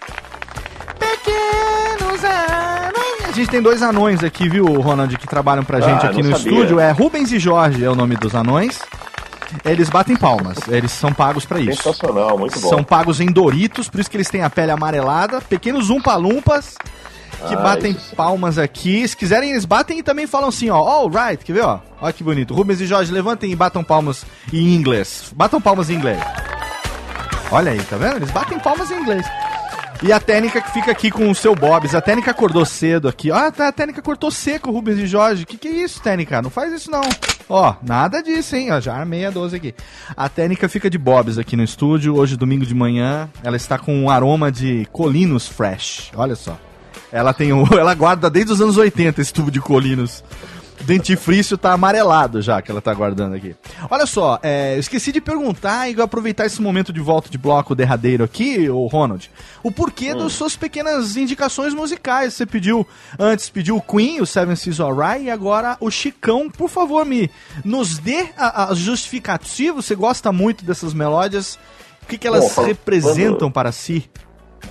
[1.11, 3.28] Pequenos anões.
[3.28, 6.37] A gente tem dois anões aqui, viu, Ronald, que trabalham pra gente Ah, aqui no
[6.37, 6.53] sabia.
[6.53, 6.81] estúdio.
[6.81, 8.78] É Rubens e Jorge é o nome dos anões.
[9.65, 11.83] Eles batem palmas, eles são pagos pra isso.
[11.83, 12.69] Sensacional, muito bom.
[12.69, 15.41] São pagos em Doritos, por isso que eles têm a pele amarelada.
[15.41, 16.74] Pequenos umpa-lumpas
[17.47, 19.07] que Ah, batem isso palmas aqui.
[19.07, 20.77] Se quiserem, eles batem e também falam assim, ó.
[20.78, 21.78] All right, quer ver, ó?
[22.01, 22.53] Olha que bonito.
[22.55, 25.31] Rubens e Jorge, levantem e batam palmas em inglês.
[25.35, 26.19] Batam palmas em inglês.
[27.53, 28.16] Olha aí, tá vendo?
[28.16, 29.24] Eles batem palmas em inglês.
[30.02, 31.94] E a técnica que fica aqui com o seu Bobs.
[31.94, 33.31] A técnica acordou cedo aqui.
[33.31, 35.47] Ah, tá, a técnica cortou seco, Rubens e Jorge.
[35.47, 36.43] Que que é isso, técnica?
[36.43, 37.02] Não faz isso não.
[37.48, 38.70] Ó, nada disso, hein?
[38.73, 39.74] Ó, já armei a 12 aqui.
[40.16, 42.16] A técnica fica de Bobs aqui no estúdio.
[42.16, 46.10] Hoje, domingo de manhã, ela está com um aroma de Colinos Fresh.
[46.14, 46.59] Olha só.
[47.10, 50.23] Ela tem o, ela guarda desde os anos 80 esse tubo de Colinos.
[50.81, 53.57] O dentifrício tá amarelado já que ela tá guardando aqui.
[53.90, 57.74] Olha só, é, esqueci de perguntar e vou aproveitar esse momento de volta de bloco
[57.74, 59.31] derradeiro aqui, o Ronald.
[59.62, 62.35] O porquê das suas pequenas indicações musicais.
[62.35, 62.86] Você pediu,
[63.19, 66.51] antes pediu o Queen, o Seven Seas Alright, e agora o Chicão.
[66.51, 67.31] Por favor, me
[67.65, 69.81] nos dê a, a justificativa.
[69.81, 71.59] Você gosta muito dessas melódias.
[72.03, 74.09] O que, que elas Bom, representam para si?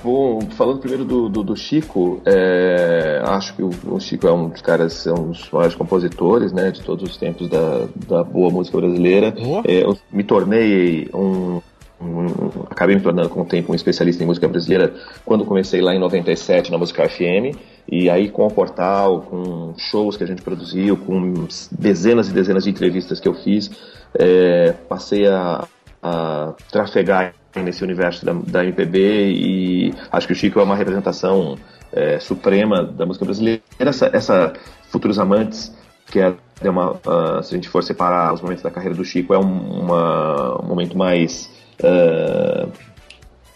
[0.03, 4.49] Bom, falando primeiro do, do, do Chico, é, acho que o, o Chico é um
[4.49, 8.49] dos caras, é um dos maiores compositores, né, de todos os tempos da, da boa
[8.51, 9.33] música brasileira.
[9.39, 9.61] Oh.
[9.65, 11.61] É, eu me tornei um,
[11.99, 14.93] um- acabei me tornando com o tempo um especialista em música brasileira
[15.25, 17.55] quando comecei lá em 97 na Música FM.
[17.87, 22.63] E aí com o portal, com shows que a gente produziu, com dezenas e dezenas
[22.63, 23.69] de entrevistas que eu fiz,
[24.17, 25.67] é, passei a,
[26.01, 28.99] a trafegar nesse universo da, da MPB
[29.31, 31.57] e acho que o Chico é uma representação
[31.93, 33.61] é, suprema da música brasileira.
[33.79, 34.53] Essa, essa
[34.89, 35.73] Futuros Amantes,
[36.11, 39.03] que é é uma, ah, se a gente for separar os momentos da carreira do
[39.03, 41.49] Chico, é um, uma- um momento mais
[41.83, 42.67] ah,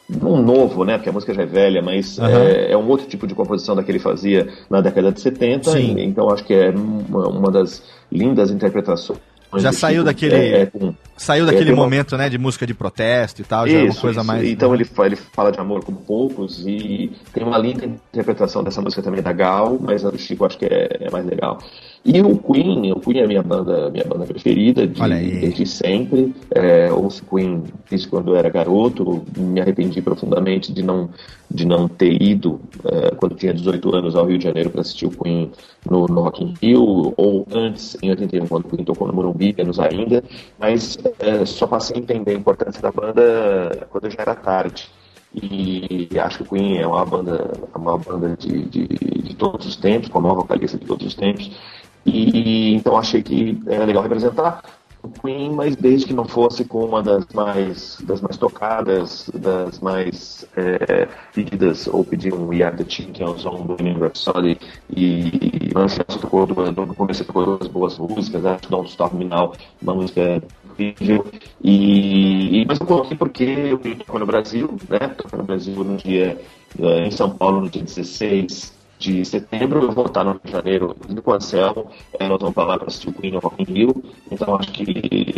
[0.09, 0.97] não novo, né?
[0.97, 2.30] Porque a música já é velha, mas Aham.
[2.43, 5.71] é, é um outro tipo de composição da que ele fazia na década de 70.
[5.71, 5.95] Sim.
[5.97, 7.81] e- então acho que é uma, uma das
[8.11, 9.19] lindas interpretações.
[9.57, 12.65] Já saiu daquele- É, é com- Saiu é, daquele tem uma- momento, né, de música
[12.67, 14.27] de protesto e tal, já é uma isso, coisa isso.
[14.27, 14.47] mais.
[14.47, 18.81] Então ele, fa- ele fala de amor como poucos e tem uma linda interpretação dessa
[18.81, 21.57] música também da Gal, mas a do Chico acho que é, é mais legal.
[22.05, 24.99] E o Queen, o Queen é a minha banda, minha banda preferida de,
[25.41, 26.34] desde sempre.
[26.51, 29.23] É, ouço Queen desde quando eu era garoto.
[29.38, 31.09] Me arrependi profundamente de não,
[31.51, 35.07] de não ter ido é, quando tinha 18 anos ao Rio de Janeiro para assistir
[35.07, 35.51] o Queen
[35.89, 39.53] no, no Rock in Rio, ou antes, em 81, quando o Queen tocou no Morumbi,
[39.57, 40.23] menos ainda.
[40.57, 44.89] Mas é, só passei a entender a importância da banda quando já era tarde.
[45.31, 49.76] E acho que o Queen é uma banda, uma banda de, de, de todos os
[49.76, 51.51] tempos, com a maior vocalista de todos os tempos.
[52.05, 54.61] E então achei que era legal representar
[55.01, 59.80] o Queen, mas desde que não fosse com uma das mais, das mais tocadas, das
[59.80, 64.57] mais é, pedidas, ou pedir um We Are The Champions ou um Bohemian Rhapsody,
[64.89, 69.55] e Manchester tocou, no começo tocou duas boas músicas, acho que Don't Stop Me Now,
[69.81, 70.43] uma música
[70.77, 71.26] incrível,
[71.63, 75.95] e, e- mas eu coloquei porque eu tocou no Brasil, né, tocou no Brasil no
[75.95, 76.38] dia,
[76.77, 80.51] eh, em São Paulo, no dia 16 de setembro, eu vou estar no Rio de
[80.51, 81.89] Janeiro com o Anselmo,
[82.19, 84.85] eh, nós vamos falar para assistir o Queen no Rock in Rio, então acho que,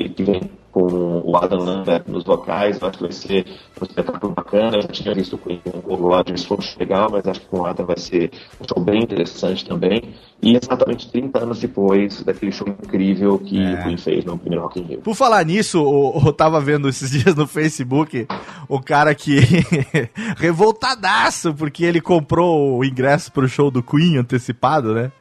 [0.09, 0.41] que vem
[0.89, 3.45] com o Adam Lambert nos vocais, eu acho que vai ser
[3.79, 4.77] um espetáculo bacana.
[4.77, 7.85] Eu já tinha visto com o Rogers, foi legal, mas acho que com o Adam
[7.85, 10.01] vai ser um show bem interessante também.
[10.41, 13.73] E exatamente 30 anos depois daquele show incrível que É.
[13.73, 15.01] o Queen fez no primeiro Rock in Rio.
[15.01, 18.27] Por falar nisso, o- eu tava vendo esses dias no Facebook
[18.67, 19.39] o cara que
[20.37, 25.11] revoltadaço porque ele comprou o ingresso pro show do Queen antecipado, né?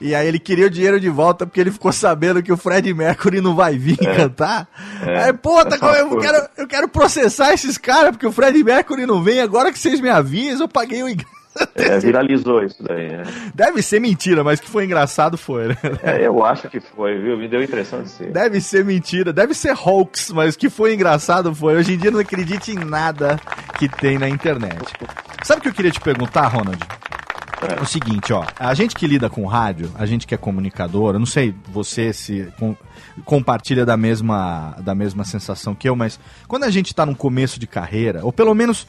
[0.00, 2.92] E aí ele queria o dinheiro de volta porque ele ficou sabendo que o Fred
[2.92, 4.68] Mercury não vai vir cantar.
[5.06, 5.24] É.
[5.24, 9.40] Aí, como eu, quero, eu quero processar esses caras porque o Fred Mercury não vem.
[9.40, 11.34] Agora que vocês me avisam, eu paguei o ingresso.
[11.74, 13.22] É, viralizou isso daí, né?
[13.54, 15.76] Deve ser mentira, mas que foi engraçado foi, né?
[16.02, 17.36] É, eu acho que foi, viu?
[17.36, 18.32] Me deu a impressão de ser.
[18.32, 21.76] Deve ser mentira, deve ser hoax, mas que foi engraçado foi.
[21.76, 23.38] Hoje em dia não acredite em nada
[23.78, 24.92] que tem na internet.
[25.44, 26.78] Sabe o que eu queria te perguntar, Ronald?
[27.66, 31.14] É o seguinte, ó, a gente que lida com rádio, a gente que é comunicador,
[31.14, 32.76] eu não sei você se com-
[33.24, 37.58] compartilha da mesma, da mesma sensação que eu, mas quando a gente tá num começo
[37.58, 38.86] de carreira, ou pelo menos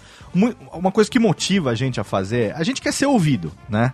[0.73, 3.93] uma coisa que motiva a gente a fazer, a gente quer ser ouvido, né?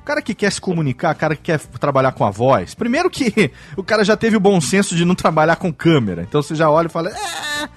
[0.00, 3.08] O cara que quer se comunicar, o cara que quer trabalhar com a voz, primeiro
[3.08, 6.22] que o cara já teve o bom senso de não trabalhar com câmera.
[6.22, 7.68] Então você já olha e fala, é,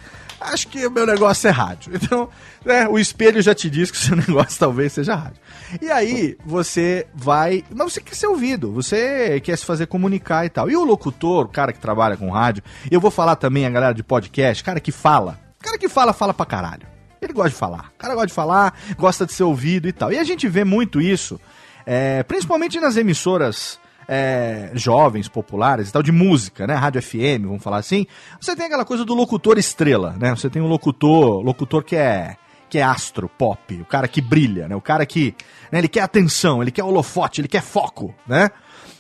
[0.54, 1.94] acho que o meu negócio é rádio.
[2.06, 2.30] Então,
[2.66, 5.40] é, o espelho já te diz que o seu negócio talvez seja rádio.
[5.82, 7.64] E aí você vai.
[7.74, 10.70] Mas você quer ser ouvido, você quer se fazer comunicar e tal.
[10.70, 13.94] E o locutor, o cara que trabalha com rádio, eu vou falar também a galera
[13.94, 15.40] de podcast, cara que fala.
[15.60, 16.88] Cara que fala, fala pra caralho.
[17.22, 17.92] Ele gosta de falar.
[17.96, 20.14] O cara gosta de falar, gosta de ser ouvido e tal.
[20.14, 21.40] E a gente vê muito isso,
[21.86, 26.76] é, principalmente nas emissoras é, jovens, populares e tal, de música, né?
[26.76, 28.06] Rádio FM, vamos falar assim.
[28.40, 30.32] Você tem aquela coisa do locutor estrela, né?
[30.36, 32.38] Você tem um locutor, locutor que é
[32.68, 34.76] que é astro pop, o cara que brilha, né?
[34.76, 35.36] O cara que,
[35.72, 38.50] né, ele quer atenção, ele quer holofote, ele quer foco, né?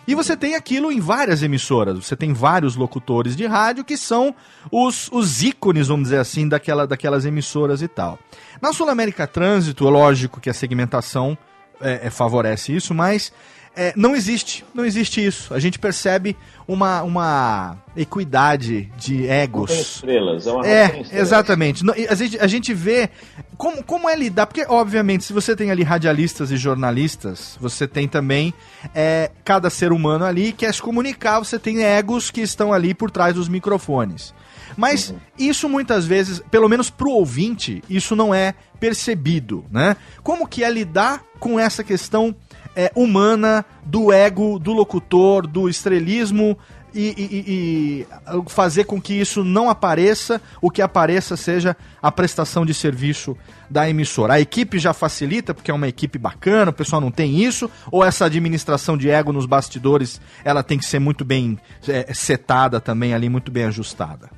[0.07, 1.98] E você tem aquilo em várias emissoras.
[1.98, 4.36] Você tem vários locutores de rádio que são
[4.72, 8.19] os, os ícones, vamos dizer assim, daquela, daquelas emissoras e tal.
[8.61, 11.36] Na Sul América Trânsito, é lógico que a segmentação
[11.82, 13.34] é, é, favorece isso, mas
[13.76, 15.53] é, não existe, não existe isso.
[15.53, 16.35] A gente percebe
[16.68, 19.72] uma, uma equidade de Não tem egos.
[19.72, 21.11] estrelas, é uma É, estrelas.
[21.14, 21.84] exatamente.
[22.10, 23.10] A gente, a gente vê
[23.57, 28.07] como, como é lidar, porque, obviamente, se você tem ali radialistas e jornalistas, você tem
[28.07, 28.53] também
[28.93, 33.11] é, cada ser humano ali quer se comunicar, você tem egos que estão ali por
[33.11, 34.34] trás dos microfones.
[34.77, 39.95] Mas isso muitas vezes, pelo menos pro ouvinte, isso não é percebido, né?
[40.23, 42.35] Como que é lidar com essa questão
[42.76, 46.57] é, humana do ego do locutor, do estrelismo
[46.93, 52.65] e, e- e- fazer com que isso não apareça, o que apareça seja a prestação
[52.65, 53.35] de serviço
[53.69, 54.34] da emissora.
[54.35, 58.03] A equipe já facilita, porque é uma equipe bacana, o pessoal não tem isso, ou
[58.03, 61.57] essa administração de ego nos bastidores, ela tem que ser muito bem
[61.88, 64.30] é, setada também ali, muito bem ajustada.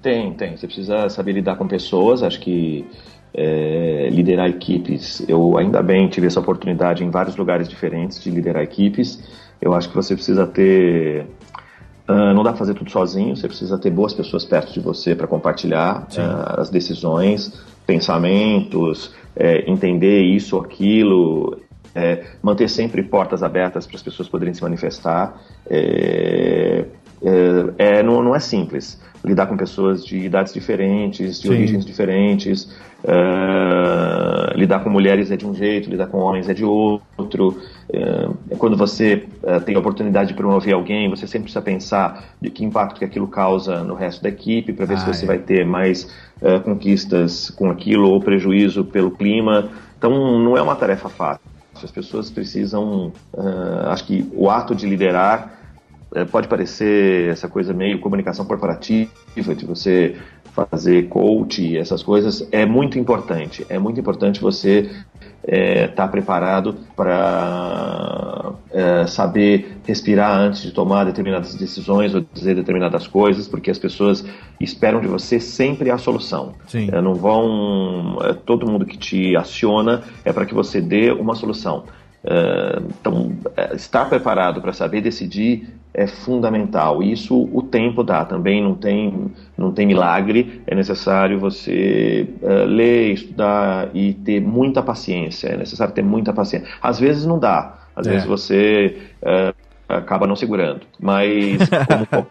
[0.00, 0.56] Tem, tem.
[0.56, 2.22] Você precisa saber lidar com pessoas.
[2.22, 2.84] Acho que
[3.34, 5.24] é, liderar equipes.
[5.28, 9.22] Eu ainda bem tive essa oportunidade em vários lugares diferentes de liderar equipes.
[9.60, 11.26] Eu acho que você precisa ter.
[12.06, 13.36] ah, não dá pra fazer tudo sozinho.
[13.36, 19.70] Você precisa ter boas pessoas perto de você para compartilhar ah, as decisões, pensamentos, é,
[19.70, 21.58] entender isso ou aquilo.
[21.94, 25.40] é, manter sempre portas abertas para as pessoas poderem se manifestar.
[25.68, 26.84] É,
[27.24, 31.54] é, é, não, não é simples lidar com pessoas de idades diferentes, de Sim.
[31.54, 32.68] origens diferentes.
[33.04, 37.58] é, lidar com mulheres é de um jeito, lidar com homens é de outro.
[37.92, 38.28] É,
[38.58, 42.64] quando você é, tem a oportunidade de promover alguém, você sempre precisa pensar de que
[42.64, 45.26] impacto que aquilo causa no resto da equipe, para ver se Ah, você é.
[45.28, 46.08] vai ter mais
[46.40, 49.68] é, conquistas com aquilo ou prejuízo pelo clima.
[49.98, 51.42] Então, não é uma tarefa fácil.
[51.82, 55.58] As pessoas precisam, é, acho que o ato de liderar
[56.14, 60.16] é, pode parecer essa coisa meio comunicação corporativa, de você
[60.54, 63.64] fazer coach, essas coisas, é muito importante.
[63.68, 64.90] É muito importante você
[65.44, 73.48] estar preparado para é, saber respirar antes de tomar determinadas decisões ou dizer determinadas coisas,
[73.48, 74.24] porque as pessoas
[74.60, 76.54] esperam de você sempre a solução.
[76.68, 76.88] Sim.
[76.92, 78.18] É, não vão.
[78.22, 81.84] é, todo mundo que te aciona é para que você dê uma solução.
[82.24, 87.02] É, então, é, estar preparado para saber decidir é fundamental.
[87.02, 88.24] Isso o tempo dá.
[88.24, 90.62] Também não tem, não tem milagre.
[90.66, 95.48] É necessário você é, ler, estudar e ter muita paciência.
[95.48, 96.68] É necessário ter muita paciência.
[96.80, 97.78] Às vezes não dá.
[97.94, 98.10] Às É.
[98.12, 99.52] vezes você é,
[99.88, 100.80] acaba não segurando.
[100.98, 101.58] Mas
[102.10, 102.26] como,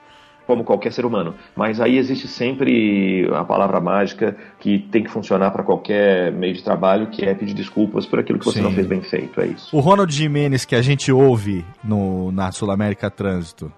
[0.52, 1.34] como qualquer ser humano.
[1.56, 6.62] Mas aí existe sempre a palavra mágica que tem que funcionar para qualquer meio de
[6.62, 8.66] trabalho, que é pedir desculpas por aquilo que você Sim.
[8.66, 9.40] não fez bem feito.
[9.40, 9.74] É isso.
[9.74, 13.72] O Ronald Jimenez que a gente ouve no, na Sul América Trânsito,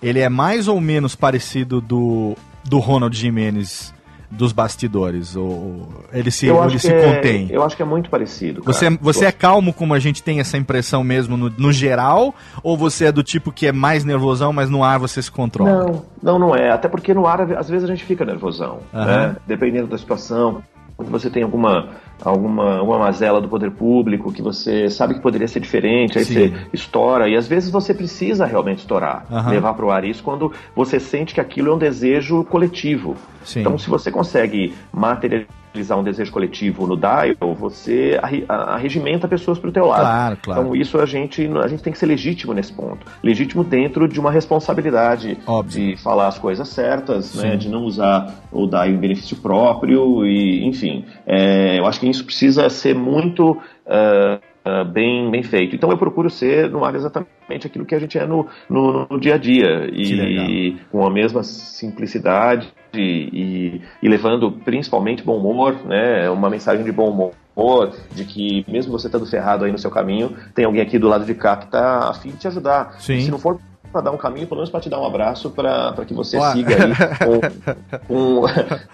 [0.00, 3.92] ele é mais ou menos parecido do do Ronald Jimenez
[4.30, 5.34] dos bastidores?
[5.36, 7.48] Ou ele se, ele se é- contém?
[7.50, 8.62] Eu acho que é muito parecido.
[8.62, 8.72] cara.
[8.72, 12.34] Você, é- você é calmo como a gente tem essa impressão mesmo no, no geral?
[12.62, 15.70] Ou você é do tipo que é mais nervosão, mas no ar você se controla?
[15.84, 16.70] Não, não, não é.
[16.70, 19.06] Até porque no ar, às vezes, a gente fica nervosão, Aham.
[19.28, 19.36] né?
[19.46, 20.62] Dependendo da situação.
[20.96, 21.88] Quando você tem alguma,
[22.20, 26.34] alguma, alguma mazela do poder público que você sabe que poderia ser diferente, aí Sim.
[26.34, 27.28] você estoura.
[27.28, 29.50] E às vezes você precisa realmente estourar, Aham.
[29.50, 33.16] levar para o ar isso quando você sente que aquilo é um desejo coletivo.
[33.44, 33.60] Sim.
[33.60, 35.59] Então, se você consegue materializar
[35.96, 38.18] um desejo coletivo no dial, você
[38.48, 40.00] arregimenta pessoas para o teu lado.
[40.00, 40.60] Claro, claro.
[40.62, 43.06] Então, isso a gente, a gente tem que ser legítimo nesse ponto.
[43.22, 48.66] Legítimo dentro de uma responsabilidade de falar as coisas certas, né, de não usar o
[48.66, 51.04] DAI em benefício próprio, e enfim.
[51.26, 53.56] É, eu acho que isso precisa ser muito.
[53.86, 55.74] ah, ah, bem, bem feito.
[55.74, 59.20] Então eu procuro ser no ar exatamente aquilo que a gente é no, no, no
[59.20, 59.88] dia a dia.
[59.92, 66.28] E com a mesma simplicidade e, e levando principalmente bom humor, né?
[66.30, 70.34] Uma mensagem de bom humor, de que mesmo você estando ferrado aí no seu caminho,
[70.54, 72.96] tem alguém aqui do lado de cá que está a fim de te ajudar.
[72.98, 73.20] Sim.
[73.20, 73.58] Se não for
[73.90, 76.52] para dar um caminho, pelo menos para te dar um abraço, para que você Ué.
[76.52, 76.92] siga aí
[77.26, 78.42] com, com,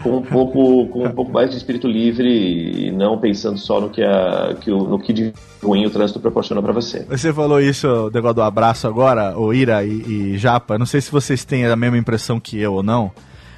[0.02, 3.90] com um pouco, com um pouco mais de espírito livre e não pensando só no
[3.90, 5.32] que, a, que o, no que de
[5.62, 7.04] ruim o trânsito proporciona para você.
[7.08, 10.78] Você falou isso, o negócio do abraço agora, o Ira e, e Japa.
[10.78, 13.10] Não sei se vocês têm a mesma impressão que eu ou não,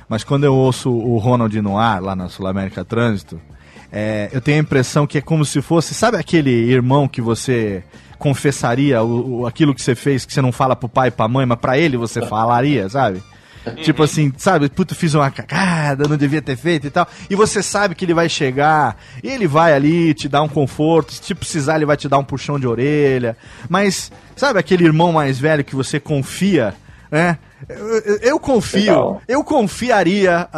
[0.09, 3.41] mas quando eu ouço o Ronald no ar, lá na Sul América Trânsito,
[3.93, 7.83] é, eu tenho a impressão que é como se fosse, sabe aquele irmão que você
[8.19, 11.29] confessaria o, o- aquilo que você fez, que você não fala pro pai e pra
[11.29, 13.23] mãe, mas pra ele você falaria, sabe?
[13.83, 17.07] Tipo assim, sabe, puta, fiz uma cagada, não devia ter feito e tal.
[17.29, 21.13] E você sabe que ele vai chegar, e ele vai ali te dar um conforto,
[21.13, 23.37] se precisar, ele vai te dar um puxão de orelha.
[23.69, 26.75] Mas, sabe aquele irmão mais velho que você confia,
[27.11, 27.37] né?
[27.69, 29.23] Eu, eu- eu confio, Legal.
[29.27, 30.49] eu confiaria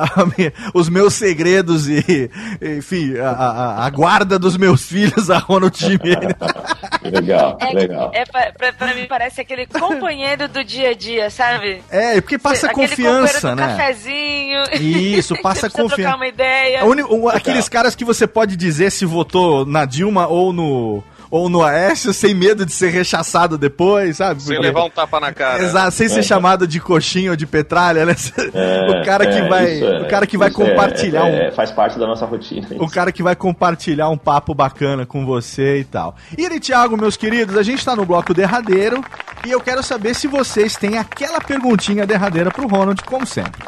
[0.74, 6.34] os meus segredos e, enfim, a, a- a guarda dos meus filhos a Ronald Jimenez.
[7.02, 8.10] Legal, É, legal.
[8.14, 11.82] é pra, pra, pra mim parece aquele companheiro do dia a dia, sabe?
[11.90, 13.76] É, porque passa Aquele confiança, companheiro do né?
[13.78, 14.62] cafezinho.
[14.78, 15.94] Isso, passa confiança.
[15.96, 16.84] trocar uma ideia.
[16.84, 21.48] Uni- o- aqueles caras que você pode dizer se votou na Dilma ou no ou
[21.48, 24.42] no Aécio sem medo de ser rechaçado depois, sabe?
[24.42, 25.62] Sem Porque- levar um tapa na cara.
[25.62, 26.22] Exato, sem ser É.
[26.22, 28.16] chamado de coxinha ou de petralha, né?
[28.52, 31.28] É, o cara que é, vai, isso é- o cara que vai isso é- compartilhar
[31.28, 32.66] é- um faz parte da nossa rotina.
[32.78, 36.16] o cara que vai compartilhar um papo bacana com você e tal.
[36.36, 39.04] E aí, Thiago, meus queridos, a gente tá no bloco derradeiro
[39.46, 43.62] e eu quero saber se vocês têm aquela perguntinha derradeira pro Ronald, como sempre.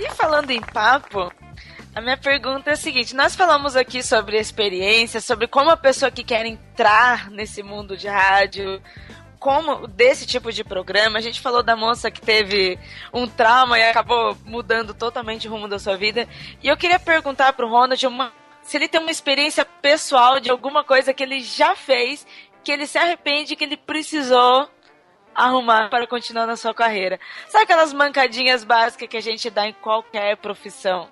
[0.00, 1.32] E falando em papo,
[1.96, 6.10] a minha pergunta é a seguinte: nós falamos aqui sobre experiência, sobre como a pessoa
[6.10, 8.82] que quer entrar nesse mundo de rádio,
[9.40, 11.18] como desse tipo de programa.
[11.18, 12.78] A gente falou da moça que teve
[13.14, 16.28] um trauma e acabou mudando totalmente o rumo da sua vida.
[16.62, 18.32] E eu queria perguntar pro Ronald uma-
[18.62, 22.26] se ele tem uma experiência pessoal de alguma coisa que ele já fez,
[22.62, 24.68] que ele se arrepende, que ele precisou
[25.34, 27.18] arrumar para continuar na sua carreira.
[27.48, 31.08] Sabe aquelas mancadinhas básicas que a gente dá em qualquer profissão?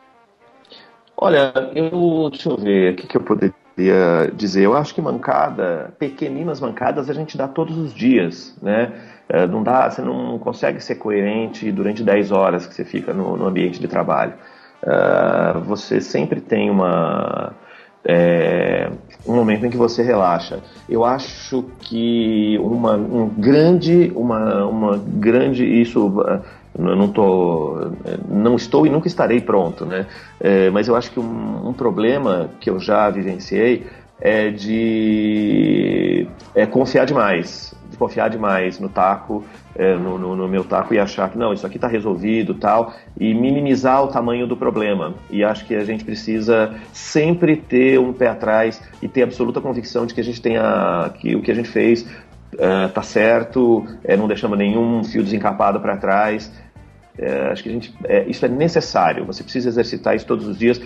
[1.17, 4.63] Olha, eu deixa eu ver o que, que eu poderia dizer.
[4.65, 8.93] Eu acho que mancada, pequeninas mancadas, a gente dá todos os dias, né?
[9.29, 13.37] É, não dá, você não consegue ser coerente durante 10 horas que você fica no,
[13.37, 14.35] no ambiente de trabalho.
[14.83, 17.55] É, você sempre tem uma
[18.05, 18.91] é,
[19.27, 20.61] um momento em que você relaxa.
[20.89, 26.13] Eu acho que uma um grande uma, uma grande isso
[26.77, 27.77] eu não tô
[28.29, 30.07] não estou e nunca estarei pronto, né?
[30.41, 33.87] É, mas eu acho que um, um problema que eu já vivenciei
[34.19, 39.45] é de é confiar demais, de confiar demais no taco,
[39.75, 42.93] é, no, no- no meu taco e achar que não, isso aqui está resolvido tal,
[43.19, 45.17] e minimizar o tamanho do problema.
[45.29, 50.07] E acho que a gente precisa sempre ter um pé atrás e ter absoluta convicção
[50.07, 52.07] de que a gente tenha que o que a gente fez
[52.59, 56.53] é, tá certo, é, não deixamos nenhum fio desencapado para trás.
[57.19, 59.25] É, acho que a gente, é, isso é necessário.
[59.25, 60.81] Você precisa exercitar isso todos os dias.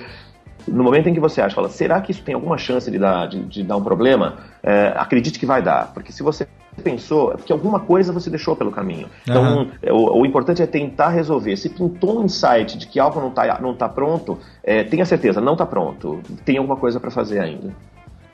[0.67, 3.27] No momento em que você acha, fala, será que isso tem alguma chance de dar,
[3.27, 4.39] de, de dar um problema?
[4.63, 6.47] É, acredite que vai dar, porque se você
[6.83, 9.09] pensou, é porque alguma coisa você deixou pelo caminho.
[9.23, 11.57] Então, é, o, o importante é tentar resolver.
[11.57, 15.41] Se pintou um insight de que algo não está não tá pronto, é, tenha certeza,
[15.41, 16.21] não está pronto.
[16.45, 17.75] Tem alguma coisa para fazer ainda.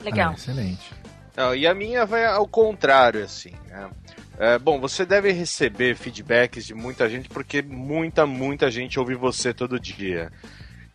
[0.03, 0.31] Legal.
[0.31, 0.93] Ah, excelente.
[1.35, 3.51] Não, e a minha vai ao contrário, assim.
[3.69, 3.87] né?
[4.37, 9.53] É, bom, você deve receber feedbacks de muita gente, porque muita, muita gente ouve você
[9.53, 10.31] todo dia.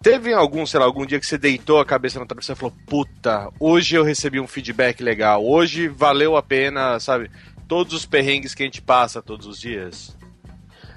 [0.02, 2.74] Teve algum, sei lá, algum dia que você deitou a cabeça na travessa e falou,
[2.86, 7.30] puta, hoje eu recebi um feedback legal, hoje valeu a pena, sabe,
[7.68, 10.16] todos os perrengues que a gente passa todos os dias?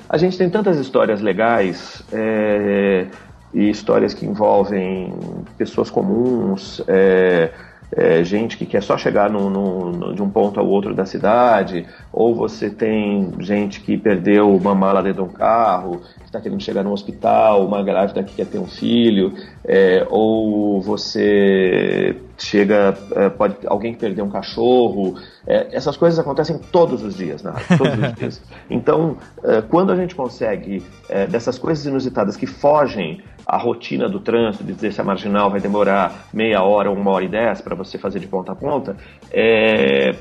[0.08, 3.08] A gente tem tantas histórias legais é,
[3.54, 5.14] e histórias que envolvem
[5.58, 7.52] pessoas comuns, é,
[7.96, 11.06] é, gente que quer só chegar no, no, no, de um ponto ao outro da
[11.06, 16.42] cidade, ou você tem gente que perdeu uma mala dentro de um carro, que está
[16.42, 19.34] querendo chegar no hospital, uma grávida que quer ter um filho,
[19.64, 25.16] é, ou você chega, é, pode alguém que perdeu um cachorro,
[25.46, 27.54] é, essas coisas acontecem todos os dias, né?
[27.78, 28.42] todos os dias.
[28.70, 34.20] Então, é, quando a gente consegue é, dessas coisas inusitadas que fogem a rotina do
[34.20, 37.62] trânsito, de dizer se a marginal vai demorar meia hora ou uma hora e dez
[37.62, 38.96] para você fazer de ponta a ponta,
[39.32, 40.16] é,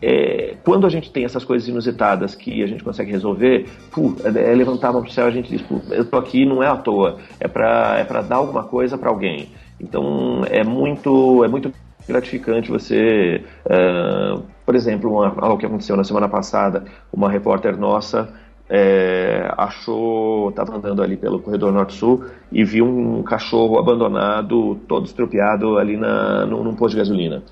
[0.00, 4.52] é, quando a gente tem essas coisas inusitadas que a gente consegue resolver, pu, é,
[4.52, 6.76] é levantar a mão céu e a gente diz, eu tô aqui não é à
[6.76, 9.48] toa, é para é dar alguma coisa para alguém.
[9.80, 11.72] Então é muito, é muito
[12.06, 18.32] gratificante você, uh, por exemplo, uma, algo que aconteceu na semana passada, uma repórter nossa
[18.68, 25.78] é, achou, estava andando ali pelo corredor norte-sul e viu um cachorro abandonado, todo estropiado
[25.78, 27.42] ali na, no, num posto de gasolina.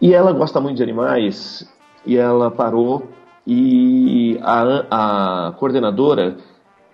[0.00, 1.70] E ela gosta muito de animais
[2.04, 3.08] e ela parou
[3.46, 6.36] e a, a coordenadora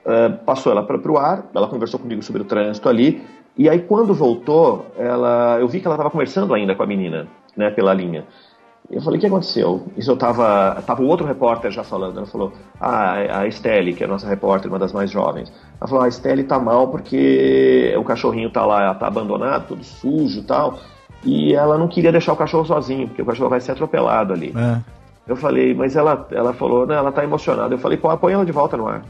[0.04, 3.22] uh, passou ela para o ar, ela conversou comigo sobre o trânsito ali
[3.56, 7.26] e aí quando voltou, ela, eu vi que ela estava conversando ainda com a menina,
[7.56, 8.26] né, pela linha.
[8.90, 9.84] Eu falei, o que aconteceu?
[9.96, 14.04] Isso eu tava, tava o outro repórter já falando, ela falou, ah, a Estelle, que
[14.04, 16.86] é a nossa repórter, uma das mais jovens, ela falou, ah, a Estelle tá mal
[16.88, 20.78] porque o cachorrinho tá lá, tá abandonado, todo sujo e tal,
[21.24, 24.54] e ela não queria deixar o cachorro sozinho, porque o cachorro vai ser atropelado ali.
[24.56, 24.80] É.
[25.26, 27.74] Eu falei, mas ela, ela falou, não, ela tá emocionada.
[27.74, 29.02] Eu falei, põe ela de volta no ar.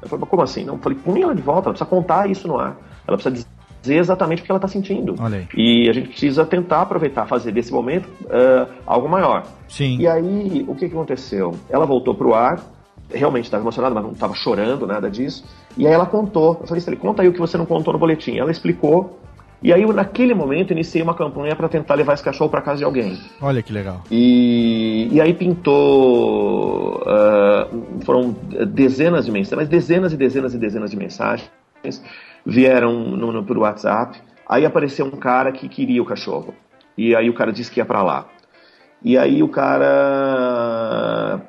[0.00, 0.64] Ela falou, como assim?
[0.64, 2.76] Não, eu falei, põe ela de volta, ela precisa contar isso no ar.
[3.06, 3.44] Ela precisa
[3.84, 5.14] dizer exatamente o que ela está sentindo.
[5.54, 9.44] E a gente precisa tentar aproveitar, fazer desse momento uh, algo maior.
[9.68, 9.98] Sim.
[9.98, 11.54] E aí, o que, que aconteceu?
[11.68, 12.60] Ela voltou pro ar,
[13.12, 15.44] realmente estava emocionada, mas não estava chorando, nada disso.
[15.76, 16.58] E aí ela contou.
[16.60, 18.38] Eu falei, conta aí o que você não contou no boletim.
[18.38, 19.20] Ela explicou.
[19.62, 22.84] E aí, naquele momento, iniciei uma campanha para tentar levar esse cachorro para casa de
[22.84, 23.18] alguém.
[23.40, 24.02] Olha que legal.
[24.10, 27.02] E, e aí pintou.
[27.02, 28.36] Uh, foram
[28.68, 31.50] dezenas de mensagens, mas dezenas e dezenas e dezenas de mensagens
[32.44, 34.20] vieram no, no, por WhatsApp.
[34.48, 36.54] Aí apareceu um cara que queria o cachorro.
[36.96, 38.26] E aí o cara disse que ia para lá.
[39.02, 41.40] E aí o cara.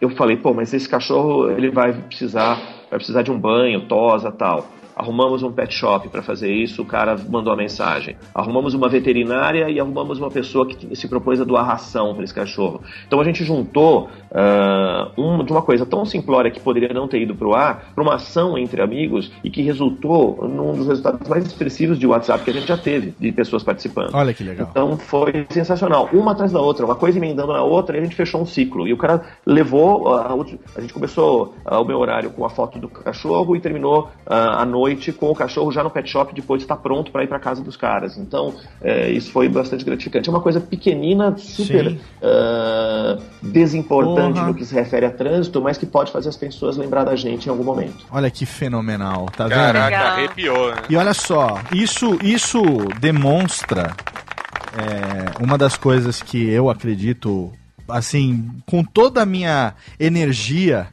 [0.00, 2.56] Eu falei, pô, mas esse cachorro ele vai precisar,
[2.90, 4.66] vai precisar de um banho, tosa tal.
[5.02, 8.16] Arrumamos um pet shop para fazer isso, o cara mandou a mensagem.
[8.32, 12.32] Arrumamos uma veterinária e arrumamos uma pessoa que se propôs a doar ração para esse
[12.32, 12.80] cachorro.
[13.04, 17.20] Então a gente juntou uh, um, de uma coisa tão simplória que poderia não ter
[17.20, 21.28] ido para o ar, para uma ação entre amigos e que resultou num dos resultados
[21.28, 24.14] mais expressivos de WhatsApp que a gente já teve, de pessoas participando.
[24.14, 24.68] Olha que legal.
[24.70, 26.08] Então foi sensacional.
[26.12, 28.86] Uma atrás da outra, uma coisa emendando na outra e a gente fechou um ciclo.
[28.86, 30.32] E o cara levou, a,
[30.76, 34.32] a gente começou uh, o meu horário com a foto do cachorro e terminou uh,
[34.32, 37.24] a noite noite com o cachorro já no pet shop depois de estar pronto para
[37.24, 38.16] ir para casa dos caras.
[38.16, 40.28] Então, é, isso foi bastante gratificante.
[40.28, 44.46] É uma coisa pequenina, super uh, desimportante Porra.
[44.46, 47.46] no que se refere a trânsito, mas que pode fazer as pessoas lembrar da gente
[47.46, 48.06] em algum momento.
[48.10, 49.56] Olha que fenomenal, tá vendo?
[49.56, 50.82] Caraca, arrepiou, né?
[50.88, 52.62] E olha só, isso, isso
[53.00, 53.94] demonstra
[54.76, 57.52] é, uma das coisas que eu acredito,
[57.88, 60.88] assim, com toda a minha energia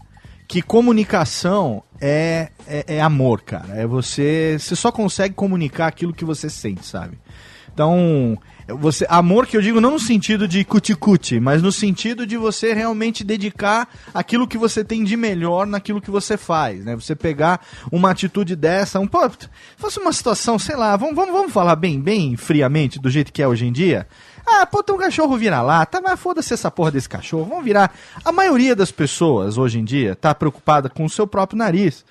[0.47, 3.75] que comunicação é, é, é, amor, cara.
[3.75, 4.57] É você.
[4.59, 7.17] Você só consegue comunicar aquilo que você sente, sabe?
[7.73, 12.37] Então, você amor que eu digo não no sentido de cuti-cuti, mas no sentido de
[12.37, 16.95] você realmente dedicar aquilo que você tem de melhor naquilo que você faz, né?
[16.95, 19.29] Você pegar uma atitude dessa, um pô,
[19.77, 23.41] fosse uma situação, sei lá, vamos, vamos, vamos falar bem, bem friamente do jeito que
[23.41, 24.07] é hoje em dia.
[24.51, 27.63] Ah, pô, tem um cachorro vira lá, tá, mas foda-se essa porra desse cachorro, vamos
[27.63, 27.93] virar.
[28.25, 32.03] A maioria das pessoas hoje em dia tá preocupada com o seu próprio nariz.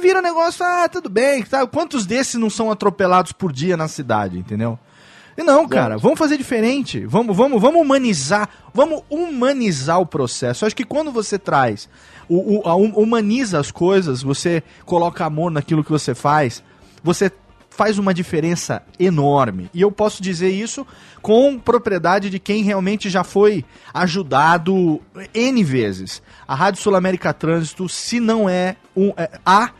[0.00, 1.66] Vira negócio, ah, tudo bem, tá?
[1.66, 4.78] Quantos desses não são atropelados por dia na cidade, entendeu?
[5.36, 7.06] E não, cara, vamos fazer diferente.
[7.06, 10.64] Vamos, vamos, vamos humanizar, vamos humanizar o processo.
[10.64, 11.88] Eu acho que quando você traz,
[12.28, 16.62] o, o, a, humaniza as coisas, você coloca amor naquilo que você faz,
[17.02, 17.32] você
[17.80, 19.70] faz uma diferença enorme.
[19.72, 20.86] E eu posso dizer isso
[21.22, 25.00] com propriedade de quem realmente já foi ajudado
[25.32, 26.22] N vezes.
[26.46, 29.70] A Rádio Sul América Trânsito, se não é, um, é a,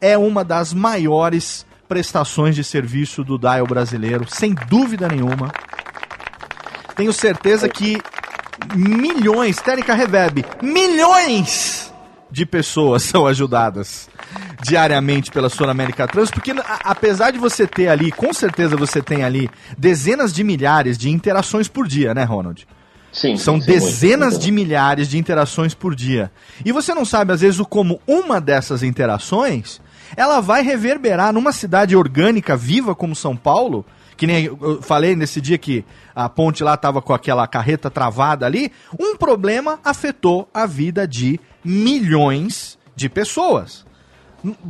[0.00, 5.52] é uma das maiores prestações de serviço do Dial brasileiro, sem dúvida nenhuma.
[6.96, 8.00] Tenho certeza que
[8.74, 11.89] milhões, Técnica Reverb, milhões
[12.30, 14.08] de pessoas são ajudadas
[14.62, 16.52] diariamente pela Sul América Trans, porque
[16.84, 21.66] apesar de você ter ali, com certeza você tem ali dezenas de milhares de interações
[21.68, 22.66] por dia, né, Ronald?
[23.12, 26.30] Sim, São sim, dezenas muito, de milhares de interações por dia.
[26.64, 29.80] E você não sabe, às vezes, o como uma dessas interações
[30.16, 33.84] ela vai reverberar numa cidade orgânica, viva como São Paulo,
[34.16, 35.84] que nem eu falei nesse dia que
[36.14, 41.40] a ponte lá estava com aquela carreta travada ali, um problema afetou a vida de
[41.64, 43.84] milhões de pessoas.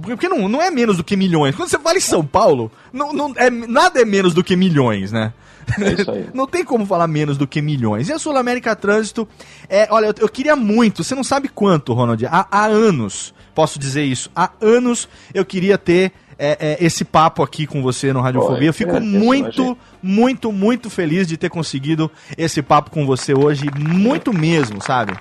[0.02, 1.54] Porque não, não é menos do que milhões.
[1.54, 5.12] Quando você fala em São Paulo, não, não, é, nada é menos do que milhões,
[5.12, 5.32] né?
[5.78, 6.30] É.
[6.34, 8.08] Não tem como falar menos do que milhões.
[8.08, 9.28] E a Sul América Trânsito,
[9.68, 13.78] é, olha, eu, eu queria muito, você não sabe quanto, Ronald, há, há anos, posso
[13.78, 18.22] dizer isso, há anos eu queria ter é, é, esse papo aqui com você no
[18.22, 18.70] Radiofobia.
[18.70, 23.66] Eu fico é, muito, muito, muito feliz de ter conseguido esse papo com você hoje,
[23.78, 25.12] muito mesmo, sabe?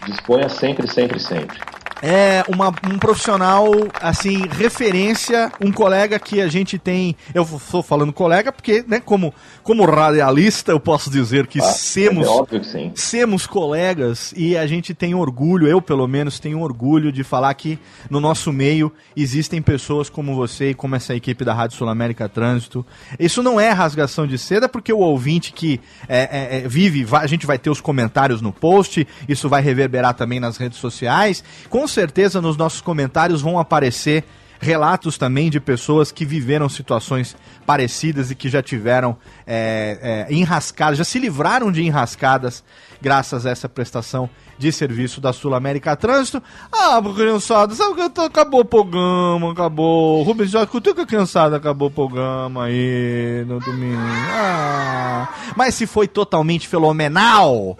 [0.00, 1.60] Disponha sempre, sempre, sempre.
[2.02, 3.66] É uma, um profissional,
[4.00, 7.16] assim, referência, um colega que a gente tem.
[7.34, 12.26] Eu estou falando colega porque, né, como, como radialista, eu posso dizer que Ah, semos.
[12.26, 12.62] é óbvio.
[12.94, 17.78] Semos colegas e a gente tem orgulho, eu pelo menos tenho orgulho de falar que
[18.08, 22.28] no nosso meio existem pessoas como você e como essa equipe da Rádio Sul América
[22.28, 22.86] Trânsito.
[23.18, 27.26] Isso não é rasgação de seda, porque o ouvinte que é, é, é, vive, a
[27.26, 31.42] gente vai ter os comentários no post, isso vai reverberar também nas redes sociais.
[31.68, 34.24] Com certeza nos nossos comentários vão aparecer
[34.60, 39.16] relatos também de pessoas que viveram situações parecidas e que já tiveram
[39.46, 42.64] é, é, enrascadas, já se livraram de enrascadas
[43.00, 44.28] graças a essa prestação
[44.58, 46.42] de serviço da Sul América Trânsito.
[46.72, 50.22] Ah, criançada, sabe que acabou o programa, acabou.
[50.24, 54.02] Rubens já escutou que a criançada acabou o programa aí no domingo.
[54.32, 57.78] Ah, mas se foi totalmente fenomenal.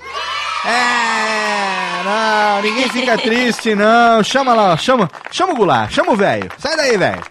[0.65, 1.18] É,
[2.09, 4.23] não, ninguém fica triste, não.
[4.23, 6.51] Chama lá, chama, chama o Goulart, chama o velho.
[6.59, 7.23] Sai daí, velho.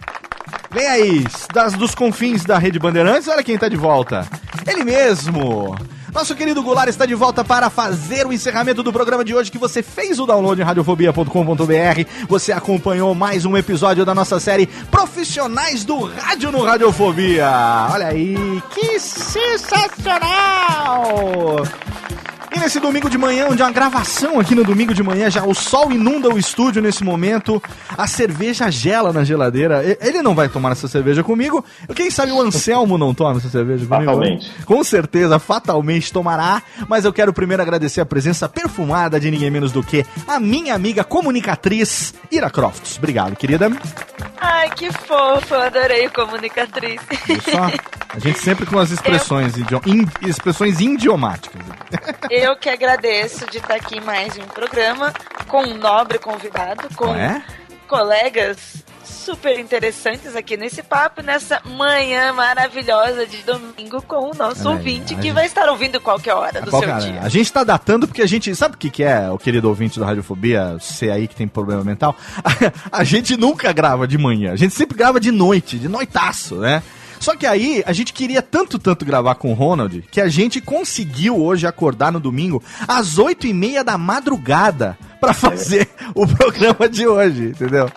[0.70, 4.26] Vem aí, das, dos confins da Rede Bandeirantes, olha quem tá de volta.
[4.66, 5.74] Ele mesmo.
[6.12, 9.58] Nosso querido Goulart está de volta para fazer o encerramento do programa de hoje que
[9.58, 12.04] você fez o download em radiofobia.com.br.
[12.28, 17.48] Você acompanhou mais um episódio da nossa série Profissionais do Rádio no Radiofobia.
[17.92, 20.18] Olha aí, que sensacional!
[22.54, 25.44] E nesse domingo de manhã, onde há uma gravação aqui no domingo de manhã, já
[25.44, 27.62] o sol inunda o estúdio nesse momento,
[27.96, 29.82] a cerveja gela na geladeira.
[30.00, 31.64] Ele não vai tomar essa cerveja comigo.
[31.94, 34.04] Quem sabe o Anselmo não toma essa cerveja comigo?
[34.06, 34.50] Fatalmente.
[34.64, 36.62] Com certeza, fatalmente tomará.
[36.88, 40.74] Mas eu quero primeiro agradecer a presença perfumada de ninguém menos do que a minha
[40.74, 42.96] amiga comunicatriz Ira Crofts.
[42.98, 43.70] Obrigado, querida.
[44.40, 47.00] Ai, que fofo, eu adorei o comunicatriz.
[47.50, 47.70] Só?
[48.14, 51.60] A gente sempre com as expressões, idio- in- expressões idiomáticas.
[52.30, 55.12] Eu que agradeço de estar aqui em mais um programa
[55.48, 57.42] com um nobre convidado, com é?
[57.86, 64.74] colegas super interessantes aqui nesse papo, nessa manhã maravilhosa de domingo com o nosso aí,
[64.74, 66.98] ouvinte que gente- vai estar ouvindo qualquer hora do Qual seu é?
[66.98, 67.20] dia.
[67.22, 68.54] A gente tá datando porque a gente.
[68.54, 71.82] Sabe o que, que é, o querido ouvinte da Radiofobia, você aí que tem problema
[71.82, 72.16] mental?
[72.90, 76.82] A, gente nunca grava de manhã, a gente sempre grava de noite, de noitaço, né?
[77.20, 80.60] Só que aí a gente queria tanto, tanto gravar com o Ronald que a gente
[80.60, 86.88] conseguiu hoje acordar no domingo às oito e meia da madrugada pra fazer o programa
[86.88, 87.90] de hoje, entendeu?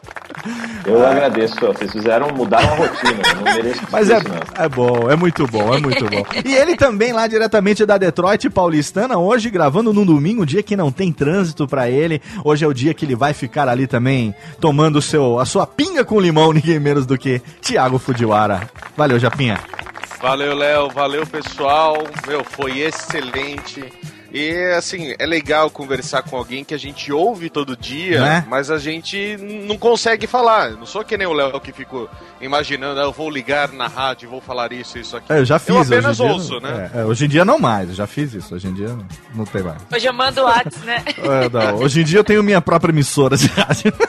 [0.86, 4.64] Eu agradeço, vocês fizeram, mudaram a rotina, eu não mereço Mas é, não.
[4.66, 6.24] é bom, é muito bom, é muito bom.
[6.44, 10.76] E ele também lá diretamente da Detroit Paulistana, hoje gravando num domingo, um dia que
[10.76, 12.22] não tem trânsito pra ele.
[12.44, 15.68] Hoje é o dia que ele vai ficar ali também tomando o seu, a sua
[15.68, 18.70] pinga com limão, ninguém menos do que Thiago Fujiwara.
[18.98, 19.60] Valeu, Japinha.
[20.22, 20.90] Valeu, Léo.
[20.90, 21.98] Valeu, pessoal.
[22.28, 23.92] Meu, foi excelente.
[24.34, 28.46] E assim, é legal conversar com alguém que a gente ouve todo dia, Né?
[28.50, 29.36] mas a gente
[29.68, 30.72] não consegue falar.
[30.72, 32.10] Eu não sou que nem o Léo que fico
[32.40, 35.34] imaginando, "Ah, eu vou ligar na rádio e vou falar isso, isso aqui.
[35.34, 35.76] É, eu já fiz.
[35.76, 36.92] Eu apenas hoje em dia ouço, não- né?
[36.94, 38.56] é, é, hoje em dia não mais, eu já fiz isso.
[38.56, 39.06] Hoje em dia não,
[39.36, 39.82] não tem mais.
[39.94, 41.04] Hoje eu mando o WhatsApp, né?
[41.18, 43.92] É, não, hoje em dia eu tenho minha própria emissora de rádio.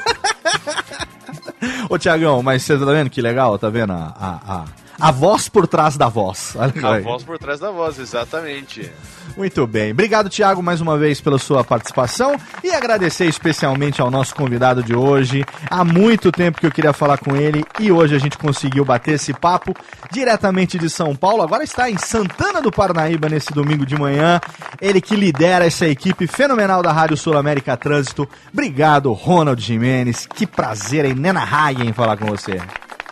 [1.89, 3.59] Ô, Tiagão, mas você tá vendo que legal?
[3.59, 4.65] Tá vendo a, a, a,
[5.03, 6.55] a voz por trás da voz?
[6.57, 8.89] A voz por trás da voz, exatamente.
[9.37, 9.91] Muito bem.
[9.91, 14.95] Obrigado, Thiago, mais uma vez pela sua participação e agradecer especialmente ao nosso convidado de
[14.95, 15.45] hoje.
[15.69, 19.15] Há muito tempo que eu queria falar com ele e hoje a gente conseguiu bater
[19.15, 19.75] esse papo
[20.13, 21.43] diretamente de São Paulo.
[21.43, 24.41] Agora está em Santana do Parnaíba nesse domingo de manhã.
[24.81, 28.29] Ele que lidera essa equipe fenomenal da Rádio Sul América Trânsito.
[28.53, 30.27] Obrigado, Ronald Jimenez.
[30.27, 32.61] Que prazer, é inenarrável falar com você.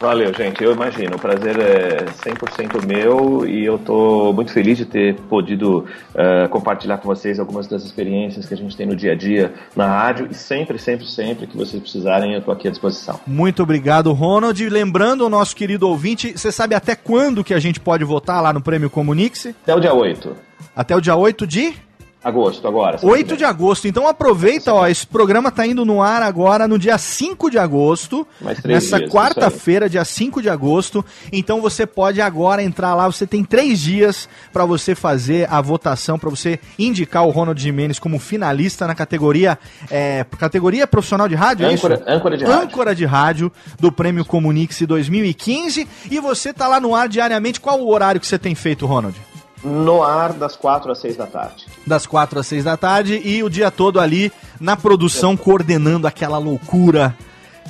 [0.01, 0.65] Valeu, gente.
[0.65, 1.17] Eu imagino.
[1.17, 6.97] O prazer é 100% meu e eu tô muito feliz de ter podido eh, compartilhar
[6.97, 10.29] com vocês algumas das experiências que a gente tem no dia a dia na rádio
[10.31, 13.21] e sempre, sempre, sempre que vocês precisarem, eu tô aqui à disposição.
[13.27, 14.67] Muito obrigado, Ronald.
[14.71, 18.55] Lembrando o nosso querido ouvinte, você sabe até quando que a gente pode votar lá
[18.55, 19.49] no Prêmio Comunix?
[19.63, 20.35] Até o dia 8.
[20.75, 21.75] Até o dia 8 de
[22.23, 22.99] Agosto, agora.
[23.03, 23.89] 8 de agosto.
[23.89, 28.27] Então aproveita, ó, esse programa tá indo no ar agora no dia 5 de agosto.
[28.41, 31.03] Mais três Nessa quarta-feira, dia 5 de agosto.
[31.33, 33.07] Então você pode agora entrar lá.
[33.07, 37.99] Você tem três dias para você fazer a votação, para você indicar o Ronald Jimenez
[37.99, 39.59] como finalista na categoria
[39.91, 42.05] é, categoria profissional de rádio, é Âncora, isso?
[42.07, 42.61] âncora de rádio.
[42.63, 45.89] âncora de rádio do Prêmio Comunix 2015.
[46.11, 47.61] E você tá lá no ar diariamente.
[47.61, 49.17] Qual o horário que você tem feito, Ronald?
[49.63, 51.67] No ar das 4 às 6 da tarde.
[51.87, 56.39] das quatro às seis da tarde e o dia todo ali na produção coordenando aquela
[56.39, 57.15] loucura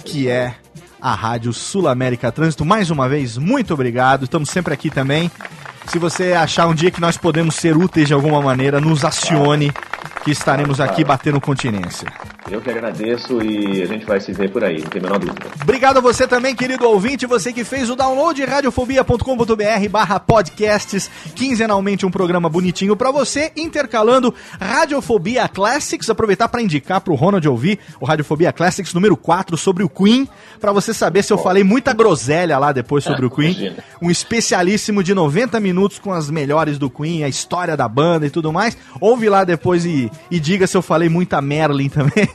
[0.05, 0.55] que é
[1.01, 2.65] a Rádio Sul América Trânsito.
[2.65, 4.25] Mais uma vez, muito obrigado.
[4.25, 5.31] Estamos sempre aqui também.
[5.87, 9.73] Se você achar um dia que nós podemos ser úteis de alguma maneira, nos acione
[10.23, 12.07] que estaremos aqui batendo continência.
[12.51, 15.19] Eu que agradeço e a gente vai se ver por aí, não tem a menor
[15.21, 15.47] dúvida.
[15.63, 22.05] Obrigado a você também, querido ouvinte, você que fez o download radiofobia.com.br barra podcasts, quinzenalmente
[22.05, 28.05] um programa bonitinho pra você, intercalando Radiofobia Classics, aproveitar pra indicar pro Ronald ouvir o
[28.05, 30.29] Radiofobia Classics número 4 sobre o Queen,
[30.61, 33.85] pra você saber se eu falei muita groselha lá depois sobre o Queen, imagina.
[34.03, 38.31] um especialíssimo de 90 minutos com as melhores do Queen, a história da banda e
[38.31, 42.29] tudo mais, ouve lá depois e, e diga se eu falei muita Merlin também,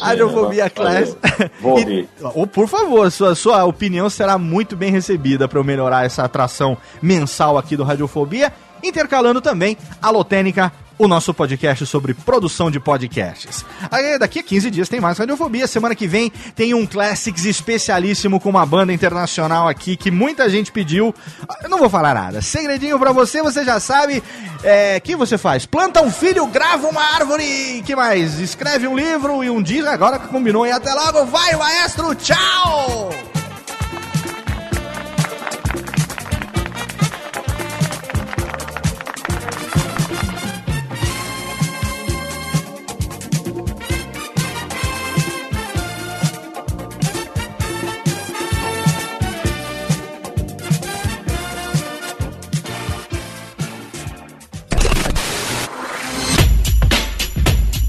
[0.00, 0.70] Radiofobia.
[0.70, 1.16] Classics.
[1.60, 6.04] Vou E- ou, por favor, sua, sua opinião será muito bem recebida para eu melhorar
[6.04, 8.52] essa atração mensal aqui do Radiofobia,
[8.82, 13.64] intercalando também a Lotênica, o nosso podcast sobre produção de podcasts.
[13.90, 15.66] Aí, daqui a 15 dias tem mais Radiofobia.
[15.66, 20.72] Semana que vem tem um Classics especialíssimo com uma banda internacional aqui que muita gente
[20.72, 21.14] pediu.
[21.62, 22.42] Eu não vou falar nada.
[22.42, 24.22] Segredinho pra você, você já sabe.
[24.62, 25.64] É, que você faz?
[25.64, 27.82] Planta um filho, grava uma árvore.
[27.86, 28.40] que mais?
[28.40, 29.88] Escreve um livro e um disco.
[29.88, 30.66] Agora que combinou.
[30.66, 31.24] E até logo.
[31.26, 32.14] Vai, maestro.
[32.14, 33.10] Tchau!